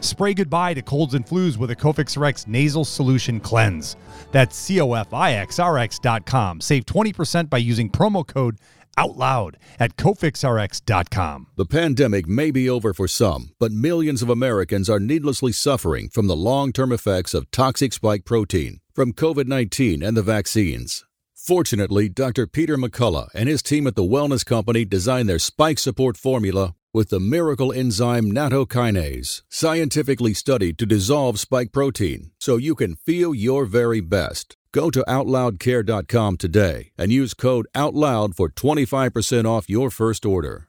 Spray 0.00 0.34
goodbye 0.34 0.74
to 0.74 0.82
colds 0.82 1.14
and 1.14 1.24
flus 1.24 1.56
with 1.56 1.70
a 1.70 1.76
Cofix 1.76 2.20
RX 2.20 2.48
nasal 2.48 2.84
solution 2.84 3.38
cleanse. 3.38 3.94
That's 4.32 4.60
cofixrx.com. 4.68 6.60
Save 6.60 6.84
20% 6.84 7.48
by 7.48 7.58
using 7.58 7.88
promo 7.88 8.26
code 8.26 8.58
OUTLOUD 8.96 9.56
at 9.78 9.96
cofixrx.com. 9.96 11.46
The 11.56 11.66
pandemic 11.66 12.26
may 12.26 12.50
be 12.50 12.68
over 12.68 12.92
for 12.94 13.08
some, 13.08 13.54
but 13.58 13.72
millions 13.72 14.22
of 14.22 14.28
Americans 14.28 14.90
are 14.90 15.00
needlessly 15.00 15.52
suffering 15.52 16.08
from 16.08 16.26
the 16.26 16.36
long 16.36 16.72
term 16.72 16.92
effects 16.92 17.34
of 17.34 17.50
toxic 17.50 17.92
spike 17.92 18.24
protein 18.24 18.80
from 18.94 19.12
COVID 19.12 19.46
19 19.46 20.02
and 20.02 20.16
the 20.16 20.22
vaccines. 20.22 21.04
Fortunately, 21.34 22.08
Dr. 22.08 22.46
Peter 22.46 22.78
McCullough 22.78 23.28
and 23.34 23.50
his 23.50 23.62
team 23.62 23.86
at 23.86 23.96
the 23.96 24.02
Wellness 24.02 24.46
Company 24.46 24.86
designed 24.86 25.28
their 25.28 25.38
spike 25.38 25.78
support 25.78 26.16
formula 26.16 26.74
with 26.94 27.10
the 27.10 27.20
miracle 27.20 27.72
enzyme 27.72 28.30
nattokinase, 28.30 29.42
scientifically 29.50 30.32
studied 30.32 30.78
to 30.78 30.86
dissolve 30.86 31.40
spike 31.40 31.72
protein 31.72 32.30
so 32.38 32.56
you 32.56 32.74
can 32.74 32.94
feel 32.94 33.34
your 33.34 33.66
very 33.66 34.00
best. 34.00 34.56
Go 34.74 34.90
to 34.90 35.04
OutLoudCare.com 35.06 36.36
today 36.36 36.90
and 36.98 37.12
use 37.12 37.32
code 37.32 37.68
OUTLOUD 37.76 38.34
for 38.34 38.48
25% 38.48 39.44
off 39.44 39.70
your 39.70 39.88
first 39.88 40.26
order. 40.26 40.68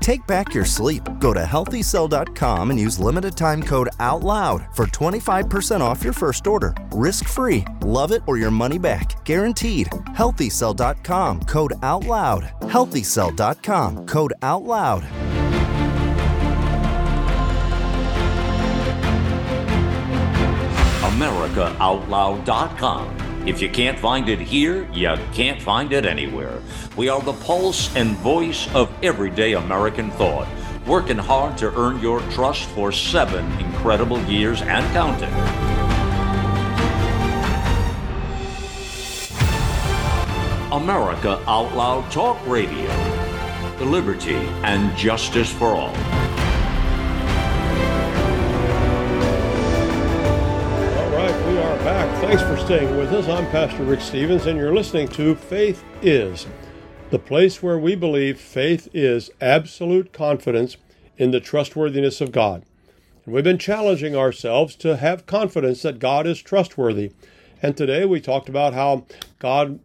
Take 0.00 0.26
back 0.26 0.54
your 0.54 0.64
sleep. 0.64 1.02
Go 1.18 1.34
to 1.34 1.40
healthycell.com 1.40 2.70
and 2.70 2.80
use 2.80 2.98
limited 2.98 3.36
time 3.36 3.62
code 3.62 3.88
OUTLOUD 3.98 4.74
for 4.74 4.86
25% 4.86 5.80
off 5.80 6.02
your 6.02 6.14
first 6.14 6.46
order. 6.46 6.74
Risk 6.92 7.26
free. 7.26 7.64
Love 7.82 8.12
it 8.12 8.22
or 8.26 8.38
your 8.38 8.50
money 8.50 8.78
back. 8.78 9.22
Guaranteed. 9.24 9.88
Healthycell.com 10.16 11.42
code 11.42 11.72
OUTLOUD. 11.82 12.60
Healthycell.com 12.62 14.06
code 14.06 14.32
OUTLOUD. 14.42 15.04
AmericaOutloud.com. 21.02 23.16
If 23.46 23.62
you 23.62 23.70
can't 23.70 23.98
find 23.98 24.28
it 24.28 24.38
here, 24.38 24.86
you 24.92 25.16
can't 25.32 25.60
find 25.60 25.92
it 25.92 26.04
anywhere. 26.04 26.60
We 27.00 27.08
are 27.08 27.22
the 27.22 27.32
pulse 27.32 27.96
and 27.96 28.14
voice 28.18 28.68
of 28.74 28.92
everyday 29.02 29.54
American 29.54 30.10
thought, 30.10 30.46
working 30.86 31.16
hard 31.16 31.56
to 31.56 31.74
earn 31.74 31.98
your 32.00 32.20
trust 32.32 32.68
for 32.68 32.92
seven 32.92 33.50
incredible 33.58 34.22
years 34.24 34.60
and 34.60 34.84
counting. 34.92 35.32
America 40.70 41.42
Out 41.48 41.74
Loud 41.74 42.12
Talk 42.12 42.36
Radio. 42.46 42.88
The 43.78 43.86
liberty 43.86 44.34
and 44.62 44.94
justice 44.94 45.50
for 45.50 45.68
all. 45.68 45.96
All 50.98 51.10
right, 51.16 51.46
we 51.46 51.56
are 51.56 51.76
back. 51.78 52.20
Thanks 52.20 52.42
for 52.42 52.58
staying 52.58 52.94
with 52.98 53.10
us. 53.14 53.26
I'm 53.26 53.46
Pastor 53.46 53.84
Rick 53.84 54.02
Stevens, 54.02 54.44
and 54.44 54.58
you're 54.58 54.74
listening 54.74 55.08
to 55.08 55.34
Faith 55.34 55.82
Is, 56.02 56.46
the 57.10 57.18
place 57.18 57.60
where 57.60 57.78
we 57.78 57.96
believe 57.96 58.40
faith 58.40 58.88
is 58.94 59.30
absolute 59.40 60.12
confidence 60.12 60.76
in 61.18 61.32
the 61.32 61.40
trustworthiness 61.40 62.20
of 62.20 62.30
God. 62.30 62.64
And 63.24 63.34
we've 63.34 63.44
been 63.44 63.58
challenging 63.58 64.14
ourselves 64.14 64.76
to 64.76 64.96
have 64.96 65.26
confidence 65.26 65.82
that 65.82 65.98
God 65.98 66.26
is 66.26 66.40
trustworthy. 66.40 67.12
And 67.60 67.76
today 67.76 68.04
we 68.04 68.20
talked 68.20 68.48
about 68.48 68.74
how 68.74 69.06
God 69.40 69.80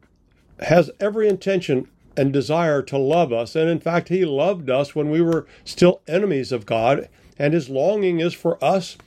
has 0.60 0.92
every 1.00 1.28
intention 1.28 1.88
and 2.16 2.32
desire 2.32 2.84
to 2.84 2.98
love 2.98 3.34
us. 3.34 3.56
And 3.56 3.70
in 3.70 3.80
fact, 3.80 4.10
He 4.10 4.24
loved 4.24 4.70
us 4.70 4.96
when 4.96 5.10
we 5.10 5.22
were 5.22 5.48
still 5.66 6.02
enemies 6.08 6.52
of 6.52 6.66
God, 6.66 7.10
and 7.38 7.54
His 7.54 7.70
longing 7.70 8.20
is 8.20 8.34
for 8.34 8.64
us 8.64 8.98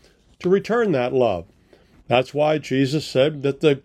to 0.41 0.49
return 0.49 0.93
that 0.93 1.15
love. 1.15 1.47
That's 2.09 2.35
why 2.35 2.59
Jesus 2.59 3.07
said 3.07 3.43
that 3.45 3.61
the 3.61 3.83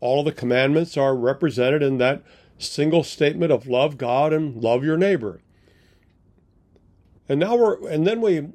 all 0.00 0.20
of 0.20 0.26
the 0.26 0.32
commandments 0.32 0.98
are 0.98 1.16
represented 1.16 1.82
in 1.82 1.96
that 1.96 2.22
single 2.58 3.02
statement 3.02 3.52
of 3.52 3.66
love 3.66 3.98
God 3.98 4.32
and 4.32 4.62
love 4.62 4.84
your 4.84 4.96
neighbor. 4.96 5.40
And 7.28 7.40
now 7.40 7.56
we're 7.56 7.88
and 7.88 8.06
then 8.06 8.20
we 8.20 8.48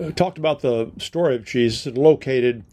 uh, 0.00 0.10
talked 0.12 0.38
about 0.38 0.60
the 0.60 0.90
story 0.98 1.34
of 1.34 1.44
Jesus 1.44 1.86
and 1.86 1.96
located 1.96 2.64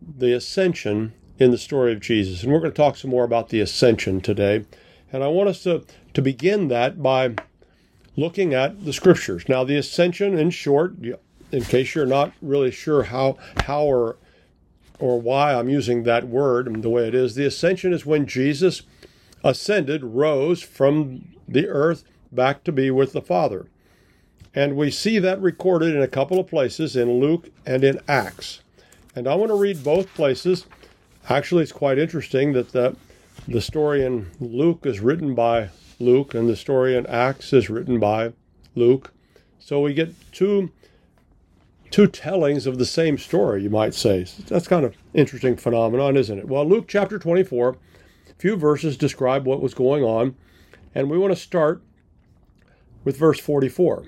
the 0.00 0.32
ascension 0.32 1.12
in 1.38 1.50
the 1.50 1.58
story 1.58 1.92
of 1.92 2.00
Jesus. 2.00 2.42
And 2.42 2.52
we're 2.52 2.60
going 2.60 2.72
to 2.72 2.76
talk 2.76 2.96
some 2.96 3.10
more 3.10 3.24
about 3.24 3.48
the 3.48 3.60
ascension 3.60 4.20
today. 4.20 4.64
And 5.12 5.24
I 5.24 5.28
want 5.28 5.48
us 5.48 5.62
to, 5.64 5.84
to 6.14 6.22
begin 6.22 6.68
that 6.68 7.02
by 7.02 7.34
looking 8.16 8.54
at 8.54 8.84
the 8.84 8.92
scriptures. 8.92 9.48
Now, 9.48 9.64
the 9.64 9.76
ascension, 9.76 10.38
in 10.38 10.50
short, 10.50 10.94
in 11.50 11.64
case 11.64 11.94
you're 11.94 12.06
not 12.06 12.32
really 12.42 12.70
sure 12.70 13.04
how, 13.04 13.38
how 13.64 13.84
or, 13.84 14.16
or 14.98 15.20
why 15.20 15.54
I'm 15.54 15.70
using 15.70 16.02
that 16.04 16.28
word 16.28 16.82
the 16.82 16.90
way 16.90 17.08
it 17.08 17.14
is, 17.14 17.34
the 17.34 17.46
ascension 17.46 17.92
is 17.92 18.04
when 18.04 18.26
Jesus 18.26 18.82
ascended, 19.44 20.04
rose 20.04 20.62
from 20.62 21.36
the 21.48 21.68
earth 21.68 22.04
back 22.32 22.64
to 22.64 22.72
be 22.72 22.90
with 22.90 23.12
the 23.12 23.22
Father. 23.22 23.66
And 24.54 24.76
we 24.76 24.90
see 24.90 25.18
that 25.18 25.40
recorded 25.40 25.94
in 25.94 26.02
a 26.02 26.08
couple 26.08 26.38
of 26.38 26.48
places 26.48 26.96
in 26.96 27.20
Luke 27.20 27.50
and 27.64 27.84
in 27.84 28.00
Acts. 28.08 28.62
And 29.14 29.28
I 29.28 29.34
want 29.34 29.50
to 29.50 29.56
read 29.56 29.84
both 29.84 30.12
places 30.14 30.66
Actually, 31.28 31.62
it's 31.62 31.72
quite 31.72 31.98
interesting 31.98 32.52
that 32.54 32.72
the, 32.72 32.96
the 33.46 33.60
story 33.60 34.04
in 34.04 34.26
Luke 34.40 34.84
is 34.84 35.00
written 35.00 35.34
by 35.34 35.68
Luke 35.98 36.34
and 36.34 36.48
the 36.48 36.56
story 36.56 36.96
in 36.96 37.06
Acts 37.06 37.52
is 37.52 37.68
written 37.68 38.00
by 38.00 38.32
Luke. 38.74 39.12
So 39.58 39.80
we 39.80 39.94
get 39.94 40.14
two 40.32 40.70
two 41.90 42.06
tellings 42.06 42.68
of 42.68 42.78
the 42.78 42.86
same 42.86 43.18
story, 43.18 43.64
you 43.64 43.70
might 43.70 43.94
say. 43.94 44.24
That's 44.46 44.68
kind 44.68 44.84
of 44.84 44.96
interesting 45.12 45.56
phenomenon, 45.56 46.16
isn't 46.16 46.38
it? 46.38 46.46
Well, 46.46 46.64
Luke 46.64 46.86
chapter 46.86 47.18
24, 47.18 47.70
a 47.70 47.89
few 48.40 48.56
verses 48.56 48.96
describe 48.96 49.46
what 49.46 49.60
was 49.60 49.74
going 49.74 50.02
on, 50.02 50.34
and 50.94 51.10
we 51.10 51.18
want 51.18 51.30
to 51.32 51.40
start 51.40 51.82
with 53.04 53.18
verse 53.18 53.38
44. 53.38 54.06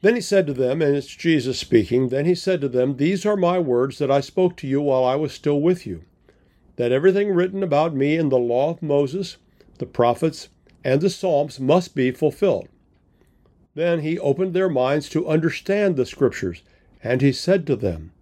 Then 0.00 0.14
he 0.14 0.20
said 0.20 0.46
to 0.46 0.52
them, 0.52 0.82
and 0.82 0.94
it's 0.94 1.06
Jesus 1.06 1.58
speaking, 1.58 2.08
then 2.08 2.26
he 2.26 2.34
said 2.34 2.60
to 2.60 2.68
them, 2.68 2.96
These 2.96 3.24
are 3.24 3.36
my 3.36 3.58
words 3.58 3.98
that 3.98 4.10
I 4.10 4.20
spoke 4.20 4.56
to 4.58 4.66
you 4.66 4.82
while 4.82 5.02
I 5.02 5.16
was 5.16 5.32
still 5.32 5.60
with 5.60 5.86
you, 5.86 6.04
that 6.76 6.92
everything 6.92 7.30
written 7.30 7.62
about 7.62 7.94
me 7.94 8.16
in 8.16 8.28
the 8.28 8.38
law 8.38 8.70
of 8.70 8.82
Moses, 8.82 9.38
the 9.78 9.86
prophets, 9.86 10.50
and 10.84 11.00
the 11.00 11.10
Psalms 11.10 11.58
must 11.58 11.94
be 11.94 12.10
fulfilled. 12.10 12.68
Then 13.74 14.00
he 14.00 14.18
opened 14.18 14.54
their 14.54 14.68
minds 14.68 15.08
to 15.10 15.26
understand 15.26 15.96
the 15.96 16.06
Scriptures, 16.06 16.62
and 17.02 17.22
he 17.22 17.32
said 17.32 17.66
to 17.66 17.76
them, 17.76 18.12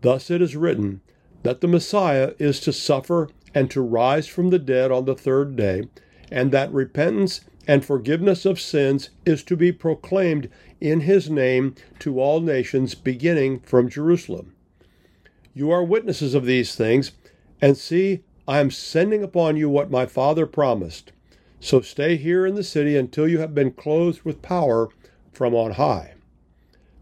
Thus 0.00 0.30
it 0.30 0.40
is 0.40 0.56
written, 0.56 1.00
that 1.42 1.60
the 1.60 1.68
Messiah 1.68 2.34
is 2.38 2.60
to 2.60 2.72
suffer 2.72 3.28
and 3.54 3.70
to 3.70 3.80
rise 3.80 4.26
from 4.26 4.50
the 4.50 4.58
dead 4.58 4.90
on 4.90 5.04
the 5.04 5.14
third 5.14 5.56
day, 5.56 5.84
and 6.30 6.52
that 6.52 6.72
repentance 6.72 7.40
and 7.66 7.84
forgiveness 7.84 8.44
of 8.44 8.60
sins 8.60 9.10
is 9.24 9.42
to 9.44 9.56
be 9.56 9.72
proclaimed 9.72 10.48
in 10.80 11.00
his 11.00 11.30
name 11.30 11.74
to 11.98 12.20
all 12.20 12.40
nations, 12.40 12.94
beginning 12.94 13.60
from 13.60 13.88
Jerusalem. 13.88 14.54
You 15.54 15.70
are 15.70 15.84
witnesses 15.84 16.34
of 16.34 16.46
these 16.46 16.74
things, 16.74 17.12
and 17.60 17.76
see, 17.76 18.22
I 18.46 18.60
am 18.60 18.70
sending 18.70 19.22
upon 19.22 19.56
you 19.56 19.68
what 19.68 19.90
my 19.90 20.06
Father 20.06 20.46
promised. 20.46 21.12
So 21.60 21.80
stay 21.80 22.16
here 22.16 22.46
in 22.46 22.54
the 22.54 22.64
city 22.64 22.96
until 22.96 23.28
you 23.28 23.38
have 23.38 23.54
been 23.54 23.72
clothed 23.72 24.22
with 24.22 24.42
power 24.42 24.88
from 25.32 25.54
on 25.54 25.72
high. 25.72 26.14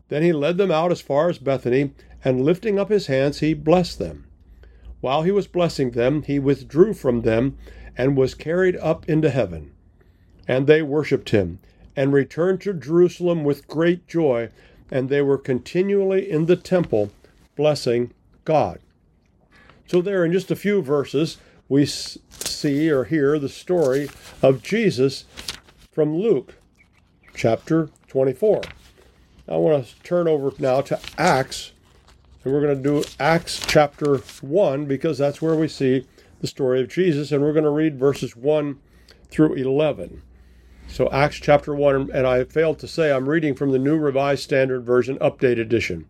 Then 0.09 0.23
he 0.23 0.33
led 0.33 0.57
them 0.57 0.71
out 0.71 0.91
as 0.91 1.01
far 1.01 1.29
as 1.29 1.39
Bethany, 1.39 1.93
and 2.25 2.45
lifting 2.45 2.79
up 2.79 2.91
his 2.91 3.07
hands, 3.07 3.41
he 3.41 3.55
blessed 3.55 3.99
them. 3.99 4.27
While 5.01 5.23
he 5.23 5.31
was 5.31 5.47
blessing 5.47 5.93
them, 5.93 6.23
he 6.23 6.39
withdrew 6.39 6.95
from 6.95 7.23
them 7.23 7.57
and 7.97 8.17
was 8.17 8.35
carried 8.35 8.77
up 8.77 9.09
into 9.09 9.31
heaven. 9.31 9.73
And 10.47 10.67
they 10.67 10.83
worshipped 10.83 11.31
him, 11.31 11.59
and 11.95 12.13
returned 12.13 12.61
to 12.63 12.73
Jerusalem 12.73 13.45
with 13.45 13.69
great 13.69 14.07
joy, 14.07 14.51
and 14.91 15.09
they 15.09 15.21
were 15.21 15.39
continually 15.39 16.31
in 16.31 16.47
the 16.47 16.57
temple 16.57 17.11
blessing 17.57 18.13
God. 18.45 18.79
So, 19.87 20.01
there 20.01 20.25
in 20.25 20.33
just 20.33 20.51
a 20.51 20.57
few 20.57 20.81
verses, 20.81 21.39
we 21.69 21.87
see 21.87 22.91
or 22.91 23.05
hear 23.05 23.39
the 23.39 23.49
story 23.49 24.09
of 24.43 24.63
Jesus 24.63 25.25
from 25.91 26.17
Luke 26.17 26.55
chapter 27.35 27.91
24. 28.07 28.63
I 29.49 29.57
want 29.57 29.87
to 29.87 30.03
turn 30.03 30.29
over 30.29 30.53
now 30.59 30.81
to 30.83 31.01
Acts 31.17 31.73
and 32.49 32.55
we're 32.55 32.63
going 32.63 32.83
to 32.83 32.83
do 32.83 33.05
Acts 33.21 33.61
chapter 33.67 34.17
1 34.17 34.87
because 34.87 35.19
that's 35.19 35.43
where 35.43 35.55
we 35.55 35.69
see 35.69 36.07
the 36.41 36.47
story 36.47 36.81
of 36.81 36.89
Jesus. 36.89 37.31
And 37.31 37.43
we're 37.43 37.53
going 37.53 37.65
to 37.65 37.71
read 37.71 37.99
verses 37.99 38.35
1 38.35 38.79
through 39.29 39.53
11. 39.53 40.23
So, 40.87 41.11
Acts 41.11 41.37
chapter 41.37 41.75
1, 41.75 42.11
and 42.15 42.27
I 42.27 42.45
failed 42.45 42.79
to 42.79 42.89
say 42.89 43.13
I'm 43.13 43.29
reading 43.29 43.55
from 43.55 43.71
the 43.71 43.79
New 43.79 43.99
Revised 43.99 44.43
Standard 44.45 44.81
Version 44.81 45.19
Update 45.19 45.61
Edition. 45.61 46.07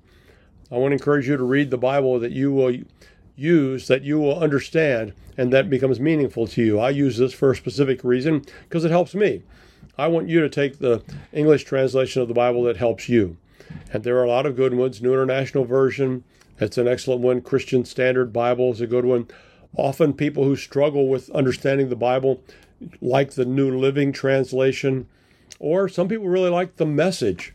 I 0.70 0.76
want 0.76 0.93
to 0.93 0.95
encourage 0.95 1.26
you 1.26 1.36
to 1.36 1.43
read 1.43 1.70
the 1.70 1.76
Bible 1.76 2.20
that 2.20 2.30
you 2.30 2.53
will 2.53 2.76
use, 3.34 3.89
that 3.89 4.05
you 4.05 4.20
will 4.20 4.39
understand, 4.39 5.14
and 5.36 5.53
that 5.53 5.68
becomes 5.68 5.99
meaningful 5.99 6.47
to 6.47 6.62
you. 6.62 6.78
I 6.78 6.91
use 6.91 7.18
this 7.18 7.34
for 7.34 7.51
a 7.51 7.57
specific 7.57 8.05
reason 8.05 8.45
because 8.68 8.84
it 8.84 8.93
helps 8.93 9.16
me. 9.16 9.43
I 9.99 10.07
want 10.07 10.28
you 10.28 10.41
to 10.43 10.49
take 10.49 10.78
the 10.78 11.03
English 11.32 11.64
translation 11.64 12.22
of 12.22 12.28
the 12.28 12.34
Bible 12.34 12.62
that 12.62 12.76
helps 12.76 13.09
you. 13.09 13.39
And 13.93 14.05
there 14.05 14.16
are 14.19 14.25
a 14.25 14.29
lot 14.29 14.47
of 14.47 14.57
good 14.57 14.75
ones. 14.75 15.03
New 15.03 15.12
International 15.12 15.64
Version, 15.64 16.25
that's 16.57 16.79
an 16.79 16.89
excellent 16.89 17.21
one. 17.21 17.41
Christian 17.41 17.85
Standard 17.85 18.33
Bible 18.33 18.73
is 18.73 18.81
a 18.81 18.87
good 18.87 19.05
one. 19.05 19.29
Often 19.77 20.14
people 20.14 20.45
who 20.45 20.57
struggle 20.57 21.09
with 21.09 21.31
understanding 21.31 21.89
the 21.89 21.97
Bible 21.97 22.43
like 23.01 23.33
the 23.33 23.45
New 23.45 23.77
Living 23.77 24.12
Translation, 24.12 25.07
or 25.59 25.89
some 25.89 26.09
people 26.09 26.29
really 26.29 26.51
like 26.51 26.77
the 26.77 26.87
message, 26.87 27.55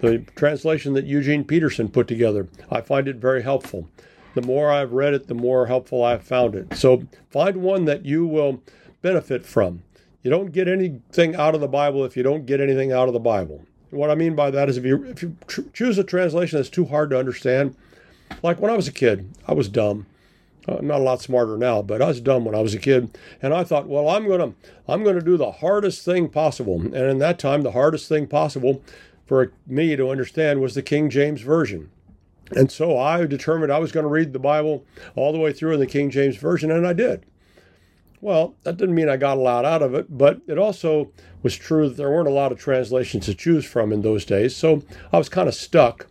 the 0.00 0.18
translation 0.36 0.92
that 0.94 1.06
Eugene 1.06 1.44
Peterson 1.44 1.88
put 1.88 2.06
together. 2.06 2.48
I 2.70 2.80
find 2.80 3.08
it 3.08 3.16
very 3.16 3.42
helpful. 3.42 3.88
The 4.34 4.42
more 4.42 4.70
I've 4.70 4.92
read 4.92 5.14
it, 5.14 5.26
the 5.26 5.34
more 5.34 5.66
helpful 5.66 6.04
I've 6.04 6.22
found 6.22 6.54
it. 6.54 6.74
So 6.74 7.04
find 7.30 7.56
one 7.56 7.86
that 7.86 8.04
you 8.04 8.26
will 8.26 8.62
benefit 9.02 9.44
from. 9.44 9.82
You 10.22 10.30
don't 10.30 10.52
get 10.52 10.68
anything 10.68 11.34
out 11.34 11.54
of 11.54 11.60
the 11.60 11.68
Bible 11.68 12.04
if 12.04 12.16
you 12.16 12.22
don't 12.22 12.46
get 12.46 12.60
anything 12.60 12.92
out 12.92 13.08
of 13.08 13.14
the 13.14 13.20
Bible. 13.20 13.62
What 13.90 14.10
I 14.10 14.14
mean 14.14 14.34
by 14.34 14.50
that 14.50 14.68
is 14.68 14.76
if 14.76 14.84
you 14.84 15.04
if 15.04 15.22
you 15.22 15.36
tr- 15.46 15.62
choose 15.72 15.98
a 15.98 16.04
translation 16.04 16.58
that's 16.58 16.68
too 16.68 16.84
hard 16.86 17.10
to 17.10 17.18
understand, 17.18 17.74
like 18.42 18.60
when 18.60 18.70
I 18.70 18.76
was 18.76 18.88
a 18.88 18.92
kid, 18.92 19.30
I 19.46 19.54
was 19.54 19.68
dumb. 19.68 20.06
Uh, 20.66 20.80
not 20.82 21.00
a 21.00 21.04
lot 21.04 21.22
smarter 21.22 21.56
now, 21.56 21.80
but 21.80 22.02
I 22.02 22.08
was 22.08 22.20
dumb 22.20 22.44
when 22.44 22.54
I 22.54 22.60
was 22.60 22.74
a 22.74 22.78
kid, 22.78 23.16
and 23.40 23.54
I 23.54 23.64
thought, 23.64 23.88
well, 23.88 24.10
I'm 24.10 24.28
gonna 24.28 24.52
I'm 24.86 25.02
gonna 25.02 25.22
do 25.22 25.38
the 25.38 25.50
hardest 25.52 26.04
thing 26.04 26.28
possible. 26.28 26.80
And 26.80 26.94
in 26.94 27.18
that 27.18 27.38
time, 27.38 27.62
the 27.62 27.72
hardest 27.72 28.08
thing 28.08 28.26
possible 28.26 28.82
for 29.24 29.52
me 29.66 29.96
to 29.96 30.10
understand 30.10 30.60
was 30.60 30.74
the 30.74 30.82
King 30.82 31.08
James 31.10 31.40
version. 31.40 31.90
And 32.56 32.72
so 32.72 32.98
I 32.98 33.26
determined 33.26 33.70
I 33.70 33.78
was 33.78 33.92
going 33.92 34.04
to 34.04 34.10
read 34.10 34.32
the 34.32 34.38
Bible 34.38 34.84
all 35.14 35.32
the 35.32 35.38
way 35.38 35.52
through 35.52 35.74
in 35.74 35.80
the 35.80 35.86
King 35.86 36.10
James 36.10 36.36
version, 36.36 36.70
and 36.70 36.86
I 36.86 36.94
did. 36.94 37.26
Well, 38.20 38.56
that 38.64 38.76
didn't 38.76 38.94
mean 38.94 39.08
I 39.08 39.16
got 39.16 39.36
a 39.36 39.40
lot 39.40 39.64
out 39.64 39.82
of 39.82 39.94
it, 39.94 40.06
but 40.16 40.40
it 40.48 40.58
also 40.58 41.12
was 41.42 41.54
true 41.54 41.88
that 41.88 41.96
there 41.96 42.10
weren't 42.10 42.28
a 42.28 42.32
lot 42.32 42.50
of 42.50 42.58
translations 42.58 43.26
to 43.26 43.34
choose 43.34 43.64
from 43.64 43.92
in 43.92 44.02
those 44.02 44.24
days. 44.24 44.56
So 44.56 44.82
I 45.12 45.18
was 45.18 45.28
kind 45.28 45.48
of 45.48 45.54
stuck. 45.54 46.06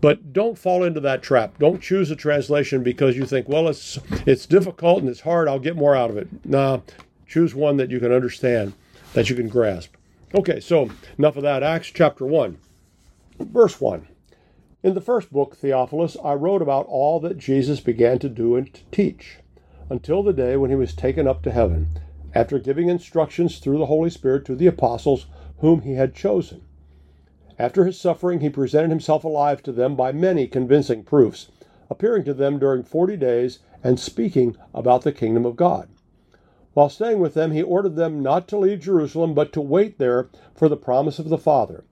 But 0.00 0.32
don't 0.32 0.58
fall 0.58 0.82
into 0.82 0.98
that 1.00 1.22
trap. 1.22 1.58
Don't 1.58 1.80
choose 1.80 2.10
a 2.10 2.16
translation 2.16 2.82
because 2.82 3.16
you 3.16 3.24
think, 3.24 3.48
well, 3.48 3.68
it's 3.68 4.00
it's 4.26 4.46
difficult 4.46 4.98
and 4.98 5.08
it's 5.08 5.20
hard. 5.20 5.46
I'll 5.46 5.60
get 5.60 5.76
more 5.76 5.94
out 5.94 6.10
of 6.10 6.16
it. 6.16 6.28
Nah, 6.44 6.80
choose 7.28 7.54
one 7.54 7.76
that 7.76 7.90
you 7.90 8.00
can 8.00 8.10
understand, 8.10 8.72
that 9.12 9.30
you 9.30 9.36
can 9.36 9.48
grasp. 9.48 9.94
Okay, 10.34 10.58
so 10.58 10.90
enough 11.18 11.36
of 11.36 11.44
that. 11.44 11.62
Acts 11.62 11.88
chapter 11.88 12.24
1, 12.26 12.58
verse 13.38 13.80
1. 13.80 14.08
In 14.82 14.94
the 14.94 15.00
first 15.00 15.32
book, 15.32 15.56
Theophilus, 15.56 16.16
I 16.24 16.32
wrote 16.32 16.62
about 16.62 16.86
all 16.86 17.20
that 17.20 17.38
Jesus 17.38 17.78
began 17.78 18.18
to 18.18 18.28
do 18.28 18.56
and 18.56 18.74
to 18.74 18.80
teach 18.90 19.38
until 19.92 20.22
the 20.22 20.32
day 20.32 20.56
when 20.56 20.70
he 20.70 20.76
was 20.76 20.94
taken 20.94 21.28
up 21.28 21.42
to 21.42 21.50
heaven, 21.50 21.86
after 22.34 22.58
giving 22.58 22.88
instructions 22.88 23.58
through 23.58 23.76
the 23.76 23.86
Holy 23.86 24.08
Spirit 24.08 24.42
to 24.42 24.56
the 24.56 24.66
apostles 24.66 25.26
whom 25.58 25.82
he 25.82 25.92
had 25.92 26.14
chosen. 26.14 26.62
After 27.58 27.84
his 27.84 28.00
suffering, 28.00 28.40
he 28.40 28.48
presented 28.48 28.88
himself 28.88 29.22
alive 29.22 29.62
to 29.64 29.70
them 29.70 29.94
by 29.94 30.10
many 30.10 30.46
convincing 30.46 31.04
proofs, 31.04 31.50
appearing 31.90 32.24
to 32.24 32.32
them 32.32 32.58
during 32.58 32.82
forty 32.82 33.18
days 33.18 33.58
and 33.84 34.00
speaking 34.00 34.56
about 34.72 35.02
the 35.02 35.12
kingdom 35.12 35.44
of 35.44 35.56
God. 35.56 35.90
While 36.72 36.88
staying 36.88 37.20
with 37.20 37.34
them, 37.34 37.52
he 37.52 37.62
ordered 37.62 37.96
them 37.96 38.22
not 38.22 38.48
to 38.48 38.56
leave 38.56 38.80
Jerusalem, 38.80 39.34
but 39.34 39.52
to 39.52 39.60
wait 39.60 39.98
there 39.98 40.30
for 40.54 40.70
the 40.70 40.76
promise 40.76 41.18
of 41.18 41.28
the 41.28 41.36
Father. 41.36 41.84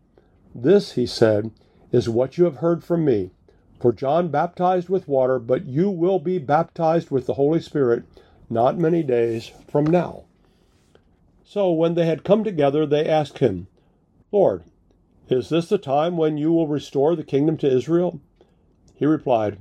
This, 0.55 0.92
he 0.92 1.05
said, 1.05 1.51
is 1.92 2.09
what 2.09 2.38
you 2.38 2.44
have 2.46 2.57
heard 2.57 2.82
from 2.82 3.05
me. 3.05 3.32
For 3.80 3.92
John 3.92 4.28
baptized 4.28 4.90
with 4.90 5.08
water, 5.08 5.38
but 5.38 5.64
you 5.64 5.88
will 5.88 6.18
be 6.18 6.38
baptized 6.38 7.10
with 7.10 7.24
the 7.24 7.34
Holy 7.34 7.60
Spirit 7.60 8.04
not 8.50 8.76
many 8.76 9.02
days 9.02 9.52
from 9.68 9.84
now. 9.86 10.24
So 11.44 11.72
when 11.72 11.94
they 11.94 12.04
had 12.04 12.22
come 12.22 12.44
together, 12.44 12.84
they 12.84 13.08
asked 13.08 13.38
him, 13.38 13.68
Lord, 14.30 14.64
is 15.30 15.48
this 15.48 15.70
the 15.70 15.78
time 15.78 16.18
when 16.18 16.36
you 16.36 16.52
will 16.52 16.66
restore 16.66 17.16
the 17.16 17.24
kingdom 17.24 17.56
to 17.58 17.70
Israel? 17.70 18.20
He 18.94 19.06
replied, 19.06 19.58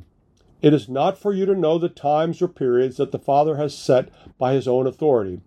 It 0.62 0.74
is 0.74 0.90
not 0.90 1.18
for 1.18 1.32
you 1.32 1.46
to 1.46 1.56
know 1.56 1.78
the 1.78 1.88
times 1.88 2.42
or 2.42 2.50
periods 2.50 2.98
that 2.98 3.14
the 3.14 3.20
Father 3.20 3.56
has 3.56 3.74
set 3.74 4.10
by 4.38 4.54
his 4.54 4.68
own 4.68 4.86
authority, 4.86 5.40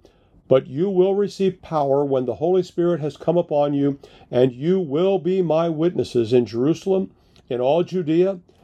but 0.48 0.66
you 0.66 0.88
will 0.88 1.14
receive 1.14 1.60
power 1.60 2.06
when 2.06 2.24
the 2.24 2.36
Holy 2.36 2.62
Spirit 2.62 3.00
has 3.00 3.18
come 3.18 3.36
upon 3.36 3.74
you, 3.74 3.98
and 4.30 4.52
you 4.52 4.80
will 4.80 5.18
be 5.18 5.42
my 5.42 5.68
witnesses 5.68 6.32
in 6.32 6.46
Jerusalem, 6.46 7.10
in 7.50 7.60
all 7.60 7.82
Judea 7.82 8.40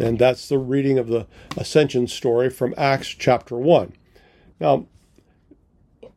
And 0.00 0.18
that's 0.18 0.48
the 0.48 0.58
reading 0.58 0.98
of 0.98 1.08
the 1.08 1.26
ascension 1.56 2.08
story 2.08 2.48
from 2.48 2.74
Acts 2.78 3.08
chapter 3.08 3.56
1. 3.56 3.92
Now, 4.58 4.86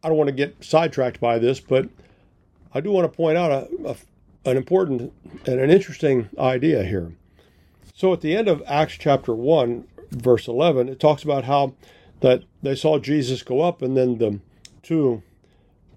I 0.01 0.07
don't 0.07 0.17
want 0.17 0.29
to 0.29 0.35
get 0.35 0.63
sidetracked 0.63 1.19
by 1.19 1.37
this, 1.37 1.59
but 1.59 1.89
I 2.73 2.79
do 2.79 2.91
want 2.91 3.11
to 3.11 3.15
point 3.15 3.37
out 3.37 3.51
a, 3.51 3.67
a, 3.89 3.95
an 4.49 4.57
important 4.57 5.11
and 5.45 5.59
an 5.59 5.69
interesting 5.69 6.29
idea 6.39 6.83
here. 6.83 7.11
So 7.93 8.13
at 8.13 8.21
the 8.21 8.35
end 8.35 8.47
of 8.47 8.63
Acts 8.65 8.95
chapter 8.97 9.33
1, 9.33 9.85
verse 10.11 10.47
11, 10.47 10.87
it 10.87 10.99
talks 10.99 11.23
about 11.23 11.43
how 11.43 11.73
that 12.21 12.43
they 12.61 12.75
saw 12.75 12.99
Jesus 12.99 13.43
go 13.43 13.61
up, 13.61 13.81
and 13.81 13.97
then 13.97 14.17
the 14.17 14.39
two 14.81 15.23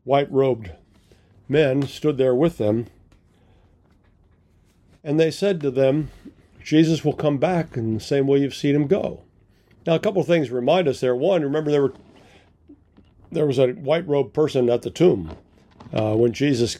white 0.02 0.30
robed 0.30 0.72
men 1.48 1.86
stood 1.86 2.18
there 2.18 2.34
with 2.34 2.58
them. 2.58 2.86
And 5.04 5.20
they 5.20 5.30
said 5.30 5.60
to 5.60 5.70
them, 5.70 6.10
Jesus 6.66 7.04
will 7.04 7.12
come 7.12 7.38
back 7.38 7.76
in 7.76 7.94
the 7.94 8.00
same 8.00 8.26
way 8.26 8.40
you've 8.40 8.52
seen 8.52 8.74
him 8.74 8.88
go. 8.88 9.22
Now, 9.86 9.94
a 9.94 10.00
couple 10.00 10.20
of 10.20 10.26
things 10.26 10.50
remind 10.50 10.88
us 10.88 10.98
there. 10.98 11.14
One, 11.14 11.42
remember 11.42 11.70
there 11.70 11.82
were 11.82 11.94
there 13.30 13.46
was 13.46 13.58
a 13.58 13.68
white 13.68 14.06
robed 14.08 14.34
person 14.34 14.68
at 14.68 14.82
the 14.82 14.90
tomb 14.90 15.36
uh, 15.92 16.16
when 16.16 16.32
Jesus 16.32 16.78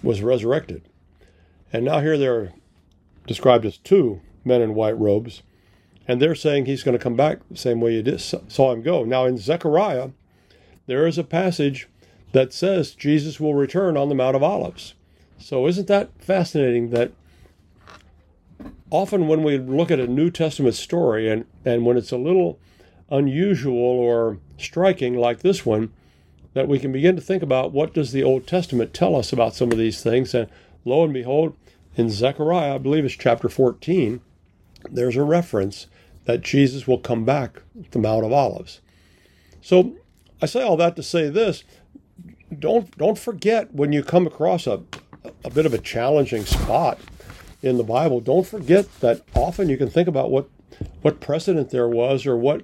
was 0.00 0.22
resurrected. 0.22 0.88
And 1.72 1.84
now 1.84 2.00
here 2.00 2.16
they're 2.16 2.52
described 3.26 3.64
as 3.64 3.78
two 3.78 4.20
men 4.44 4.62
in 4.62 4.76
white 4.76 4.96
robes. 4.96 5.42
And 6.06 6.22
they're 6.22 6.36
saying 6.36 6.66
he's 6.66 6.84
going 6.84 6.96
to 6.96 7.02
come 7.02 7.16
back 7.16 7.40
the 7.50 7.56
same 7.56 7.80
way 7.80 7.94
you 7.94 8.02
did, 8.02 8.20
saw 8.20 8.72
him 8.72 8.82
go. 8.82 9.02
Now 9.02 9.24
in 9.24 9.38
Zechariah, 9.38 10.10
there 10.86 11.06
is 11.06 11.18
a 11.18 11.24
passage 11.24 11.88
that 12.30 12.52
says 12.52 12.94
Jesus 12.94 13.40
will 13.40 13.54
return 13.54 13.96
on 13.96 14.08
the 14.08 14.14
Mount 14.14 14.36
of 14.36 14.42
Olives. 14.44 14.94
So 15.38 15.66
isn't 15.66 15.88
that 15.88 16.10
fascinating 16.20 16.90
that 16.90 17.10
often 18.94 19.26
when 19.26 19.42
we 19.42 19.58
look 19.58 19.90
at 19.90 19.98
a 19.98 20.06
New 20.06 20.30
Testament 20.30 20.76
story 20.76 21.28
and, 21.28 21.44
and 21.64 21.84
when 21.84 21.96
it's 21.96 22.12
a 22.12 22.16
little 22.16 22.60
unusual 23.10 23.76
or 23.76 24.38
striking 24.56 25.16
like 25.16 25.40
this 25.40 25.66
one, 25.66 25.92
that 26.52 26.68
we 26.68 26.78
can 26.78 26.92
begin 26.92 27.16
to 27.16 27.20
think 27.20 27.42
about 27.42 27.72
what 27.72 27.92
does 27.92 28.12
the 28.12 28.22
Old 28.22 28.46
Testament 28.46 28.94
tell 28.94 29.16
us 29.16 29.32
about 29.32 29.56
some 29.56 29.72
of 29.72 29.78
these 29.78 30.00
things. 30.00 30.32
And 30.32 30.48
lo 30.84 31.02
and 31.02 31.12
behold, 31.12 31.56
in 31.96 32.08
Zechariah, 32.08 32.76
I 32.76 32.78
believe 32.78 33.04
it's 33.04 33.14
chapter 33.14 33.48
14, 33.48 34.20
there's 34.88 35.16
a 35.16 35.24
reference 35.24 35.88
that 36.26 36.42
Jesus 36.42 36.86
will 36.86 36.98
come 36.98 37.24
back 37.24 37.54
to 37.54 37.90
the 37.90 37.98
Mount 37.98 38.24
of 38.24 38.32
Olives. 38.32 38.80
So 39.60 39.96
I 40.40 40.46
say 40.46 40.62
all 40.62 40.76
that 40.76 40.94
to 40.94 41.02
say 41.02 41.28
this 41.28 41.64
don't 42.56 42.96
don't 42.96 43.18
forget 43.18 43.74
when 43.74 43.92
you 43.92 44.04
come 44.04 44.28
across 44.28 44.68
a, 44.68 44.80
a 45.44 45.50
bit 45.50 45.66
of 45.66 45.74
a 45.74 45.78
challenging 45.78 46.44
spot 46.44 47.00
in 47.64 47.78
the 47.78 47.82
Bible, 47.82 48.20
don't 48.20 48.46
forget 48.46 49.00
that 49.00 49.22
often 49.34 49.70
you 49.70 49.78
can 49.78 49.88
think 49.88 50.06
about 50.06 50.30
what 50.30 50.50
what 51.00 51.20
precedent 51.20 51.70
there 51.70 51.88
was 51.88 52.26
or 52.26 52.36
what 52.36 52.62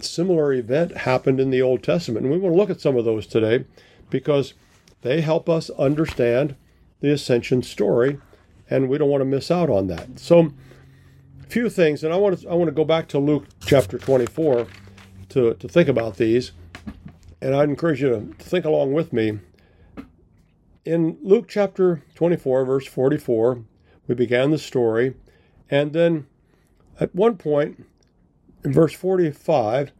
similar 0.00 0.52
event 0.52 0.98
happened 0.98 1.40
in 1.40 1.50
the 1.50 1.62
Old 1.62 1.82
Testament. 1.82 2.24
And 2.24 2.32
we 2.32 2.38
want 2.38 2.52
to 2.52 2.58
look 2.58 2.70
at 2.70 2.80
some 2.80 2.96
of 2.96 3.04
those 3.04 3.26
today 3.26 3.64
because 4.10 4.52
they 5.02 5.22
help 5.22 5.48
us 5.48 5.70
understand 5.70 6.54
the 7.00 7.10
ascension 7.10 7.62
story 7.62 8.18
and 8.68 8.88
we 8.88 8.98
don't 8.98 9.08
want 9.08 9.22
to 9.22 9.26
miss 9.26 9.50
out 9.50 9.70
on 9.70 9.86
that. 9.86 10.18
So 10.18 10.52
a 11.42 11.46
few 11.46 11.70
things 11.70 12.04
and 12.04 12.12
I 12.12 12.16
want 12.16 12.40
to 12.40 12.48
I 12.48 12.54
want 12.54 12.68
to 12.68 12.74
go 12.74 12.84
back 12.84 13.08
to 13.08 13.18
Luke 13.18 13.46
chapter 13.64 13.96
24 13.96 14.66
to 15.30 15.54
to 15.54 15.68
think 15.68 15.88
about 15.88 16.16
these. 16.16 16.52
And 17.40 17.54
I'd 17.54 17.70
encourage 17.70 18.02
you 18.02 18.10
to 18.10 18.44
think 18.44 18.66
along 18.66 18.92
with 18.92 19.14
me. 19.14 19.38
In 20.84 21.16
Luke 21.22 21.46
chapter 21.48 22.02
24 22.16 22.66
verse 22.66 22.86
44, 22.86 23.64
we 24.10 24.16
began 24.16 24.50
the 24.50 24.58
story 24.58 25.14
and 25.70 25.92
then 25.92 26.26
at 26.98 27.14
one 27.14 27.36
point 27.36 27.86
in 28.64 28.72
verse 28.72 28.92
45, 28.92 29.92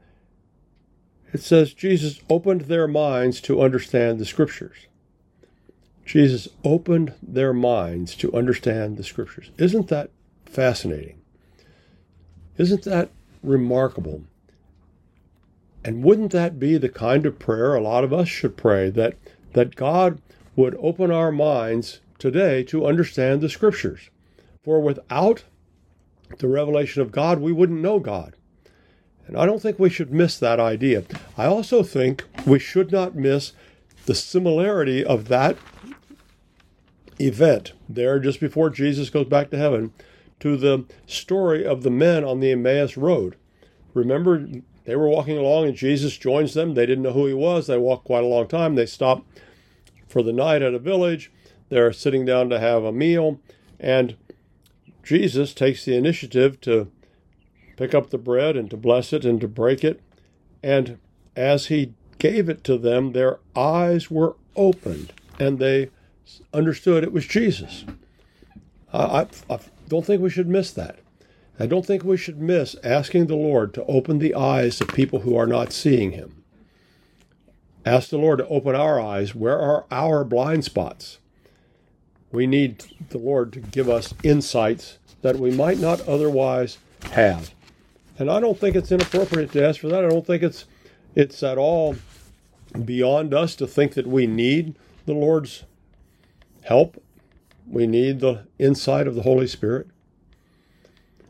it 1.32 1.40
says, 1.40 1.72
Jesus 1.72 2.20
opened 2.28 2.62
their 2.62 2.88
minds 2.88 3.40
to 3.42 3.62
understand 3.62 4.18
the 4.18 4.24
scriptures. 4.24 4.88
Jesus 6.04 6.48
opened 6.64 7.14
their 7.22 7.52
minds 7.52 8.16
to 8.16 8.34
understand 8.34 8.96
the 8.96 9.04
scriptures. 9.04 9.52
Isn't 9.58 9.86
that 9.88 10.10
fascinating? 10.44 11.20
Isn't 12.58 12.82
that 12.82 13.10
remarkable? 13.44 14.24
And 15.84 16.02
wouldn't 16.02 16.32
that 16.32 16.58
be 16.58 16.76
the 16.78 16.88
kind 16.88 17.26
of 17.26 17.38
prayer 17.38 17.76
a 17.76 17.80
lot 17.80 18.02
of 18.02 18.12
us 18.12 18.28
should 18.28 18.56
pray 18.56 18.90
that 18.90 19.16
that 19.52 19.76
God 19.76 20.20
would 20.56 20.76
open 20.80 21.12
our 21.12 21.30
minds 21.30 22.00
today 22.20 22.62
to 22.64 22.86
understand 22.86 23.40
the 23.40 23.48
scriptures? 23.48 24.10
For 24.62 24.80
without 24.80 25.44
the 26.38 26.48
revelation 26.48 27.02
of 27.02 27.10
God, 27.10 27.40
we 27.40 27.52
wouldn't 27.52 27.80
know 27.80 27.98
God. 27.98 28.36
And 29.26 29.36
I 29.36 29.46
don't 29.46 29.60
think 29.60 29.78
we 29.78 29.90
should 29.90 30.12
miss 30.12 30.38
that 30.38 30.60
idea. 30.60 31.04
I 31.36 31.46
also 31.46 31.82
think 31.82 32.24
we 32.46 32.58
should 32.58 32.92
not 32.92 33.14
miss 33.14 33.52
the 34.06 34.14
similarity 34.14 35.04
of 35.04 35.28
that 35.28 35.56
event 37.20 37.72
there 37.88 38.18
just 38.18 38.40
before 38.40 38.70
Jesus 38.70 39.10
goes 39.10 39.26
back 39.26 39.50
to 39.50 39.58
heaven 39.58 39.92
to 40.40 40.56
the 40.56 40.84
story 41.06 41.66
of 41.66 41.82
the 41.82 41.90
men 41.90 42.24
on 42.24 42.40
the 42.40 42.50
Emmaus 42.50 42.96
Road. 42.96 43.36
Remember, 43.94 44.46
they 44.84 44.96
were 44.96 45.08
walking 45.08 45.36
along 45.36 45.68
and 45.68 45.76
Jesus 45.76 46.16
joins 46.16 46.54
them. 46.54 46.74
They 46.74 46.86
didn't 46.86 47.04
know 47.04 47.12
who 47.12 47.26
he 47.26 47.34
was. 47.34 47.66
They 47.66 47.78
walked 47.78 48.04
quite 48.04 48.24
a 48.24 48.28
long 48.28 48.48
time. 48.48 48.74
They 48.74 48.86
stopped 48.86 49.26
for 50.08 50.22
the 50.22 50.32
night 50.32 50.62
at 50.62 50.74
a 50.74 50.78
village. 50.78 51.30
They're 51.70 51.92
sitting 51.92 52.26
down 52.26 52.50
to 52.50 52.60
have 52.60 52.84
a 52.84 52.92
meal. 52.92 53.40
And 53.78 54.16
Jesus 55.02 55.54
takes 55.54 55.84
the 55.84 55.96
initiative 55.96 56.60
to 56.62 56.90
pick 57.76 57.94
up 57.94 58.10
the 58.10 58.18
bread 58.18 58.56
and 58.56 58.68
to 58.70 58.76
bless 58.76 59.14
it 59.14 59.24
and 59.24 59.40
to 59.40 59.48
break 59.48 59.82
it. 59.82 60.02
And 60.62 60.98
as 61.34 61.66
he 61.66 61.94
gave 62.18 62.50
it 62.50 62.62
to 62.64 62.76
them, 62.76 63.12
their 63.12 63.38
eyes 63.56 64.10
were 64.10 64.36
opened 64.54 65.12
and 65.38 65.58
they 65.58 65.88
understood 66.52 67.02
it 67.02 67.12
was 67.12 67.26
Jesus. 67.26 67.86
I, 68.92 69.26
I, 69.48 69.58
don't 69.88 70.04
think 70.04 70.20
we 70.20 70.30
should 70.30 70.48
miss 70.48 70.70
that. 70.72 70.98
I 71.58 71.66
don't 71.66 71.86
think 71.86 72.04
we 72.04 72.16
should 72.16 72.40
miss 72.40 72.76
asking 72.82 73.26
the 73.26 73.36
Lord 73.36 73.72
to 73.74 73.84
open 73.84 74.18
the 74.18 74.34
eyes 74.34 74.80
of 74.80 74.88
people 74.88 75.20
who 75.20 75.36
are 75.36 75.46
not 75.46 75.72
seeing 75.72 76.12
him. 76.12 76.42
Ask 77.86 78.10
the 78.10 78.18
Lord 78.18 78.38
to 78.38 78.48
open 78.48 78.74
our 78.74 79.00
eyes. 79.00 79.34
Where 79.34 79.58
are 79.58 79.86
our 79.90 80.24
blind 80.24 80.64
spots? 80.64 81.19
We 82.32 82.46
need 82.46 82.84
the 83.10 83.18
Lord 83.18 83.52
to 83.54 83.60
give 83.60 83.88
us 83.88 84.14
insights 84.22 84.98
that 85.22 85.36
we 85.36 85.50
might 85.50 85.78
not 85.78 86.06
otherwise 86.08 86.78
have. 87.12 87.52
And 88.18 88.30
I 88.30 88.40
don't 88.40 88.58
think 88.58 88.76
it's 88.76 88.92
inappropriate 88.92 89.52
to 89.52 89.66
ask 89.66 89.80
for 89.80 89.88
that. 89.88 90.04
I 90.04 90.08
don't 90.08 90.26
think 90.26 90.42
it's 90.42 90.66
it's 91.14 91.42
at 91.42 91.58
all 91.58 91.96
beyond 92.84 93.34
us 93.34 93.56
to 93.56 93.66
think 93.66 93.94
that 93.94 94.06
we 94.06 94.26
need 94.26 94.76
the 95.06 95.12
Lord's 95.12 95.64
help. 96.62 97.02
We 97.66 97.86
need 97.86 98.20
the 98.20 98.46
insight 98.58 99.06
of 99.06 99.14
the 99.14 99.22
Holy 99.22 99.46
Spirit. 99.46 99.88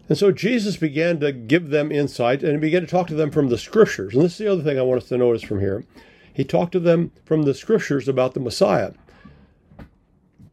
And 0.09 0.19
so 0.19 0.33
Jesus 0.33 0.77
began 0.77 1.21
to 1.21 1.33
give 1.33 1.71
them 1.71 1.93
insight 1.93 2.43
and 2.43 2.55
he 2.55 2.59
began 2.59 2.83
to 2.83 2.87
talk 2.87 3.07
to 3.07 3.15
them 3.15 3.31
from 3.31 3.49
the 3.49 3.57
scriptures. 3.57 4.15
And 4.15 4.25
this 4.25 4.33
is 4.33 4.39
the 4.39 4.53
other 4.53 4.63
thing 4.63 4.79
I 4.79 4.83
want 4.83 5.03
us 5.03 5.09
to 5.11 5.17
notice 5.17 5.43
from 5.43 5.61
here. 5.61 5.85
He 6.33 6.45
talked 6.45 6.73
to 6.73 6.81
them 6.81 7.13
from 7.25 7.43
the 7.43 7.55
scriptures 7.55 8.09
about 8.09 8.35
the 8.35 8.41
Messiah. 8.41 8.93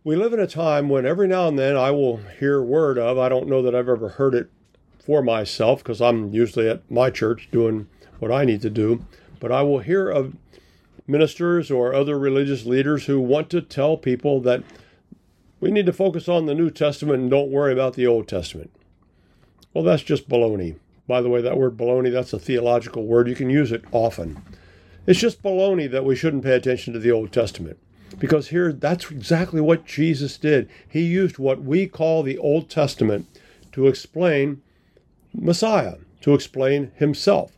We 0.07 0.15
live 0.15 0.31
in 0.31 0.39
a 0.39 0.47
time 0.47 0.87
when 0.87 1.05
every 1.05 1.27
now 1.27 1.49
and 1.49 1.59
then 1.59 1.75
I 1.75 1.91
will 1.91 2.21
hear 2.39 2.61
word 2.61 2.97
of, 2.97 3.17
I 3.17 3.27
don't 3.27 3.49
know 3.49 3.61
that 3.61 3.75
I've 3.75 3.89
ever 3.89 4.07
heard 4.07 4.33
it 4.35 4.49
for 5.03 5.21
myself 5.21 5.79
because 5.83 6.01
I'm 6.01 6.31
usually 6.31 6.69
at 6.69 6.89
my 6.89 7.09
church 7.09 7.49
doing 7.51 7.89
what 8.19 8.31
I 8.31 8.45
need 8.45 8.61
to 8.61 8.69
do. 8.69 9.05
But 9.41 9.51
I 9.51 9.63
will 9.63 9.79
hear 9.79 10.09
of 10.09 10.37
ministers 11.07 11.69
or 11.69 11.93
other 11.93 12.17
religious 12.17 12.65
leaders 12.65 13.07
who 13.07 13.19
want 13.19 13.49
to 13.49 13.61
tell 13.61 13.97
people 13.97 14.39
that 14.43 14.63
we 15.59 15.71
need 15.71 15.87
to 15.87 15.91
focus 15.91 16.29
on 16.29 16.45
the 16.45 16.55
New 16.55 16.71
Testament 16.71 17.19
and 17.19 17.29
don't 17.29 17.51
worry 17.51 17.73
about 17.73 17.95
the 17.95 18.07
Old 18.07 18.29
Testament. 18.29 18.71
Well, 19.73 19.83
that's 19.83 20.03
just 20.03 20.29
baloney. 20.29 20.77
By 21.05 21.19
the 21.19 21.27
way, 21.27 21.41
that 21.41 21.57
word 21.57 21.75
baloney, 21.75 22.13
that's 22.13 22.31
a 22.31 22.39
theological 22.39 23.05
word. 23.05 23.27
You 23.27 23.35
can 23.35 23.49
use 23.49 23.73
it 23.73 23.83
often. 23.91 24.41
It's 25.05 25.19
just 25.19 25.43
baloney 25.43 25.91
that 25.91 26.05
we 26.05 26.15
shouldn't 26.15 26.45
pay 26.45 26.55
attention 26.55 26.93
to 26.93 26.99
the 26.99 27.11
Old 27.11 27.33
Testament. 27.33 27.77
Because 28.19 28.49
here, 28.49 28.73
that's 28.73 29.11
exactly 29.11 29.61
what 29.61 29.85
Jesus 29.85 30.37
did. 30.37 30.69
He 30.87 31.01
used 31.01 31.37
what 31.37 31.61
we 31.61 31.87
call 31.87 32.23
the 32.23 32.37
Old 32.37 32.69
Testament 32.69 33.27
to 33.73 33.87
explain 33.87 34.61
Messiah 35.33 35.95
to 36.21 36.33
explain 36.33 36.91
himself. 36.95 37.51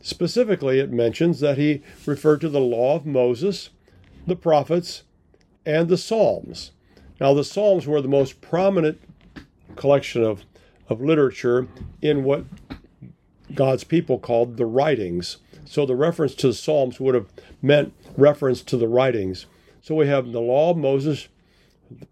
Specifically, 0.00 0.78
it 0.78 0.90
mentions 0.90 1.40
that 1.40 1.58
he 1.58 1.82
referred 2.06 2.40
to 2.40 2.48
the 2.48 2.60
law 2.60 2.96
of 2.96 3.06
Moses, 3.06 3.70
the 4.26 4.36
prophets, 4.36 5.02
and 5.66 5.88
the 5.88 5.98
Psalms. 5.98 6.72
Now, 7.20 7.34
the 7.34 7.44
Psalms 7.44 7.86
were 7.86 8.00
the 8.00 8.08
most 8.08 8.40
prominent 8.40 9.00
collection 9.76 10.22
of, 10.22 10.44
of 10.88 11.00
literature 11.00 11.68
in 12.00 12.24
what 12.24 12.44
God's 13.54 13.84
people 13.84 14.18
called 14.18 14.56
the 14.56 14.66
writings. 14.66 15.38
So, 15.64 15.84
the 15.84 15.96
reference 15.96 16.34
to 16.36 16.48
the 16.48 16.54
Psalms 16.54 17.00
would 17.00 17.14
have 17.14 17.28
meant 17.60 17.92
reference 18.16 18.62
to 18.62 18.76
the 18.76 18.88
writings. 18.88 19.46
So, 19.82 19.94
we 19.94 20.06
have 20.08 20.32
the 20.32 20.40
law 20.40 20.70
of 20.70 20.76
Moses, 20.76 21.28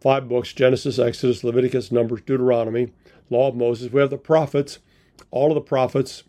five 0.00 0.28
books 0.28 0.52
Genesis, 0.52 0.98
Exodus, 0.98 1.44
Leviticus, 1.44 1.92
Numbers, 1.92 2.20
Deuteronomy 2.22 2.92
law 3.30 3.48
of 3.48 3.56
Moses. 3.56 3.92
We 3.92 4.00
have 4.00 4.10
the 4.10 4.18
prophets, 4.18 4.78
all 5.30 5.50
of 5.50 5.54
the 5.54 5.60
prophets, 5.60 6.24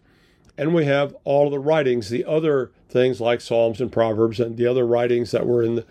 and 0.57 0.73
we 0.73 0.85
have 0.85 1.15
all 1.23 1.45
of 1.45 1.51
the 1.51 1.59
writings, 1.59 2.09
the 2.09 2.25
other 2.25 2.71
things 2.89 3.21
like 3.21 3.41
Psalms 3.41 3.79
and 3.79 3.91
Proverbs 3.91 4.39
and 4.39 4.57
the 4.57 4.65
other 4.65 4.85
writings 4.85 5.31
that 5.31 5.45
were 5.45 5.61
in 5.61 5.75
the, 5.75 5.85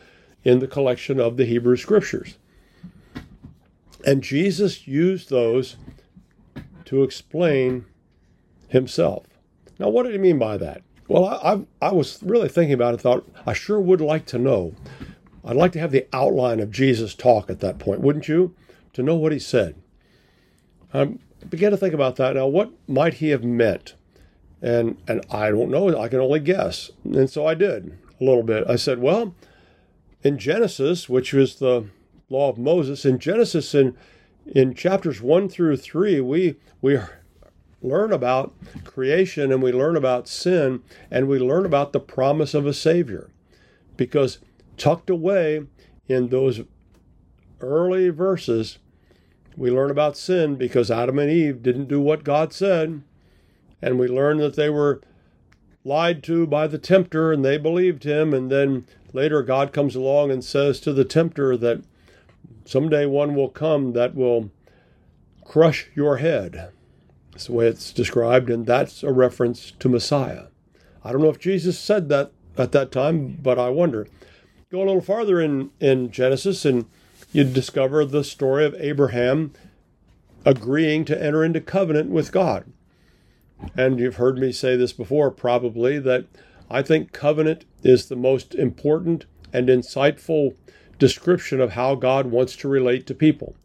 in 0.45 0.59
the 0.59 0.66
collection 0.66 1.20
of 1.20 1.37
the 1.37 1.45
Hebrew 1.45 1.77
Scriptures. 1.77 2.37
And 4.05 4.22
Jesus 4.22 4.87
used 4.87 5.31
those 5.31 5.77
to 6.87 7.03
explain 7.03 7.85
himself. 8.68 9.27
Now, 9.79 9.89
what 9.89 10.05
did 10.05 10.12
he 10.12 10.18
mean 10.18 10.39
by 10.39 10.57
that? 10.57 10.83
Well, 11.09 11.24
I, 11.26 11.52
I, 11.82 11.88
I 11.88 11.92
was 11.92 12.22
really 12.22 12.48
thinking 12.48 12.74
about 12.74 12.94
it, 12.94 13.00
thought, 13.00 13.26
I 13.46 13.52
sure 13.52 13.80
would 13.80 14.00
like 14.00 14.26
to 14.26 14.38
know. 14.38 14.74
I'd 15.44 15.57
like 15.57 15.72
to 15.72 15.78
have 15.80 15.92
the 15.92 16.07
outline 16.12 16.61
of 16.61 16.70
Jesus' 16.72 17.14
talk 17.14 17.50
at 17.50 17.61
that 17.61 17.78
point, 17.78 18.00
wouldn't 18.00 18.28
you? 18.28 18.54
To 18.94 19.02
know 19.02 19.14
what 19.14 19.32
he 19.32 19.38
said. 19.38 19.76
Um, 20.92 21.20
I 21.42 21.46
began 21.46 21.70
to 21.70 21.76
think 21.76 21.94
about 21.94 22.16
that. 22.16 22.34
Now, 22.34 22.46
what 22.46 22.72
might 22.88 23.14
he 23.14 23.28
have 23.28 23.44
meant 23.44 23.94
And 24.62 24.96
and 25.07 25.24
I 25.30 25.50
don't 25.50 25.70
know, 25.70 25.96
I 26.00 26.09
can 26.09 26.20
only 26.20 26.40
guess. 26.40 26.90
And 27.04 27.30
so 27.30 27.46
I 27.46 27.54
did 27.54 27.98
a 28.20 28.24
little 28.24 28.42
bit. 28.42 28.64
I 28.68 28.76
said, 28.76 28.98
well, 29.00 29.34
in 30.22 30.38
Genesis, 30.38 31.09
which 31.09 31.32
was 31.32 31.57
the 31.57 31.86
law 32.30 32.48
of 32.50 32.59
Moses, 32.59 33.04
in 33.04 33.18
Genesis 33.18 33.74
in 33.74 33.96
in 34.46 34.74
chapters 34.74 35.20
1 35.20 35.48
through 35.48 35.76
3, 35.76 36.20
we 36.22 36.57
we 36.80 36.98
learn 37.87 38.12
about 38.12 38.55
creation 38.84 39.53
and 39.53 39.62
we 39.62 39.72
learn 39.72 39.97
about 39.97 40.28
sin 40.28 40.82
and 41.11 41.28
we 41.28 41.39
learn 41.39 41.64
about 41.64 41.93
the 41.93 42.01
promise 42.01 42.53
of 42.53 42.66
a 42.66 42.74
savior. 42.74 43.30
Because 43.97 44.39
tucked 44.76 45.09
away 45.09 45.62
in 46.09 46.28
those 46.28 46.61
early 47.61 48.11
verses, 48.11 48.78
we 49.57 49.70
learn 49.70 49.91
about 49.91 50.16
sin 50.16 50.57
because 50.57 50.91
Adam 50.91 51.18
and 51.18 51.30
Eve 51.30 51.62
didn't 51.62 51.89
do 51.89 52.01
what 52.01 52.24
God 52.24 52.53
said. 52.53 53.03
And 53.80 53.99
we 53.99 54.09
learn 54.09 54.39
that 54.39 54.57
they 54.57 54.68
were 54.68 55.01
lied 55.84 56.22
to 56.24 56.47
by 56.47 56.66
the 56.66 56.78
tempter 56.78 57.32
and 57.32 57.45
they 57.45 57.57
believed 57.57 58.05
him. 58.05 58.34
And 58.34 58.51
then 58.51 58.87
later, 59.12 59.43
God 59.43 59.72
comes 59.72 59.95
along 59.95 60.30
and 60.30 60.45
says 60.45 60.80
to 60.80 60.93
the 60.93 61.05
tempter 61.05 61.57
that 61.57 61.82
someday 62.64 63.07
one 63.07 63.34
will 63.34 63.49
come 63.49 63.93
that 63.93 64.14
will 64.14 64.51
crush 65.45 65.89
your 65.95 66.16
head. 66.16 66.72
That's 67.37 67.49
the 67.49 67.53
way 67.53 67.66
it's 67.66 67.93
described, 67.93 68.49
and 68.49 68.64
that's 68.64 69.03
a 69.03 69.12
reference 69.12 69.70
to 69.72 69.91
Messiah. 69.91 70.45
I 71.05 71.12
don't 71.12 71.20
know 71.20 71.28
if 71.28 71.39
Jesus 71.39 71.78
said 71.78 72.09
that 72.09 72.32
at 72.57 72.72
that 72.72 72.91
time, 72.91 73.39
but 73.43 73.59
I 73.59 73.68
wonder. 73.68 74.07
Go 74.72 74.78
a 74.78 74.87
little 74.87 75.03
farther 75.03 75.39
in, 75.39 75.68
in 75.78 76.11
Genesis, 76.11 76.64
and 76.64 76.87
you 77.32 77.45
discover 77.45 78.07
the 78.07 78.24
story 78.24 78.64
of 78.64 78.74
Abraham 78.78 79.53
agreeing 80.47 81.05
to 81.05 81.22
enter 81.22 81.45
into 81.45 81.61
covenant 81.61 82.09
with 82.09 82.32
God. 82.32 82.72
And 83.76 84.01
you've 84.01 84.16
heard 84.16 84.39
me 84.39 84.51
say 84.51 84.74
this 84.74 84.95
before, 84.95 85.30
probably, 85.30 85.99
that 85.99 86.24
I 86.70 86.80
think 86.80 87.12
covenant 87.12 87.66
is 87.82 88.09
the 88.09 88.16
most 88.16 88.55
important 88.55 89.26
and 89.53 89.68
insightful 89.68 90.57
description 90.99 91.61
of 91.61 91.72
how 91.72 91.97
God 91.97 92.28
wants 92.28 92.57
to 92.57 92.68
relate 92.68 93.07
to 93.09 93.14
people. 93.14 93.57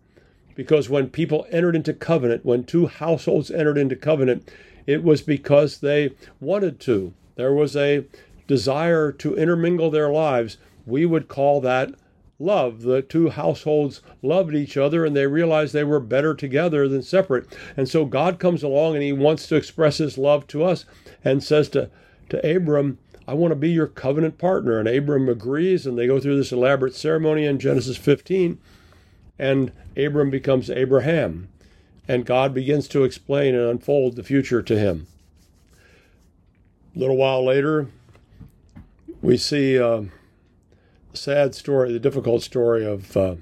Because 0.55 0.89
when 0.89 1.09
people 1.09 1.47
entered 1.51 1.75
into 1.75 1.93
covenant, 1.93 2.45
when 2.45 2.63
two 2.63 2.87
households 2.87 3.51
entered 3.51 3.77
into 3.77 3.95
covenant, 3.95 4.49
it 4.85 5.03
was 5.03 5.21
because 5.21 5.79
they 5.79 6.11
wanted 6.39 6.79
to. 6.81 7.13
There 7.35 7.53
was 7.53 7.75
a 7.75 8.05
desire 8.47 9.11
to 9.13 9.35
intermingle 9.35 9.89
their 9.89 10.11
lives. 10.11 10.57
We 10.85 11.05
would 11.05 11.27
call 11.27 11.61
that 11.61 11.93
love. 12.41 12.81
The 12.81 13.01
two 13.01 13.29
households 13.29 14.01
loved 14.21 14.55
each 14.55 14.75
other 14.75 15.05
and 15.05 15.15
they 15.15 15.27
realized 15.27 15.73
they 15.73 15.83
were 15.83 15.99
better 15.99 16.33
together 16.33 16.87
than 16.87 17.03
separate. 17.03 17.45
And 17.77 17.87
so 17.87 18.05
God 18.05 18.39
comes 18.39 18.63
along 18.63 18.95
and 18.95 19.03
he 19.03 19.13
wants 19.13 19.47
to 19.47 19.55
express 19.55 19.99
his 19.99 20.17
love 20.17 20.47
to 20.47 20.63
us 20.63 20.85
and 21.23 21.43
says 21.43 21.69
to, 21.69 21.89
to 22.29 22.55
Abram, 22.55 22.97
I 23.27 23.33
want 23.33 23.51
to 23.51 23.55
be 23.55 23.69
your 23.69 23.87
covenant 23.87 24.37
partner. 24.37 24.79
And 24.79 24.89
Abram 24.89 25.29
agrees, 25.29 25.85
and 25.85 25.97
they 25.97 26.07
go 26.07 26.19
through 26.19 26.37
this 26.37 26.51
elaborate 26.51 26.95
ceremony 26.95 27.45
in 27.45 27.59
Genesis 27.59 27.95
15. 27.95 28.57
And 29.41 29.73
Abram 29.97 30.29
becomes 30.29 30.69
Abraham. 30.69 31.49
And 32.07 32.25
God 32.25 32.53
begins 32.53 32.87
to 32.89 33.03
explain 33.03 33.55
and 33.55 33.69
unfold 33.69 34.15
the 34.15 34.23
future 34.23 34.61
to 34.61 34.79
him. 34.79 35.07
A 36.95 36.99
little 36.99 37.17
while 37.17 37.43
later, 37.43 37.87
we 39.21 39.35
see. 39.35 39.77
Uh, 39.77 40.03
sad 41.13 41.55
story, 41.55 41.91
the 41.91 41.99
difficult 41.99 42.43
story 42.43 42.85
of 42.85 43.15
uh, 43.15 43.35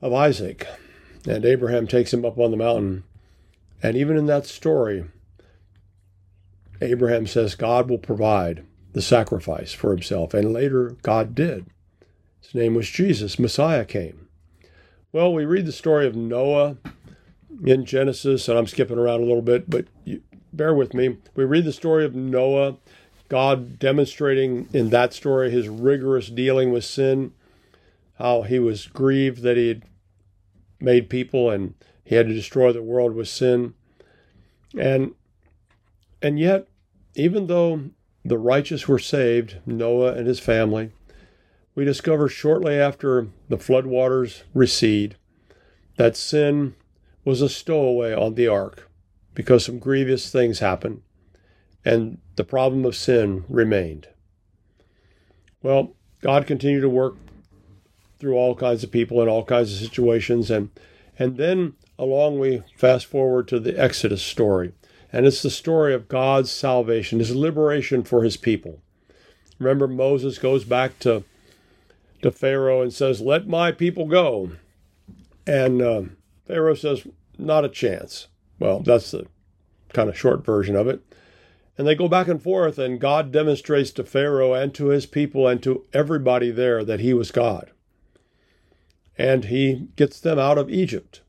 of 0.00 0.12
Isaac, 0.12 0.66
and 1.26 1.44
Abraham 1.44 1.86
takes 1.86 2.12
him 2.12 2.24
up 2.24 2.38
on 2.38 2.50
the 2.50 2.56
mountain, 2.56 3.04
and 3.82 3.96
even 3.96 4.16
in 4.16 4.26
that 4.26 4.46
story, 4.46 5.04
Abraham 6.80 7.26
says 7.26 7.54
God 7.54 7.88
will 7.88 7.98
provide 7.98 8.64
the 8.92 9.02
sacrifice 9.02 9.72
for 9.72 9.90
himself, 9.92 10.34
and 10.34 10.52
later 10.52 10.96
God 11.02 11.34
did. 11.34 11.66
His 12.42 12.54
name 12.54 12.74
was 12.74 12.88
Jesus. 12.88 13.38
Messiah 13.38 13.84
came. 13.84 14.28
Well, 15.12 15.32
we 15.32 15.44
read 15.44 15.66
the 15.66 15.72
story 15.72 16.06
of 16.06 16.16
Noah 16.16 16.76
in 17.64 17.84
Genesis, 17.84 18.48
and 18.48 18.58
I'm 18.58 18.66
skipping 18.66 18.98
around 18.98 19.20
a 19.20 19.24
little 19.24 19.42
bit, 19.42 19.68
but 19.68 19.86
you, 20.04 20.22
bear 20.52 20.74
with 20.74 20.94
me. 20.94 21.18
We 21.34 21.44
read 21.44 21.64
the 21.64 21.72
story 21.72 22.04
of 22.04 22.14
Noah 22.14 22.76
God 23.28 23.78
demonstrating 23.78 24.68
in 24.74 24.90
that 24.90 25.14
story 25.14 25.50
his 25.50 25.66
rigorous 25.66 26.28
dealing 26.28 26.70
with 26.70 26.84
sin, 26.84 27.32
how 28.18 28.42
he 28.42 28.58
was 28.58 28.86
grieved 28.86 29.40
that 29.42 29.56
he 29.56 29.68
had 29.68 29.84
made 30.78 31.08
people 31.08 31.48
and 31.50 31.74
he 32.04 32.14
had 32.14 32.26
to 32.26 32.34
destroy 32.34 32.72
the 32.72 32.82
world 32.82 33.14
with 33.14 33.28
sin. 33.28 33.72
And 34.78 35.14
and 36.20 36.38
yet, 36.38 36.68
even 37.14 37.46
though 37.46 37.90
the 38.22 38.38
righteous 38.38 38.86
were 38.86 38.98
saved, 38.98 39.56
Noah 39.64 40.12
and 40.12 40.26
his 40.26 40.38
family, 40.38 40.92
we 41.74 41.84
discover 41.84 42.28
shortly 42.28 42.74
after 42.74 43.28
the 43.48 43.56
floodwaters 43.56 44.42
recede 44.54 45.16
that 45.96 46.16
sin 46.16 46.74
was 47.24 47.40
a 47.40 47.48
stowaway 47.48 48.14
on 48.14 48.34
the 48.34 48.48
ark 48.48 48.90
because 49.34 49.64
some 49.64 49.78
grievous 49.78 50.30
things 50.30 50.58
happened 50.58 51.02
and 51.84 52.18
the 52.36 52.44
problem 52.44 52.84
of 52.84 52.96
sin 52.96 53.44
remained. 53.48 54.08
Well, 55.62 55.94
God 56.20 56.46
continued 56.46 56.82
to 56.82 56.88
work 56.88 57.16
through 58.18 58.34
all 58.34 58.54
kinds 58.54 58.84
of 58.84 58.90
people 58.90 59.20
in 59.22 59.28
all 59.28 59.44
kinds 59.44 59.72
of 59.72 59.78
situations, 59.78 60.50
and 60.50 60.70
and 61.18 61.36
then 61.36 61.74
along 61.98 62.38
we 62.38 62.62
fast 62.76 63.06
forward 63.06 63.48
to 63.48 63.58
the 63.58 63.78
Exodus 63.78 64.22
story, 64.22 64.72
and 65.12 65.26
it's 65.26 65.42
the 65.42 65.50
story 65.50 65.94
of 65.94 66.08
God's 66.08 66.50
salvation, 66.50 67.18
His 67.18 67.34
liberation 67.34 68.04
for 68.04 68.22
His 68.22 68.36
people. 68.36 68.80
Remember, 69.58 69.86
Moses 69.86 70.38
goes 70.38 70.64
back 70.64 70.98
to 71.00 71.24
to 72.22 72.30
Pharaoh 72.30 72.82
and 72.82 72.92
says, 72.92 73.20
"Let 73.20 73.46
my 73.46 73.72
people 73.72 74.06
go," 74.06 74.52
and 75.46 75.82
uh, 75.82 76.02
Pharaoh 76.46 76.74
says, 76.74 77.06
"Not 77.38 77.64
a 77.64 77.68
chance." 77.68 78.28
Well, 78.58 78.80
that's 78.80 79.10
the 79.10 79.26
kind 79.92 80.08
of 80.08 80.16
short 80.16 80.44
version 80.44 80.76
of 80.76 80.86
it. 80.86 81.02
And 81.76 81.86
they 81.86 81.94
go 81.94 82.08
back 82.08 82.28
and 82.28 82.40
forth, 82.42 82.78
and 82.78 83.00
God 83.00 83.32
demonstrates 83.32 83.90
to 83.92 84.04
Pharaoh 84.04 84.54
and 84.54 84.74
to 84.74 84.86
his 84.86 85.06
people 85.06 85.48
and 85.48 85.62
to 85.62 85.84
everybody 85.92 86.50
there 86.50 86.84
that 86.84 87.00
he 87.00 87.14
was 87.14 87.30
God. 87.30 87.70
And 89.16 89.46
he 89.46 89.88
gets 89.96 90.20
them 90.20 90.38
out 90.38 90.58
of 90.58 90.70
Egypt. 90.70 91.22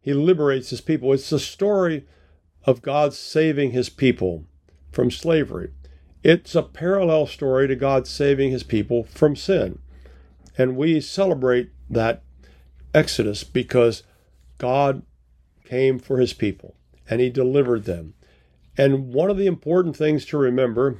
He 0.00 0.12
liberates 0.12 0.70
his 0.70 0.80
people. 0.80 1.12
It's 1.12 1.30
the 1.30 1.38
story 1.38 2.06
of 2.64 2.82
God 2.82 3.14
saving 3.14 3.70
his 3.70 3.88
people 3.88 4.44
from 4.90 5.10
slavery. 5.10 5.70
It's 6.22 6.54
a 6.54 6.62
parallel 6.62 7.26
story 7.26 7.68
to 7.68 7.76
God 7.76 8.06
saving 8.06 8.50
his 8.50 8.62
people 8.62 9.04
from 9.04 9.36
sin. 9.36 9.78
And 10.60 10.76
we 10.76 11.00
celebrate 11.00 11.70
that 11.88 12.22
Exodus 12.92 13.44
because 13.44 14.02
God 14.58 15.02
came 15.64 15.98
for 15.98 16.18
his 16.18 16.32
people 16.32 16.74
and 17.08 17.20
he 17.20 17.30
delivered 17.30 17.84
them 17.84 18.14
and 18.80 19.12
one 19.12 19.28
of 19.28 19.36
the 19.36 19.46
important 19.46 19.94
things 19.94 20.24
to 20.26 20.38
remember 20.38 20.96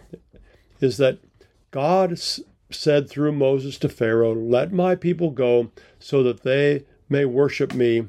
is 0.81 0.99
that 0.99 1.19
God 1.71 2.21
said 2.71 3.09
through 3.09 3.33
Moses 3.33 3.79
to 3.79 3.89
Pharaoh, 3.89 4.35
Let 4.35 4.71
my 4.71 4.95
people 4.95 5.31
go 5.31 5.71
so 5.99 6.23
that 6.23 6.43
they 6.43 6.85
may 7.09 7.25
worship 7.25 7.73
me 7.73 8.09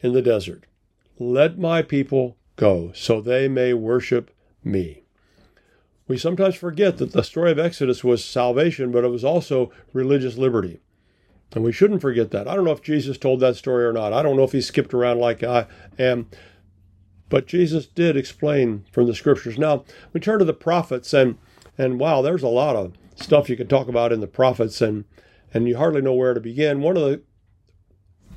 in 0.00 0.12
the 0.12 0.22
desert. 0.22 0.64
Let 1.20 1.56
my 1.56 1.82
people 1.82 2.36
go 2.56 2.90
so 2.94 3.20
they 3.20 3.46
may 3.46 3.74
worship 3.74 4.30
me. 4.64 5.01
We 6.08 6.18
sometimes 6.18 6.56
forget 6.56 6.98
that 6.98 7.12
the 7.12 7.22
story 7.22 7.52
of 7.52 7.58
Exodus 7.58 8.02
was 8.02 8.24
salvation, 8.24 8.90
but 8.90 9.04
it 9.04 9.08
was 9.08 9.24
also 9.24 9.70
religious 9.92 10.36
liberty. 10.36 10.80
And 11.52 11.64
we 11.64 11.72
shouldn't 11.72 12.00
forget 12.00 12.30
that. 12.30 12.48
I 12.48 12.54
don't 12.54 12.64
know 12.64 12.72
if 12.72 12.82
Jesus 12.82 13.18
told 13.18 13.40
that 13.40 13.56
story 13.56 13.84
or 13.84 13.92
not. 13.92 14.12
I 14.12 14.22
don't 14.22 14.36
know 14.36 14.44
if 14.44 14.52
he 14.52 14.60
skipped 14.60 14.94
around 14.94 15.18
like 15.18 15.42
I 15.42 15.66
am. 15.98 16.28
But 17.28 17.46
Jesus 17.46 17.86
did 17.86 18.16
explain 18.16 18.84
from 18.90 19.06
the 19.06 19.14
scriptures. 19.14 19.58
Now, 19.58 19.84
we 20.12 20.20
turn 20.20 20.38
to 20.38 20.44
the 20.44 20.52
prophets, 20.52 21.14
and 21.14 21.38
and 21.78 21.98
wow, 21.98 22.20
there's 22.20 22.42
a 22.42 22.48
lot 22.48 22.76
of 22.76 22.92
stuff 23.16 23.48
you 23.48 23.56
can 23.56 23.68
talk 23.68 23.88
about 23.88 24.12
in 24.12 24.20
the 24.20 24.26
prophets, 24.26 24.82
and 24.82 25.04
and 25.54 25.66
you 25.66 25.76
hardly 25.76 26.02
know 26.02 26.12
where 26.12 26.34
to 26.34 26.40
begin. 26.40 26.82
One 26.82 26.96
of 26.96 27.02
the 27.02 27.22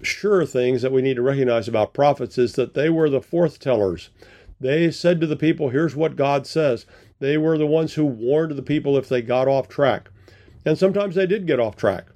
sure 0.01 0.45
things 0.45 0.81
that 0.81 0.91
we 0.91 1.01
need 1.01 1.15
to 1.15 1.21
recognize 1.21 1.67
about 1.67 1.93
prophets 1.93 2.37
is 2.37 2.53
that 2.53 2.73
they 2.73 2.89
were 2.89 3.09
the 3.09 3.21
forth 3.21 3.59
tellers. 3.59 4.09
They 4.59 4.89
said 4.91 5.19
to 5.21 5.27
the 5.27 5.35
people, 5.35 5.69
"Here's 5.69 5.95
what 5.95 6.15
God 6.15 6.47
says." 6.47 6.85
They 7.19 7.37
were 7.37 7.57
the 7.57 7.67
ones 7.67 7.93
who 7.93 8.05
warned 8.05 8.55
the 8.55 8.61
people 8.61 8.97
if 8.97 9.09
they 9.09 9.21
got 9.21 9.47
off 9.47 9.67
track, 9.67 10.09
and 10.65 10.77
sometimes 10.77 11.15
they 11.15 11.25
did 11.25 11.47
get 11.47 11.59
off 11.59 11.75
track. 11.75 12.07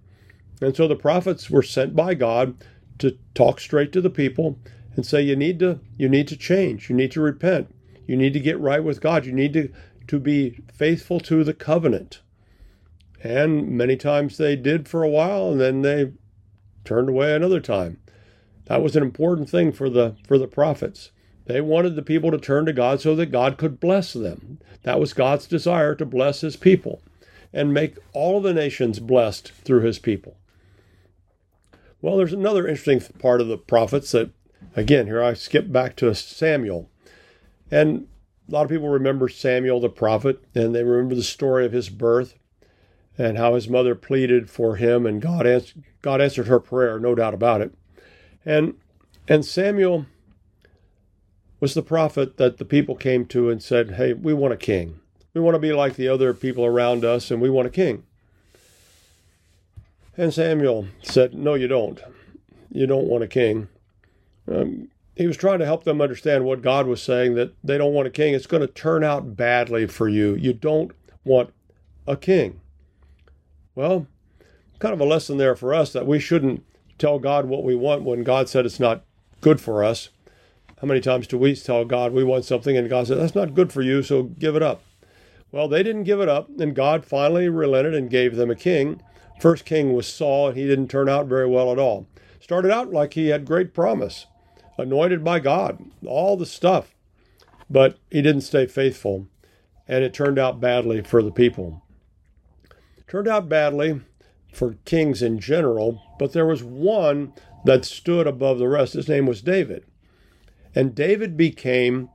And 0.61 0.75
so 0.75 0.87
the 0.87 0.95
prophets 0.95 1.49
were 1.49 1.63
sent 1.63 1.95
by 1.95 2.13
God 2.15 2.55
to 2.99 3.17
talk 3.33 3.59
straight 3.59 3.91
to 3.93 4.01
the 4.01 4.09
people 4.09 4.59
and 4.95 5.05
say 5.05 5.21
you 5.21 5.35
need 5.35 5.59
to 5.59 5.79
you 5.97 6.09
need 6.09 6.27
to 6.27 6.37
change. 6.37 6.89
You 6.89 6.95
need 6.95 7.11
to 7.11 7.21
repent. 7.21 7.73
You 8.05 8.17
need 8.17 8.33
to 8.33 8.39
get 8.39 8.59
right 8.59 8.83
with 8.83 9.01
god. 9.01 9.25
You 9.25 9.31
need 9.31 9.53
to 9.53 9.69
to 10.07 10.19
be 10.19 10.61
faithful 10.73 11.19
to 11.21 11.43
the 11.43 11.53
covenant. 11.53 12.21
And 13.23 13.69
many 13.69 13.95
times 13.95 14.37
they 14.37 14.55
did 14.55 14.87
for 14.87 15.03
a 15.03 15.09
while 15.09 15.51
and 15.51 15.61
then 15.61 15.81
they 15.81 16.11
turned 16.83 17.09
away 17.09 17.33
another 17.35 17.59
time. 17.59 17.99
That 18.65 18.81
was 18.81 18.95
an 18.95 19.03
important 19.03 19.49
thing 19.49 19.71
for 19.71 19.89
the 19.89 20.15
for 20.27 20.37
the 20.37 20.47
prophets 20.47 21.11
They 21.49 21.61
wanted 21.61 21.95
the 21.95 22.03
people 22.03 22.29
to 22.29 22.37
turn 22.37 22.67
to 22.67 22.73
God 22.73 23.01
so 23.01 23.15
that 23.15 23.31
God 23.31 23.57
could 23.57 23.79
bless 23.79 24.13
them. 24.13 24.59
That 24.83 24.99
was 24.99 25.13
God's 25.13 25.47
desire 25.47 25.95
to 25.95 26.05
bless 26.05 26.41
his 26.41 26.55
people 26.55 27.01
and 27.51 27.73
make 27.73 27.97
all 28.13 28.39
the 28.39 28.53
nations 28.53 28.99
blessed 28.99 29.51
through 29.65 29.81
his 29.81 29.97
people. 29.97 30.37
Well, 32.03 32.17
there's 32.17 32.33
another 32.33 32.67
interesting 32.67 33.01
part 33.17 33.41
of 33.41 33.47
the 33.47 33.57
prophets 33.57 34.11
that, 34.11 34.29
again, 34.75 35.07
here 35.07 35.23
I 35.23 35.33
skip 35.33 35.71
back 35.71 35.95
to 35.95 36.13
Samuel. 36.13 36.87
And 37.71 38.07
a 38.47 38.51
lot 38.51 38.65
of 38.65 38.69
people 38.69 38.89
remember 38.89 39.27
Samuel 39.27 39.79
the 39.79 39.89
prophet, 39.89 40.43
and 40.53 40.75
they 40.75 40.83
remember 40.83 41.15
the 41.15 41.23
story 41.23 41.65
of 41.65 41.71
his 41.71 41.89
birth 41.89 42.35
and 43.17 43.39
how 43.39 43.55
his 43.55 43.67
mother 43.67 43.95
pleaded 43.95 44.51
for 44.51 44.75
him, 44.75 45.07
and 45.07 45.19
God, 45.19 45.47
answered, 45.47 45.83
God 46.03 46.21
answered 46.21 46.45
her 46.45 46.59
prayer, 46.59 46.99
no 46.99 47.15
doubt 47.15 47.33
about 47.33 47.61
it. 47.61 47.73
And, 48.45 48.75
and 49.27 49.43
Samuel 49.43 50.05
was 51.59 51.73
the 51.73 51.81
prophet 51.81 52.37
that 52.37 52.57
the 52.57 52.65
people 52.65 52.95
came 52.95 53.25
to 53.27 53.49
and 53.49 53.61
said, 53.61 53.91
Hey, 53.91 54.13
we 54.13 54.33
want 54.33 54.53
a 54.53 54.57
king. 54.57 54.99
We 55.33 55.41
want 55.41 55.55
to 55.55 55.59
be 55.59 55.73
like 55.73 55.95
the 55.95 56.07
other 56.07 56.33
people 56.33 56.65
around 56.65 57.05
us, 57.05 57.29
and 57.31 57.41
we 57.41 57.49
want 57.49 57.67
a 57.67 57.71
king. 57.71 58.03
And 60.17 60.33
Samuel 60.33 60.87
said, 61.01 61.33
No, 61.33 61.53
you 61.53 61.67
don't. 61.67 61.99
You 62.71 62.87
don't 62.87 63.07
want 63.07 63.23
a 63.23 63.27
king. 63.27 63.67
Um, 64.47 64.89
he 65.15 65.27
was 65.27 65.37
trying 65.37 65.59
to 65.59 65.65
help 65.65 65.83
them 65.83 66.01
understand 66.01 66.45
what 66.45 66.61
God 66.61 66.87
was 66.87 67.01
saying 67.01 67.35
that 67.35 67.53
they 67.63 67.77
don't 67.77 67.93
want 67.93 68.07
a 68.07 68.11
king. 68.11 68.33
It's 68.33 68.47
going 68.47 68.61
to 68.61 68.67
turn 68.67 69.03
out 69.03 69.35
badly 69.35 69.85
for 69.85 70.07
you. 70.07 70.35
You 70.35 70.53
don't 70.53 70.91
want 71.25 71.53
a 72.07 72.15
king. 72.15 72.61
Well, 73.75 74.07
kind 74.79 74.93
of 74.93 75.01
a 75.01 75.05
lesson 75.05 75.37
there 75.37 75.55
for 75.55 75.73
us 75.73 75.91
that 75.93 76.07
we 76.07 76.19
shouldn't 76.19 76.65
tell 76.97 77.19
God 77.19 77.45
what 77.45 77.63
we 77.63 77.75
want 77.75 78.03
when 78.03 78.23
God 78.23 78.47
said 78.47 78.65
it's 78.65 78.79
not 78.79 79.03
good 79.41 79.59
for 79.59 79.83
us. 79.83 80.09
How 80.81 80.87
many 80.87 81.01
times 81.01 81.27
do 81.27 81.37
we 81.37 81.55
tell 81.55 81.83
God 81.83 82.13
we 82.13 82.23
want 82.23 82.45
something 82.45 82.77
and 82.77 82.89
God 82.89 83.07
says, 83.07 83.17
That's 83.17 83.35
not 83.35 83.53
good 83.53 83.73
for 83.73 83.81
you, 83.81 84.01
so 84.01 84.23
give 84.23 84.55
it 84.55 84.63
up? 84.63 84.81
Well, 85.51 85.67
they 85.67 85.83
didn't 85.83 86.03
give 86.03 86.21
it 86.21 86.29
up, 86.29 86.49
and 86.59 86.75
God 86.75 87.05
finally 87.05 87.49
relented 87.49 87.93
and 87.93 88.09
gave 88.09 88.35
them 88.35 88.51
a 88.51 88.55
king. 88.55 89.01
First 89.41 89.65
king 89.65 89.93
was 89.93 90.07
Saul, 90.07 90.49
and 90.49 90.57
he 90.57 90.67
didn't 90.67 90.89
turn 90.89 91.09
out 91.09 91.25
very 91.25 91.47
well 91.47 91.71
at 91.71 91.79
all. 91.79 92.07
Started 92.39 92.71
out 92.71 92.91
like 92.91 93.13
he 93.13 93.27
had 93.27 93.45
great 93.45 93.73
promise, 93.73 94.27
anointed 94.77 95.23
by 95.23 95.39
God, 95.39 95.83
all 96.05 96.37
the 96.37 96.45
stuff, 96.45 96.95
but 97.69 97.97
he 98.09 98.21
didn't 98.21 98.41
stay 98.41 98.65
faithful, 98.65 99.27
and 99.87 100.03
it 100.03 100.13
turned 100.13 100.39
out 100.39 100.61
badly 100.61 101.01
for 101.01 101.21
the 101.21 101.31
people. 101.31 101.83
turned 103.07 103.27
out 103.27 103.49
badly 103.49 104.01
for 104.53 104.75
kings 104.85 105.21
in 105.21 105.39
general, 105.39 106.01
but 106.19 106.31
there 106.33 106.45
was 106.45 106.63
one 106.63 107.33
that 107.65 107.85
stood 107.85 108.27
above 108.27 108.59
the 108.59 108.67
rest. 108.67 108.93
His 108.93 109.09
name 109.09 109.25
was 109.25 109.41
David. 109.41 109.83
And 110.75 110.95
David 110.95 111.35
became 111.35 112.09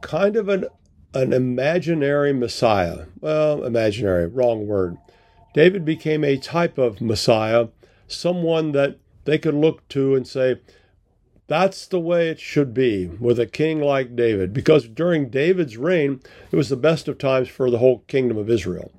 kind 0.00 0.36
of 0.36 0.48
an, 0.48 0.66
an 1.14 1.32
imaginary 1.32 2.32
Messiah. 2.32 3.06
Well, 3.20 3.64
imaginary, 3.64 4.26
wrong 4.26 4.66
word. 4.66 4.96
David 5.54 5.84
became 5.84 6.24
a 6.24 6.38
type 6.38 6.78
of 6.78 7.00
Messiah, 7.00 7.68
someone 8.06 8.72
that 8.72 8.98
they 9.24 9.38
could 9.38 9.54
look 9.54 9.86
to 9.88 10.14
and 10.14 10.26
say, 10.26 10.60
that's 11.46 11.86
the 11.86 12.00
way 12.00 12.28
it 12.28 12.40
should 12.40 12.72
be 12.72 13.06
with 13.06 13.38
a 13.38 13.46
king 13.46 13.80
like 13.80 14.16
David, 14.16 14.54
because 14.54 14.88
during 14.88 15.28
David's 15.28 15.76
reign, 15.76 16.22
it 16.50 16.56
was 16.56 16.68
the 16.70 16.76
best 16.76 17.08
of 17.08 17.18
times 17.18 17.48
for 17.48 17.70
the 17.70 17.78
whole 17.78 17.98
kingdom 18.06 18.38
of 18.38 18.48
Israel. 18.48 18.90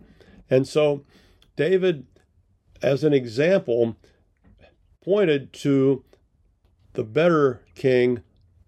And 0.49 0.68
so, 0.68 1.03
David, 1.55 2.05
as 2.82 3.03
an 3.03 3.14
example, 3.14 3.95
pointed 5.03 5.51
to 5.53 6.03
the 6.93 7.03
better 7.03 7.61
king 7.76 8.22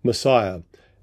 Messiah. 0.06 0.62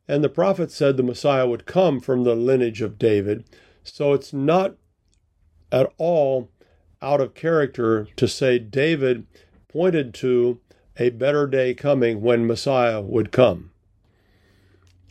And 0.09 0.25
the 0.25 0.29
prophet 0.29 0.71
said 0.71 0.97
the 0.97 1.03
Messiah 1.03 1.47
would 1.47 1.67
come 1.67 2.01
from 2.01 2.25
the 2.25 2.35
lineage 2.35 2.81
of 2.81 2.99
David. 2.99 3.45
So 3.85 4.13
it's 4.13 4.33
not 4.33 4.77
at 5.71 5.93
all 5.99 6.49
out 7.03 7.21
of 7.21 7.35
character 7.35 8.07
to 8.17 8.29
say 8.29 8.59
David 8.59 9.27
pointed 9.69 10.15
to 10.15 10.61
a 10.97 11.11
better 11.11 11.47
day 11.47 11.75
coming 11.75 12.21
when 12.21 12.47
Messiah 12.47 13.01
would 13.01 13.33
come. 13.33 13.71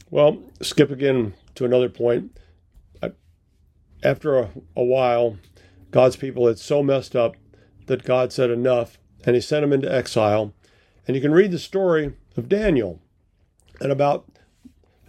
Well, 0.10 0.44
skip 0.62 0.92
again 0.92 1.34
to 1.56 1.66
another 1.66 1.90
point. 1.90 2.38
After 4.04 4.38
a, 4.38 4.50
a 4.76 4.84
while, 4.84 5.38
God's 5.92 6.16
people 6.16 6.48
had 6.48 6.58
so 6.58 6.82
messed 6.82 7.16
up 7.16 7.36
that 7.86 8.04
God 8.04 8.32
said 8.32 8.50
enough 8.50 8.98
and 9.26 9.36
he 9.36 9.42
sent 9.42 9.62
them 9.62 9.74
into 9.74 9.94
exile. 9.94 10.54
And 11.08 11.16
you 11.16 11.22
can 11.22 11.32
read 11.32 11.52
the 11.52 11.60
story 11.60 12.14
of 12.38 12.50
Daniel 12.50 13.00
and 13.82 13.92
about 13.92 14.26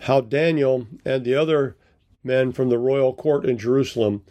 how 0.00 0.20
Daniel 0.20 0.86
and 1.04 1.24
the 1.24 1.34
other 1.34 1.76
men 2.24 2.52
from 2.52 2.70
the 2.70 2.78
royal 2.78 3.12
court 3.12 3.44
in 3.44 3.58
Jerusalem 3.58 4.24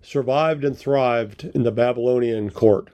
survived 0.00 0.64
and 0.64 0.76
thrived 0.76 1.44
in 1.54 1.62
the 1.62 1.72
Babylonian 1.72 2.50
court 2.50 2.90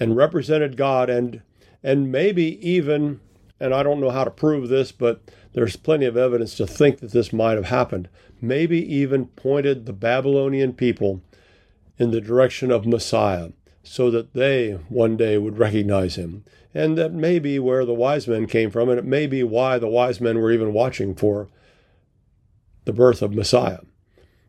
and 0.00 0.16
represented 0.16 0.76
God 0.76 1.08
and 1.08 1.42
and 1.82 2.10
maybe 2.10 2.58
even 2.66 3.20
and 3.60 3.72
I 3.72 3.82
don't 3.82 4.00
know 4.00 4.10
how 4.10 4.24
to 4.24 4.30
prove 4.30 4.68
this 4.68 4.92
but 4.92 5.22
there's 5.52 5.76
plenty 5.76 6.06
of 6.06 6.16
evidence 6.16 6.54
to 6.56 6.66
think 6.66 6.98
that 6.98 7.12
this 7.12 7.32
might 7.32 7.56
have 7.56 7.66
happened 7.66 8.08
maybe 8.40 8.78
even 8.94 9.26
pointed 9.26 9.86
the 9.86 9.92
Babylonian 9.92 10.72
people 10.72 11.22
in 11.98 12.10
the 12.10 12.20
direction 12.20 12.70
of 12.70 12.86
Messiah 12.86 13.50
so 13.82 14.10
that 14.10 14.34
they 14.34 14.72
one 14.88 15.16
day 15.16 15.38
would 15.38 15.58
recognize 15.58 16.16
him. 16.16 16.44
And 16.74 16.98
that 16.98 17.12
may 17.12 17.38
be 17.38 17.58
where 17.58 17.84
the 17.84 17.94
wise 17.94 18.28
men 18.28 18.46
came 18.46 18.70
from, 18.70 18.88
and 18.88 18.98
it 18.98 19.04
may 19.04 19.26
be 19.26 19.42
why 19.42 19.78
the 19.78 19.88
wise 19.88 20.20
men 20.20 20.38
were 20.38 20.52
even 20.52 20.72
watching 20.72 21.14
for 21.14 21.48
the 22.84 22.92
birth 22.92 23.22
of 23.22 23.34
Messiah. 23.34 23.80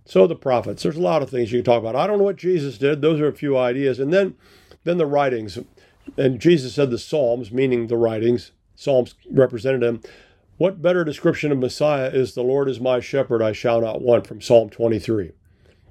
So 0.06 0.28
the 0.28 0.36
prophets, 0.36 0.84
there's 0.84 0.98
a 0.98 1.02
lot 1.02 1.22
of 1.22 1.30
things 1.30 1.52
you 1.52 1.60
can 1.60 1.66
talk 1.66 1.80
about. 1.80 1.96
I 1.96 2.08
don't 2.08 2.18
know 2.18 2.24
what 2.24 2.36
Jesus 2.36 2.78
did. 2.78 3.02
Those 3.02 3.20
are 3.20 3.28
a 3.28 3.34
few 3.34 3.58
ideas. 3.58 4.00
And 4.00 4.12
then 4.12 4.36
then 4.84 4.98
the 4.98 5.06
writings. 5.06 5.60
And 6.18 6.40
Jesus 6.40 6.74
said 6.74 6.90
the 6.90 6.98
Psalms, 6.98 7.52
meaning 7.52 7.88
the 7.88 7.98
writings. 7.98 8.52
Psalms 8.76 9.16
represented 9.30 9.84
him. 9.84 10.02
What 10.58 10.82
better 10.82 11.04
description 11.04 11.52
of 11.52 11.58
Messiah 11.58 12.10
is 12.10 12.34
the 12.34 12.44
Lord 12.44 12.68
is 12.68 12.80
my 12.80 13.00
shepherd, 13.00 13.42
I 13.42 13.52
shall 13.52 13.82
not 13.82 14.02
want 14.02 14.26
from 14.26 14.42
Psalm 14.42 14.70
23 14.70 15.32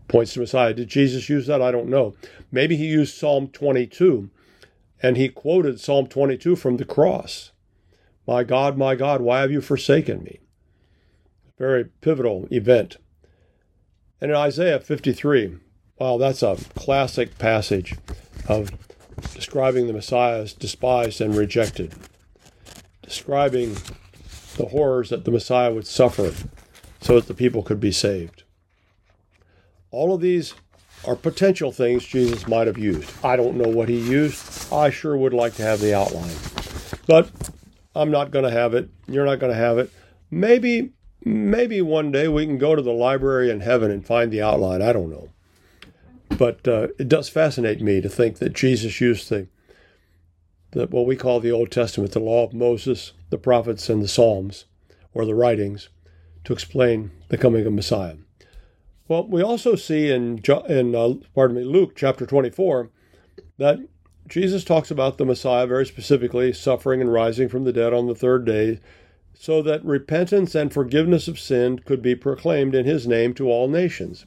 points 0.08 0.32
to 0.32 0.40
Messiah. 0.40 0.74
Did 0.74 0.88
Jesus 0.88 1.28
use 1.28 1.46
that? 1.46 1.62
I 1.62 1.70
don't 1.70 1.88
know. 1.88 2.14
Maybe 2.50 2.76
he 2.76 2.86
used 2.86 3.16
Psalm 3.16 3.48
22 3.48 4.30
and 5.02 5.16
he 5.16 5.28
quoted 5.28 5.80
Psalm 5.80 6.06
22 6.06 6.56
from 6.56 6.76
the 6.76 6.84
cross. 6.84 7.52
My 8.26 8.44
God, 8.44 8.76
my 8.76 8.94
God, 8.94 9.20
why 9.20 9.40
have 9.40 9.50
you 9.50 9.60
forsaken 9.60 10.22
me? 10.22 10.40
Very 11.58 11.84
pivotal 11.84 12.46
event. 12.50 12.96
And 14.20 14.30
in 14.30 14.36
Isaiah 14.36 14.80
53, 14.80 15.56
wow, 15.98 16.18
that's 16.18 16.42
a 16.42 16.56
classic 16.74 17.38
passage 17.38 17.94
of 18.48 18.70
describing 19.34 19.86
the 19.86 19.92
Messiah 19.92 20.42
as 20.42 20.52
despised 20.52 21.20
and 21.20 21.34
rejected, 21.34 21.94
describing 23.02 23.76
the 24.56 24.66
horrors 24.70 25.10
that 25.10 25.24
the 25.24 25.30
Messiah 25.30 25.72
would 25.72 25.86
suffer 25.86 26.32
so 27.00 27.14
that 27.14 27.28
the 27.28 27.34
people 27.34 27.62
could 27.62 27.80
be 27.80 27.92
saved. 27.92 28.42
All 29.90 30.14
of 30.14 30.20
these 30.20 30.54
are 31.06 31.16
potential 31.16 31.72
things 31.72 32.04
Jesus 32.04 32.46
might 32.48 32.66
have 32.66 32.78
used. 32.78 33.10
I 33.24 33.36
don't 33.36 33.56
know 33.56 33.68
what 33.68 33.88
he 33.88 33.98
used. 33.98 34.72
I 34.72 34.90
sure 34.90 35.16
would 35.16 35.32
like 35.32 35.54
to 35.54 35.62
have 35.62 35.80
the 35.80 35.94
outline. 35.94 36.34
But 37.06 37.30
I'm 37.94 38.10
not 38.10 38.30
going 38.30 38.44
to 38.44 38.50
have 38.50 38.74
it. 38.74 38.90
You're 39.06 39.24
not 39.24 39.38
going 39.38 39.52
to 39.52 39.58
have 39.58 39.78
it. 39.78 39.90
Maybe 40.30 40.92
maybe 41.24 41.82
one 41.82 42.12
day 42.12 42.28
we 42.28 42.46
can 42.46 42.58
go 42.58 42.74
to 42.74 42.82
the 42.82 42.92
library 42.92 43.50
in 43.50 43.60
heaven 43.60 43.90
and 43.90 44.06
find 44.06 44.30
the 44.30 44.42
outline. 44.42 44.82
I 44.82 44.92
don't 44.92 45.10
know. 45.10 45.28
But 46.36 46.66
uh, 46.68 46.88
it 46.98 47.08
does 47.08 47.28
fascinate 47.28 47.80
me 47.80 48.00
to 48.00 48.08
think 48.08 48.38
that 48.38 48.52
Jesus 48.52 49.00
used 49.00 49.28
the, 49.28 49.48
the 50.72 50.86
what 50.86 51.06
we 51.06 51.16
call 51.16 51.40
the 51.40 51.50
Old 51.50 51.70
Testament, 51.70 52.12
the 52.12 52.20
law 52.20 52.44
of 52.44 52.52
Moses, 52.52 53.12
the 53.30 53.38
prophets, 53.38 53.88
and 53.88 54.02
the 54.02 54.08
Psalms, 54.08 54.66
or 55.14 55.24
the 55.24 55.34
writings, 55.34 55.88
to 56.44 56.52
explain 56.52 57.10
the 57.28 57.38
coming 57.38 57.66
of 57.66 57.72
Messiah. 57.72 58.16
Well, 59.08 59.26
we 59.26 59.42
also 59.42 59.74
see 59.74 60.10
in 60.10 60.42
in 60.68 60.94
uh, 60.94 61.14
pardon 61.34 61.56
me 61.56 61.64
Luke 61.64 61.96
chapter 61.96 62.26
24 62.26 62.90
that 63.56 63.78
Jesus 64.28 64.62
talks 64.64 64.90
about 64.90 65.16
the 65.16 65.24
Messiah 65.24 65.66
very 65.66 65.86
specifically 65.86 66.52
suffering 66.52 67.00
and 67.00 67.10
rising 67.10 67.48
from 67.48 67.64
the 67.64 67.72
dead 67.72 67.94
on 67.94 68.06
the 68.06 68.14
third 68.14 68.44
day 68.44 68.80
so 69.32 69.62
that 69.62 69.84
repentance 69.84 70.54
and 70.54 70.72
forgiveness 70.72 71.26
of 71.26 71.38
sin 71.38 71.78
could 71.78 72.02
be 72.02 72.14
proclaimed 72.14 72.74
in 72.74 72.84
his 72.84 73.06
name 73.06 73.32
to 73.34 73.48
all 73.48 73.68
nations. 73.68 74.26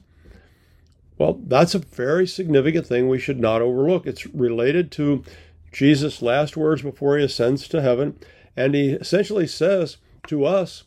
Well, 1.16 1.40
that's 1.46 1.74
a 1.76 1.78
very 1.78 2.26
significant 2.26 2.86
thing 2.86 3.08
we 3.08 3.20
should 3.20 3.38
not 3.38 3.62
overlook. 3.62 4.06
It's 4.06 4.26
related 4.26 4.90
to 4.92 5.22
Jesus' 5.70 6.22
last 6.22 6.56
words 6.56 6.82
before 6.82 7.18
he 7.18 7.24
ascends 7.24 7.68
to 7.68 7.82
heaven, 7.82 8.18
and 8.56 8.74
he 8.74 8.92
essentially 8.92 9.46
says 9.46 9.98
to 10.26 10.44
us 10.44 10.84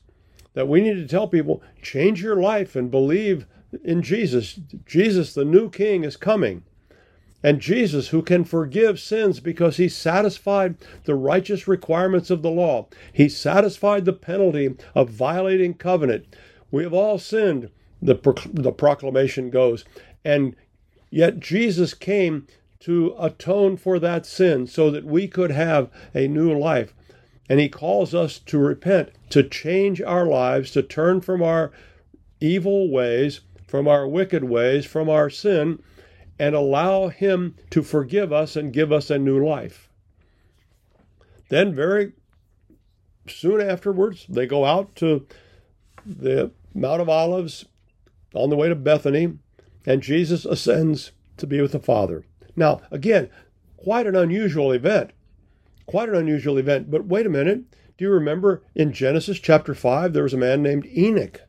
that 0.55 0.67
we 0.67 0.81
need 0.81 0.95
to 0.95 1.07
tell 1.07 1.27
people 1.27 1.61
change 1.81 2.23
your 2.23 2.37
life 2.37 2.75
and 2.75 2.89
believe 2.89 3.45
in 3.83 4.01
Jesus. 4.01 4.59
Jesus, 4.85 5.33
the 5.33 5.45
new 5.45 5.69
king, 5.69 6.03
is 6.03 6.17
coming. 6.17 6.63
And 7.43 7.59
Jesus, 7.59 8.07
who 8.07 8.23
can 8.23 8.43
forgive 8.43 8.99
sins 8.99 9.39
because 9.39 9.77
he 9.77 9.87
satisfied 9.87 10.77
the 11.03 11.13
righteous 11.13 11.67
requirements 11.67 12.31
of 12.31 12.41
the 12.41 12.49
law, 12.49 12.87
he 13.13 13.29
satisfied 13.29 14.05
the 14.05 14.13
penalty 14.13 14.75
of 14.95 15.09
violating 15.11 15.75
covenant. 15.75 16.25
We 16.71 16.83
have 16.83 16.93
all 16.93 17.19
sinned, 17.19 17.69
the, 18.01 18.15
the 18.51 18.71
proclamation 18.71 19.51
goes. 19.51 19.85
And 20.23 20.55
yet 21.11 21.39
Jesus 21.39 21.93
came 21.93 22.47
to 22.79 23.15
atone 23.19 23.77
for 23.77 23.99
that 23.99 24.25
sin 24.25 24.65
so 24.65 24.89
that 24.89 25.05
we 25.05 25.27
could 25.27 25.51
have 25.51 25.91
a 26.15 26.27
new 26.27 26.57
life. 26.57 26.93
And 27.47 27.59
he 27.59 27.69
calls 27.69 28.15
us 28.15 28.39
to 28.39 28.57
repent, 28.57 29.11
to 29.29 29.43
change 29.43 30.01
our 30.01 30.25
lives, 30.25 30.71
to 30.71 30.81
turn 30.81 31.21
from 31.21 31.43
our 31.43 31.71
evil 32.39 32.91
ways, 32.91 33.41
from 33.67 33.87
our 33.87 34.07
wicked 34.07 34.43
ways, 34.43 34.85
from 34.85 35.09
our 35.09 35.29
sin 35.29 35.79
and 36.39 36.55
allow 36.55 37.07
Him 37.07 37.55
to 37.69 37.81
forgive 37.81 38.33
us 38.33 38.55
and 38.55 38.73
give 38.73 38.91
us 38.91 39.09
a 39.09 39.17
new 39.17 39.43
life. 39.45 39.89
Then, 41.49 41.73
very 41.73 42.13
soon 43.27 43.61
afterwards, 43.61 44.25
they 44.27 44.45
go 44.45 44.65
out 44.65 44.95
to 44.97 45.27
the 46.05 46.51
Mount 46.73 47.01
of 47.01 47.09
Olives 47.09 47.65
on 48.33 48.49
the 48.49 48.55
way 48.55 48.67
to 48.67 48.75
Bethany, 48.75 49.37
and 49.85 50.01
Jesus 50.01 50.45
ascends 50.45 51.11
to 51.37 51.47
be 51.47 51.61
with 51.61 51.71
the 51.71 51.79
Father. 51.79 52.25
Now, 52.55 52.81
again, 52.91 53.29
quite 53.77 54.07
an 54.07 54.15
unusual 54.15 54.71
event. 54.71 55.11
Quite 55.85 56.09
an 56.09 56.15
unusual 56.15 56.57
event. 56.57 56.89
But 56.89 57.05
wait 57.05 57.25
a 57.25 57.29
minute. 57.29 57.63
Do 57.97 58.05
you 58.05 58.11
remember 58.11 58.63
in 58.75 58.91
Genesis 58.91 59.39
chapter 59.39 59.73
5, 59.73 60.13
there 60.13 60.23
was 60.23 60.33
a 60.33 60.37
man 60.37 60.61
named 60.61 60.85
Enoch 60.87 61.41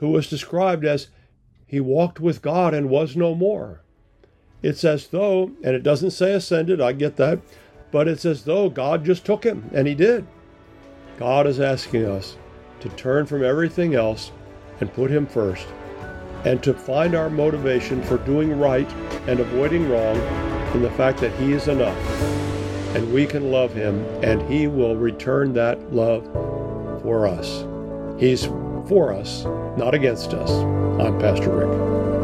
who 0.00 0.08
was 0.08 0.28
described 0.28 0.84
as 0.84 1.08
he 1.66 1.78
walked 1.78 2.18
with 2.18 2.42
God 2.42 2.74
and 2.74 2.88
was 2.88 3.14
no 3.14 3.34
more. 3.34 3.84
It's 4.62 4.82
as 4.82 5.06
though, 5.08 5.52
and 5.62 5.76
it 5.76 5.82
doesn't 5.82 6.10
say 6.10 6.32
ascended, 6.32 6.80
I 6.80 6.92
get 6.92 7.16
that, 7.16 7.38
but 7.92 8.08
it's 8.08 8.24
as 8.24 8.44
though 8.44 8.68
God 8.68 9.04
just 9.04 9.24
took 9.24 9.44
him, 9.44 9.70
and 9.72 9.86
he 9.86 9.94
did. 9.94 10.26
God 11.18 11.46
is 11.46 11.60
asking 11.60 12.06
us 12.06 12.36
to 12.80 12.88
turn 12.90 13.26
from 13.26 13.44
everything 13.44 13.94
else 13.94 14.32
and 14.80 14.92
put 14.92 15.10
him 15.10 15.26
first, 15.26 15.66
and 16.44 16.62
to 16.62 16.72
find 16.72 17.14
our 17.14 17.30
motivation 17.30 18.02
for 18.02 18.18
doing 18.18 18.58
right 18.58 18.90
and 19.28 19.38
avoiding 19.38 19.88
wrong 19.88 20.16
in 20.74 20.82
the 20.82 20.90
fact 20.92 21.18
that 21.18 21.32
he 21.38 21.52
is 21.52 21.68
enough. 21.68 21.96
And 22.94 23.12
we 23.12 23.26
can 23.26 23.50
love 23.50 23.72
him, 23.72 24.04
and 24.22 24.42
he 24.50 24.66
will 24.66 24.96
return 24.96 25.52
that 25.54 25.92
love 25.92 26.24
for 27.02 27.28
us. 27.28 27.64
He's 28.20 28.46
for 28.88 29.12
us, 29.12 29.44
not 29.76 29.94
against 29.94 30.34
us. 30.34 30.50
I'm 30.50 31.18
Pastor 31.20 31.56
Rick. 31.56 32.19